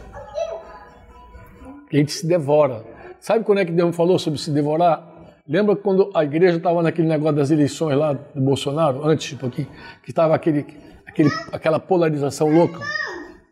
Que 1.89 1.97
a 1.97 1.99
gente 1.99 2.11
se 2.11 2.25
devora. 2.25 2.96
Sabe 3.19 3.43
quando 3.43 3.59
é 3.59 3.65
que 3.65 3.71
Deus 3.71 3.95
falou 3.95 4.19
sobre 4.19 4.39
se 4.39 4.51
devorar? 4.51 5.15
Lembra 5.47 5.75
quando 5.75 6.11
a 6.13 6.23
igreja 6.23 6.57
estava 6.57 6.83
naquele 6.83 7.07
negócio 7.07 7.35
das 7.35 7.51
eleições 7.51 7.97
lá 7.97 8.13
do 8.13 8.41
Bolsonaro, 8.41 9.05
antes, 9.07 9.33
um 9.33 9.37
pouquinho, 9.37 9.67
que 10.03 10.11
estava 10.11 10.35
aquele, 10.35 10.65
aquele, 11.05 11.29
aquela 11.51 11.79
polarização 11.79 12.49
louca? 12.49 12.79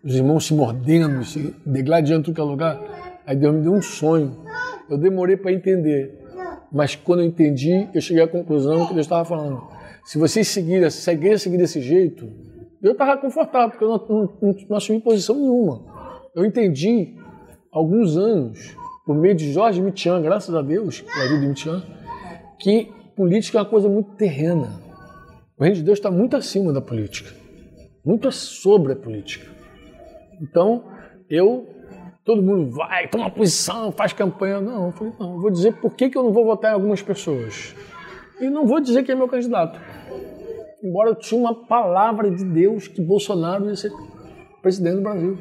Os 0.03 0.13
irmãos 0.13 0.45
se 0.45 0.53
mordendo, 0.53 1.24
se 1.24 1.55
degladiando 1.66 2.22
em 2.22 2.24
tudo 2.24 2.36
que 2.36 2.41
é 2.41 2.43
lugar. 2.43 2.80
Aí 3.26 3.36
Deus 3.36 3.55
me 3.55 3.61
deu 3.61 3.74
um 3.74 3.82
sonho. 3.82 4.38
Eu 4.89 4.97
demorei 4.97 5.38
para 5.38 5.51
entender. 5.51 6.22
Mas 6.72 6.95
quando 6.95 7.22
eu 7.22 7.26
entendi, 7.26 7.88
eu 7.93 8.01
cheguei 8.01 8.22
à 8.22 8.28
conclusão 8.28 8.86
que 8.88 8.93
Deus 8.93 9.05
estava 9.05 9.26
falando. 9.26 9.63
Se 10.03 10.20
vocês 10.20 10.47
seguirem, 10.47 10.89
se 10.89 11.09
a 11.09 11.13
igreja 11.13 11.39
seguir 11.39 11.57
desse 11.57 11.82
jeito, 11.82 12.30
eu 12.84 12.91
estava 12.91 13.18
confortável, 13.18 13.70
porque 13.70 13.84
eu 13.84 13.89
não, 13.89 14.38
não, 14.39 14.55
não 14.70 14.78
assumi 14.78 14.99
posição 14.99 15.36
nenhuma. 15.36 15.82
Eu 16.36 16.45
entendi 16.45 17.16
alguns 17.72 18.16
anos, 18.16 18.76
por 19.05 19.15
meio 19.15 19.35
de 19.35 19.51
Jorge 19.51 19.81
Mitian, 19.81 20.21
graças 20.21 20.53
a 20.53 20.61
Deus, 20.61 21.01
pela 21.01 21.27
vida 21.27 21.39
de 21.39 21.47
Mitian, 21.47 21.83
que 22.59 22.91
política 23.15 23.59
é 23.59 23.61
uma 23.61 23.69
coisa 23.69 23.87
muito 23.87 24.11
terrena. 24.15 24.81
O 25.57 25.63
reino 25.63 25.77
de 25.77 25.83
Deus 25.83 25.99
está 25.99 26.09
muito 26.09 26.35
acima 26.35 26.73
da 26.73 26.81
política, 26.81 27.31
muito 28.03 28.31
sobre 28.31 28.93
a 28.93 28.95
política. 28.95 29.47
Então, 30.41 30.83
eu 31.29 31.69
todo 32.25 32.41
mundo 32.41 32.71
vai, 32.71 33.07
toma 33.07 33.29
posição, 33.29 33.91
faz 33.91 34.11
campanha. 34.11 34.59
Não, 34.59 34.87
eu 34.87 34.91
falei, 34.91 35.13
não, 35.19 35.35
eu 35.35 35.39
vou 35.39 35.51
dizer 35.51 35.73
por 35.73 35.95
que, 35.95 36.09
que 36.09 36.17
eu 36.17 36.23
não 36.23 36.33
vou 36.33 36.43
votar 36.43 36.71
em 36.71 36.73
algumas 36.73 37.01
pessoas. 37.01 37.75
E 38.41 38.49
não 38.49 38.65
vou 38.65 38.81
dizer 38.81 39.03
que 39.03 39.11
é 39.11 39.15
meu 39.15 39.27
candidato. 39.27 39.79
Embora 40.83 41.11
eu 41.11 41.15
tinha 41.15 41.39
uma 41.39 41.65
palavra 41.67 42.29
de 42.29 42.43
Deus 42.43 42.87
que 42.87 42.99
Bolsonaro 42.99 43.67
ia 43.67 43.75
ser 43.75 43.91
presidente 44.61 44.95
do 44.95 45.01
Brasil. 45.01 45.37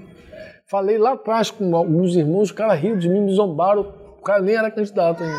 Falei 0.75 0.99
lá 0.99 1.13
atrás 1.13 1.53
com 1.53 1.77
alguns 1.77 2.17
irmãos, 2.17 2.51
o 2.51 2.55
cara 2.55 2.75
riu 2.75 2.97
de 2.97 3.09
mim, 3.09 3.21
me 3.21 3.33
zombaram, 3.33 3.95
o 4.19 4.23
cara 4.25 4.43
nem 4.43 4.57
era 4.57 4.69
candidato 4.73 5.23
ainda. 5.23 5.37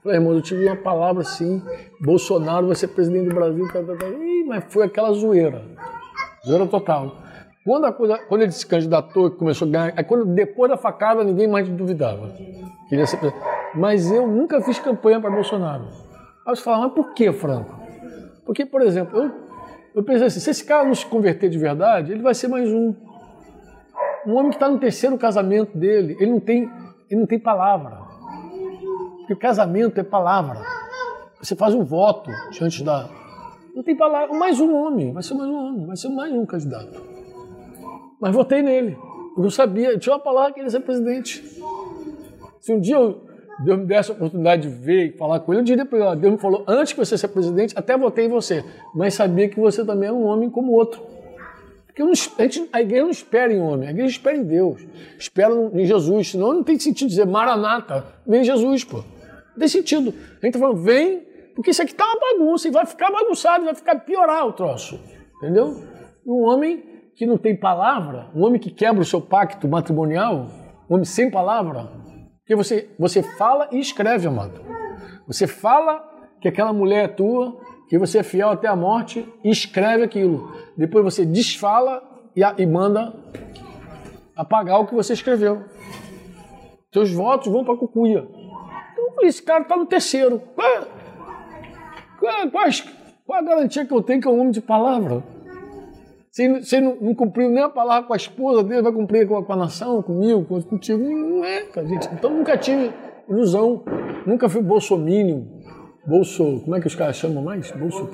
Falei, 0.00 0.18
irmão, 0.18 0.32
eu 0.32 0.40
tive 0.40 0.64
uma 0.64 0.76
palavra 0.76 1.22
assim, 1.22 1.60
Bolsonaro 2.00 2.68
vai 2.68 2.76
ser 2.76 2.86
presidente 2.86 3.28
do 3.28 3.34
Brasil, 3.34 3.66
tá, 3.66 3.82
tá, 3.82 3.96
tá. 3.96 4.06
Ih, 4.06 4.44
mas 4.46 4.62
foi 4.68 4.84
aquela 4.84 5.12
zoeira. 5.12 5.60
Zoeira 6.46 6.68
total. 6.68 7.16
Quando, 7.64 7.84
a 7.86 7.92
coisa, 7.92 8.16
quando 8.28 8.42
ele 8.42 8.52
se 8.52 8.64
candidatou, 8.64 9.28
começou 9.32 9.66
a 9.66 9.70
ganhar, 9.72 9.92
aí 9.96 10.04
quando, 10.04 10.24
depois 10.24 10.70
da 10.70 10.76
facada 10.76 11.24
ninguém 11.24 11.48
mais 11.48 11.68
duvidava. 11.68 12.32
Queria 12.88 13.08
ser 13.08 13.18
Mas 13.74 14.08
eu 14.12 14.24
nunca 14.28 14.60
fiz 14.60 14.78
campanha 14.78 15.20
para 15.20 15.30
Bolsonaro. 15.30 15.86
Aí 16.46 16.54
você 16.54 16.62
fala, 16.62 16.86
mas 16.86 16.92
por 16.92 17.12
que, 17.12 17.32
Franco? 17.32 17.74
Porque, 18.44 18.64
por 18.64 18.82
exemplo, 18.82 19.18
eu, 19.18 19.32
eu 19.96 20.04
pensei 20.04 20.28
assim, 20.28 20.38
se 20.38 20.48
esse 20.48 20.64
cara 20.64 20.84
não 20.84 20.94
se 20.94 21.04
converter 21.06 21.50
de 21.50 21.58
verdade, 21.58 22.12
ele 22.12 22.22
vai 22.22 22.34
ser 22.34 22.46
mais 22.46 22.72
um. 22.72 22.94
Um 24.26 24.34
homem 24.34 24.50
que 24.50 24.56
está 24.56 24.68
no 24.68 24.78
terceiro 24.78 25.16
casamento 25.16 25.78
dele, 25.78 26.16
ele 26.18 26.32
não 26.32 26.40
tem, 26.40 26.68
ele 27.08 27.20
não 27.20 27.26
tem 27.26 27.38
palavra. 27.38 27.96
Porque 29.18 29.36
casamento 29.36 29.98
é 30.00 30.02
palavra. 30.02 30.60
Você 31.40 31.54
faz 31.54 31.74
um 31.74 31.84
voto 31.84 32.30
diante 32.50 32.82
da. 32.82 33.08
Não 33.74 33.82
tem 33.82 33.96
palavra. 33.96 34.36
Mais 34.36 34.58
um 34.60 34.74
homem, 34.74 35.12
vai 35.12 35.22
ser 35.22 35.34
mais 35.34 35.48
um 35.48 35.54
homem, 35.54 35.86
vai 35.86 35.96
ser 35.96 36.08
mais 36.08 36.32
um 36.32 36.44
candidato. 36.44 37.00
Mas 38.20 38.34
votei 38.34 38.62
nele. 38.62 38.96
Porque 39.34 39.46
eu 39.46 39.50
sabia, 39.50 39.92
eu 39.92 39.98
tinha 39.98 40.14
uma 40.14 40.22
palavra 40.22 40.52
que 40.52 40.60
ele 40.60 40.66
ia 40.66 40.70
ser 40.70 40.80
presidente. 40.80 41.44
Se 42.60 42.72
um 42.72 42.80
dia 42.80 42.96
eu, 42.96 43.22
Deus 43.64 43.78
me 43.78 43.86
desse 43.86 44.10
a 44.10 44.14
oportunidade 44.14 44.62
de 44.62 44.68
ver 44.68 45.14
e 45.14 45.16
falar 45.16 45.40
com 45.40 45.52
ele, 45.52 45.60
eu 45.60 45.64
diria 45.64 45.84
para 45.84 45.98
ele: 45.98 46.20
Deus 46.20 46.32
me 46.32 46.38
falou, 46.38 46.64
antes 46.66 46.92
que 46.92 46.98
você 46.98 47.16
ser 47.16 47.28
presidente, 47.28 47.78
até 47.78 47.96
votei 47.96 48.26
em 48.26 48.28
você, 48.28 48.64
mas 48.94 49.14
sabia 49.14 49.48
que 49.48 49.60
você 49.60 49.84
também 49.84 50.08
é 50.08 50.12
um 50.12 50.24
homem 50.24 50.50
como 50.50 50.72
outro. 50.72 51.00
Porque 51.96 52.02
não, 52.02 52.12
a, 52.12 52.42
gente, 52.42 52.68
a, 52.74 52.82
igreja 52.82 53.04
não 53.04 53.10
espera 53.10 53.50
em 53.50 53.58
homem, 53.58 53.88
a 53.88 53.90
igreja 53.90 54.10
espera 54.10 54.36
em 54.36 54.44
Deus, 54.44 54.86
espera 55.18 55.54
em 55.72 55.86
Jesus, 55.86 56.32
senão 56.32 56.52
não 56.52 56.62
tem 56.62 56.78
sentido 56.78 57.08
dizer 57.08 57.24
Maranata, 57.24 58.04
vem 58.26 58.44
Jesus, 58.44 58.84
pô. 58.84 58.98
Não 58.98 59.58
tem 59.58 59.66
sentido. 59.66 60.10
A 60.10 60.44
gente 60.44 60.48
está 60.48 60.58
falando, 60.58 60.82
vem, 60.82 61.26
porque 61.54 61.70
isso 61.70 61.80
aqui 61.80 61.92
está 61.92 62.04
uma 62.04 62.20
bagunça 62.20 62.68
e 62.68 62.70
vai 62.70 62.84
ficar 62.84 63.10
bagunçado, 63.10 63.64
vai 63.64 63.74
ficar 63.74 63.98
piorar 64.00 64.46
o 64.46 64.52
troço. 64.52 65.00
Entendeu? 65.38 65.82
Um 66.26 66.42
homem 66.42 66.84
que 67.14 67.24
não 67.24 67.38
tem 67.38 67.56
palavra, 67.56 68.30
um 68.34 68.44
homem 68.44 68.60
que 68.60 68.70
quebra 68.70 69.00
o 69.00 69.04
seu 69.04 69.22
pacto 69.22 69.66
matrimonial, 69.66 70.50
um 70.90 70.96
homem 70.96 71.04
sem 71.06 71.30
palavra, 71.30 71.90
porque 72.40 72.54
você, 72.54 72.90
você 72.98 73.22
fala 73.22 73.70
e 73.72 73.80
escreve, 73.80 74.28
amado. 74.28 74.60
Você 75.26 75.46
fala 75.46 76.04
que 76.42 76.46
aquela 76.46 76.74
mulher 76.74 77.04
é 77.06 77.08
tua, 77.08 77.58
que 77.88 77.98
você 77.98 78.18
é 78.18 78.22
fiel 78.22 78.50
até 78.50 78.68
a 78.68 78.76
morte 78.76 79.26
e 79.44 79.50
escreve 79.50 80.04
aquilo. 80.04 80.52
Depois 80.76 81.04
você 81.04 81.24
desfala 81.24 82.02
e, 82.34 82.42
e 82.62 82.66
manda 82.66 83.14
apagar 84.36 84.80
o 84.80 84.86
que 84.86 84.94
você 84.94 85.12
escreveu. 85.12 85.64
Seus 86.92 87.12
votos 87.12 87.52
vão 87.52 87.64
para 87.64 87.74
a 87.74 87.78
cucuia. 87.78 88.26
Então, 88.92 89.22
esse 89.22 89.42
cara 89.42 89.62
está 89.62 89.76
no 89.76 89.86
terceiro. 89.86 90.40
Qual, 90.54 90.86
qual, 92.18 92.50
qual, 92.50 92.66
qual 93.24 93.38
a 93.38 93.42
garantia 93.42 93.84
que 93.84 93.92
eu 93.92 94.02
tenho 94.02 94.20
que 94.20 94.28
é 94.28 94.30
um 94.30 94.40
homem 94.40 94.50
de 94.50 94.60
palavra? 94.60 95.22
Se, 96.30 96.62
se 96.64 96.80
não, 96.80 96.96
não 97.00 97.14
cumpriu 97.14 97.48
nem 97.48 97.62
a 97.62 97.68
palavra 97.68 98.06
com 98.06 98.12
a 98.12 98.16
esposa 98.16 98.62
dele, 98.62 98.82
vai 98.82 98.92
cumprir 98.92 99.26
com 99.26 99.38
a, 99.38 99.42
com 99.42 99.52
a 99.54 99.56
nação, 99.56 100.02
comigo, 100.02 100.44
com, 100.44 100.60
contigo. 100.60 101.02
Não 101.02 101.42
é, 101.42 101.62
cara, 101.62 101.86
gente. 101.86 102.06
Então 102.12 102.30
nunca 102.30 102.58
tive 102.58 102.92
ilusão. 103.26 103.82
Nunca 104.26 104.46
fui 104.48 104.60
bolsomínio. 104.60 105.55
Bolso. 106.06 106.60
Como 106.60 106.76
é 106.76 106.80
que 106.80 106.86
os 106.86 106.94
caras 106.94 107.16
chamam 107.16 107.42
mais? 107.42 107.70
Bolso. 107.72 108.08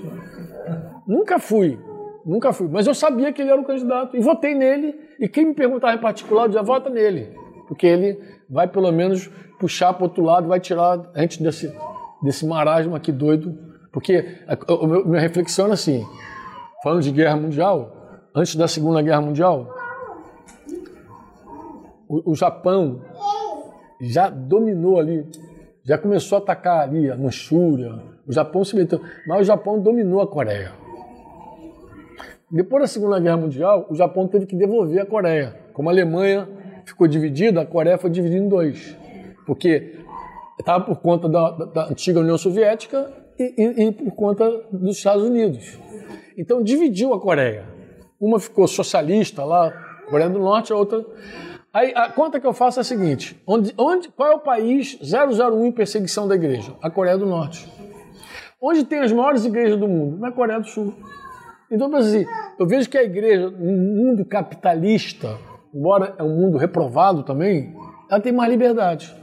Nunca 1.07 1.39
fui. 1.39 1.79
Nunca 2.25 2.53
fui. 2.53 2.69
Mas 2.69 2.87
eu 2.87 2.95
sabia 2.95 3.33
que 3.33 3.43
ele 3.43 3.51
era 3.51 3.61
o 3.61 3.65
candidato. 3.65 4.17
E 4.17 4.21
votei 4.21 4.55
nele. 4.55 4.95
E 5.21 5.29
quem 5.29 5.47
me 5.47 5.55
perguntava 5.55 5.95
em 5.95 6.01
particular, 6.01 6.45
eu 6.45 6.49
dizia, 6.49 6.63
vota 6.63 6.89
nele. 6.89 7.35
Porque 7.69 7.87
ele 7.87 8.19
vai 8.49 8.69
pelo 8.69 8.91
menos 8.93 9.31
puxar 9.59 9.93
para 9.93 10.03
o 10.03 10.09
outro 10.09 10.25
lado, 10.25 10.49
vai 10.49 10.59
tirar 10.59 11.11
a 11.15 11.21
gente 11.21 11.43
desse, 11.43 11.73
desse 12.23 12.47
marasmo 12.47 12.95
aqui 12.95 13.13
doido. 13.13 13.57
Porque 13.93 14.39
a, 14.47 14.55
a, 14.55 14.57
a 14.57 15.05
minha 15.05 15.21
reflexão 15.21 15.69
é 15.69 15.73
assim, 15.73 16.05
falando 16.83 17.03
de 17.03 17.11
guerra 17.11 17.37
mundial, 17.37 18.03
antes 18.35 18.57
da 18.57 18.67
Segunda 18.67 19.03
Guerra 19.03 19.21
Mundial, 19.21 19.69
o, 22.09 22.33
o 22.33 22.35
Japão 22.35 23.03
já 24.01 24.29
dominou 24.29 24.99
ali, 24.99 25.27
já 25.85 25.99
começou 25.99 26.39
a 26.39 26.41
atacar 26.41 26.81
ali 26.81 27.11
a 27.11 27.17
Manchúria, 27.17 27.99
o 28.27 28.33
Japão 28.33 28.65
se 28.65 28.77
meteu, 28.77 29.01
mas 29.27 29.41
o 29.41 29.45
Japão 29.45 29.81
dominou 29.81 30.21
a 30.21 30.27
Coreia. 30.27 30.73
Depois 32.51 32.83
da 32.83 32.87
Segunda 32.87 33.19
Guerra 33.19 33.39
Mundial, 33.39 33.87
o 33.89 33.95
Japão 33.95 34.29
teve 34.29 34.47
que 34.47 34.55
devolver 34.55 35.01
a 35.01 35.07
Coreia. 35.07 35.57
Como 35.73 35.89
a 35.89 35.93
Alemanha 35.93 36.47
ficou 36.85 37.09
dividida, 37.09 37.63
a 37.63 37.67
Coreia 37.67 37.97
foi 37.97 38.11
dividida 38.11 38.45
em 38.45 38.49
dois. 38.49 38.97
Porque 39.47 39.99
estava 40.59 40.85
por 40.85 40.97
conta 41.01 41.29
da, 41.29 41.51
da, 41.51 41.89
antiga 41.89 42.21
União 42.21 42.37
Soviética 42.37 43.11
e, 43.39 43.55
e, 43.57 43.89
e 43.89 43.93
por 43.93 44.13
conta 44.13 44.49
dos 44.71 44.99
Estados 44.99 45.25
Unidos. 45.25 45.79
Então 46.37 46.63
dividiu 46.63 47.15
a 47.15 47.21
Coreia. 47.21 47.65
Uma 48.21 48.39
ficou 48.39 48.69
socialista 48.69 49.45
lá, 49.45 49.73
Coreia 50.09 50.31
do 50.31 50.39
Norte, 50.39 50.73
a 50.73 50.77
outra. 50.77 51.05
Aí 51.73 51.93
a 51.95 52.11
conta 52.11 52.39
que 52.39 52.47
eu 52.47 52.53
faço 52.53 52.81
é 52.81 52.83
a 52.83 52.85
seguinte: 52.85 53.41
onde, 53.47 53.73
onde, 53.79 54.09
qual 54.11 54.33
é 54.33 54.35
o 54.35 54.41
país 54.41 54.99
001 55.01 55.67
em 55.67 55.73
perseguição 55.73 56.29
da 56.29 56.35
igreja? 56.35 56.75
A 56.83 56.91
Coreia 56.91 57.17
do 57.17 57.25
Norte. 57.25 57.67
Onde 58.61 58.85
tem 58.85 59.01
as 59.01 59.11
maiores 59.11 59.45
igrejas 59.45 59.79
do 59.79 59.89
mundo? 59.89 60.19
Na 60.19 60.31
Coreia 60.31 60.61
do 60.61 60.67
Sul. 60.67 60.95
Então, 61.71 61.95
assim, 61.97 62.27
eu 62.59 62.67
vejo 62.67 62.89
que 62.89 62.99
a 62.99 63.03
igreja, 63.03 63.51
no 63.51 63.73
mundo 63.73 64.25
capitalista, 64.27 65.39
embora 65.75 66.15
é 66.19 66.23
um 66.23 66.37
mundo 66.37 66.59
reprovado 66.59 67.23
também, 67.23 67.75
ela 68.11 68.21
tem 68.21 68.33
mais 68.33 68.51
liberdade. 68.51 69.17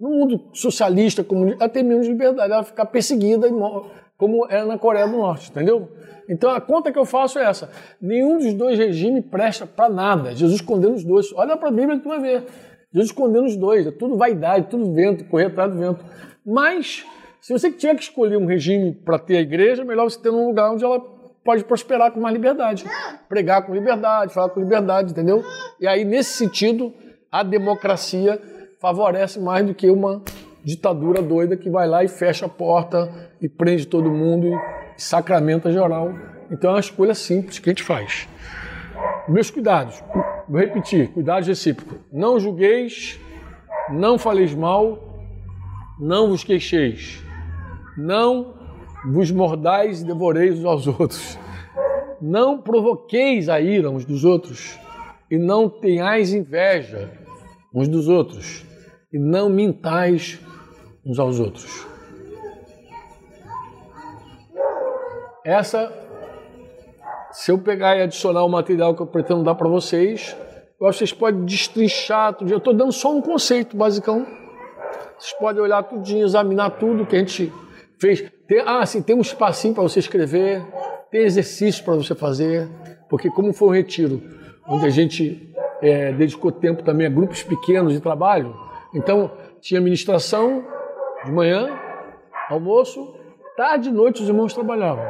No 0.00 0.08
mundo 0.08 0.48
socialista, 0.54 1.22
comunista, 1.22 1.62
ela 1.62 1.68
tem 1.68 1.84
menos 1.84 2.08
liberdade, 2.08 2.50
ela 2.50 2.64
fica 2.64 2.84
perseguida 2.86 3.46
como 4.22 4.46
é 4.48 4.64
na 4.64 4.78
Coreia 4.78 5.08
do 5.08 5.16
Norte, 5.16 5.50
entendeu? 5.50 5.88
Então 6.28 6.48
a 6.48 6.60
conta 6.60 6.92
que 6.92 6.98
eu 6.98 7.04
faço 7.04 7.40
é 7.40 7.44
essa: 7.44 7.68
nenhum 8.00 8.38
dos 8.38 8.54
dois 8.54 8.78
regimes 8.78 9.24
presta 9.28 9.66
para 9.66 9.88
nada. 9.88 10.32
Jesus 10.32 10.60
condena 10.60 10.94
os 10.94 11.02
dois. 11.02 11.32
Olha 11.32 11.56
para 11.56 11.70
a 11.70 11.72
Bíblia 11.72 11.96
que 11.96 12.04
tu 12.04 12.08
vai 12.08 12.20
ver. 12.20 12.44
Jesus 12.92 13.10
condena 13.10 13.44
os 13.44 13.56
dois. 13.56 13.84
É 13.84 13.90
tudo 13.90 14.16
vaidade, 14.16 14.68
tudo 14.70 14.94
vento, 14.94 15.24
correr 15.24 15.46
atrás 15.46 15.72
do 15.72 15.76
vento. 15.76 16.04
Mas, 16.46 17.04
se 17.40 17.52
você 17.52 17.68
tiver 17.72 17.96
que 17.96 18.02
escolher 18.04 18.36
um 18.36 18.46
regime 18.46 18.92
para 18.92 19.18
ter 19.18 19.38
a 19.38 19.40
igreja, 19.40 19.82
é 19.82 19.84
melhor 19.84 20.08
você 20.08 20.20
ter 20.20 20.30
um 20.30 20.46
lugar 20.46 20.70
onde 20.70 20.84
ela 20.84 21.00
pode 21.44 21.64
prosperar 21.64 22.12
com 22.12 22.20
mais 22.20 22.32
liberdade. 22.32 22.84
Pregar 23.28 23.66
com 23.66 23.74
liberdade, 23.74 24.32
falar 24.32 24.50
com 24.50 24.60
liberdade, 24.60 25.10
entendeu? 25.10 25.42
E 25.80 25.88
aí, 25.88 26.04
nesse 26.04 26.34
sentido, 26.34 26.94
a 27.28 27.42
democracia 27.42 28.40
favorece 28.78 29.40
mais 29.40 29.66
do 29.66 29.74
que 29.74 29.90
uma 29.90 30.22
ditadura 30.64 31.20
doida 31.20 31.56
que 31.56 31.68
vai 31.68 31.88
lá 31.88 32.04
e 32.04 32.08
fecha 32.08 32.46
a 32.46 32.48
porta 32.48 33.30
e 33.40 33.48
prende 33.48 33.86
todo 33.86 34.10
mundo 34.10 34.46
e 34.46 35.02
sacramenta 35.02 35.72
geral. 35.72 36.12
Então 36.50 36.70
é 36.70 36.74
uma 36.74 36.80
escolha 36.80 37.14
simples 37.14 37.58
que 37.58 37.68
a 37.68 37.72
gente 37.72 37.82
faz. 37.82 38.28
Meus 39.28 39.50
cuidados, 39.50 40.02
vou 40.48 40.60
repetir, 40.60 41.08
cuidados 41.08 41.48
recíprocos. 41.48 41.98
Não 42.12 42.38
julgueis, 42.38 43.18
não 43.90 44.18
faleis 44.18 44.54
mal, 44.54 45.26
não 45.98 46.28
vos 46.28 46.44
queixeis, 46.44 47.22
não 47.96 48.54
vos 49.06 49.30
mordais 49.30 50.02
e 50.02 50.06
devoreis 50.06 50.58
uns 50.58 50.64
aos 50.64 50.86
outros. 50.86 51.38
Não 52.20 52.58
provoqueis 52.60 53.48
a 53.48 53.60
ira 53.60 53.90
uns 53.90 54.04
dos 54.04 54.24
outros 54.24 54.78
e 55.30 55.38
não 55.38 55.68
tenhais 55.68 56.32
inveja 56.32 57.10
uns 57.74 57.88
dos 57.88 58.08
outros 58.08 58.64
e 59.12 59.18
não 59.18 59.48
mintais 59.48 60.40
uns 61.04 61.18
aos 61.18 61.38
outros. 61.38 61.86
Essa, 65.44 65.92
se 67.32 67.50
eu 67.50 67.58
pegar 67.58 67.96
e 67.96 68.02
adicionar 68.02 68.44
o 68.44 68.48
material 68.48 68.94
que 68.94 69.02
eu 69.02 69.06
pretendo 69.06 69.42
dar 69.42 69.56
para 69.56 69.68
vocês, 69.68 70.36
vocês 70.78 71.12
podem 71.12 71.44
destrinchar 71.44 72.34
tudo. 72.34 72.50
Eu 72.50 72.58
estou 72.58 72.72
dando 72.72 72.92
só 72.92 73.14
um 73.14 73.20
conceito 73.20 73.76
basicão. 73.76 74.26
Vocês 75.18 75.32
podem 75.38 75.62
olhar 75.62 75.82
tudinho, 75.82 76.24
examinar 76.24 76.70
tudo 76.70 77.06
que 77.06 77.16
a 77.16 77.18
gente 77.18 77.52
fez. 78.00 78.24
Tem, 78.46 78.62
ah, 78.66 78.84
sim, 78.86 79.02
tem 79.02 79.16
um 79.16 79.20
espacinho 79.20 79.74
para 79.74 79.82
você 79.82 79.98
escrever, 80.00 80.64
tem 81.10 81.22
exercício 81.22 81.84
para 81.84 81.94
você 81.94 82.14
fazer, 82.14 82.68
porque 83.08 83.30
como 83.30 83.52
foi 83.52 83.68
um 83.68 83.72
retiro, 83.72 84.22
onde 84.66 84.86
a 84.86 84.90
gente 84.90 85.54
é, 85.80 86.12
dedicou 86.12 86.50
tempo 86.50 86.82
também 86.82 87.06
a 87.06 87.10
grupos 87.10 87.42
pequenos 87.42 87.92
de 87.92 88.00
trabalho, 88.00 88.54
então, 88.94 89.30
tinha 89.60 89.80
ministração 89.80 90.64
de 91.24 91.32
manhã, 91.32 91.68
almoço, 92.48 93.14
tarde 93.56 93.88
e 93.88 93.92
noite 93.92 94.22
os 94.22 94.28
irmãos 94.28 94.52
trabalhavam. 94.52 95.04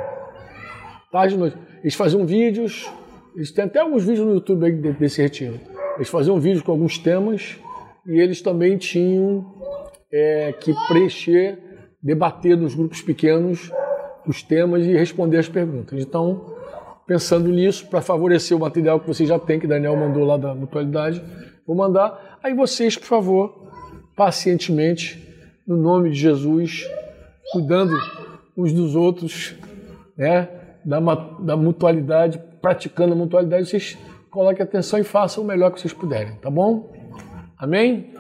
Tarde 1.11 1.35
e 1.35 1.39
noite. 1.39 1.57
Eles 1.81 1.95
faziam 1.95 2.25
vídeos, 2.25 2.91
eles 3.35 3.51
têm 3.51 3.65
até 3.65 3.81
alguns 3.81 4.05
vídeos 4.05 4.27
no 4.27 4.35
YouTube 4.35 4.71
desse 4.93 5.21
retiro. 5.21 5.59
Eles 5.97 6.09
faziam 6.09 6.39
vídeos 6.39 6.63
com 6.63 6.73
alguns 6.73 6.99
temas 6.99 7.59
e 8.07 8.21
eles 8.21 8.41
também 8.41 8.77
tinham 8.77 9.53
é, 10.11 10.53
que 10.53 10.73
preencher, 10.87 11.59
debater 12.03 12.57
nos 12.57 12.75
grupos 12.75 13.01
pequenos 13.03 13.71
os 14.27 14.43
temas 14.43 14.87
e 14.87 14.93
responder 14.93 15.39
as 15.39 15.49
perguntas. 15.49 16.01
Então, 16.01 16.55
pensando 17.07 17.49
nisso, 17.51 17.87
para 17.89 18.01
favorecer 18.01 18.57
o 18.57 18.61
material 18.61 19.01
que 19.01 19.07
vocês 19.07 19.29
já 19.29 19.39
têm, 19.39 19.59
que 19.59 19.67
Daniel 19.67 19.97
mandou 19.97 20.25
lá 20.25 20.37
da 20.37 20.55
mutualidade, 20.55 21.23
vou 21.67 21.77
mandar. 21.77 22.39
Aí 22.43 22.55
vocês, 22.55 22.97
por 22.97 23.07
favor, 23.07 23.72
pacientemente, 24.23 25.21
no 25.67 25.77
nome 25.77 26.11
de 26.11 26.17
Jesus, 26.17 26.89
cuidando 27.51 27.93
uns 28.57 28.73
dos 28.73 28.95
outros, 28.95 29.57
né? 30.17 30.49
da, 30.85 31.01
da 31.41 31.57
mutualidade, 31.57 32.41
praticando 32.61 33.15
a 33.15 33.17
mutualidade, 33.17 33.69
vocês 33.69 33.99
coloquem 34.31 34.63
atenção 34.63 35.01
e 35.01 35.03
façam 35.03 35.43
o 35.43 35.47
melhor 35.47 35.73
que 35.73 35.81
vocês 35.81 35.93
puderem, 35.93 36.37
tá 36.37 36.49
bom? 36.49 36.93
Amém? 37.59 38.15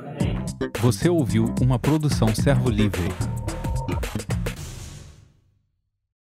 Você 0.81 1.09
ouviu 1.09 1.55
uma 1.61 1.79
produção 1.79 2.35
Servo 2.35 2.69
Livre. 2.69 3.03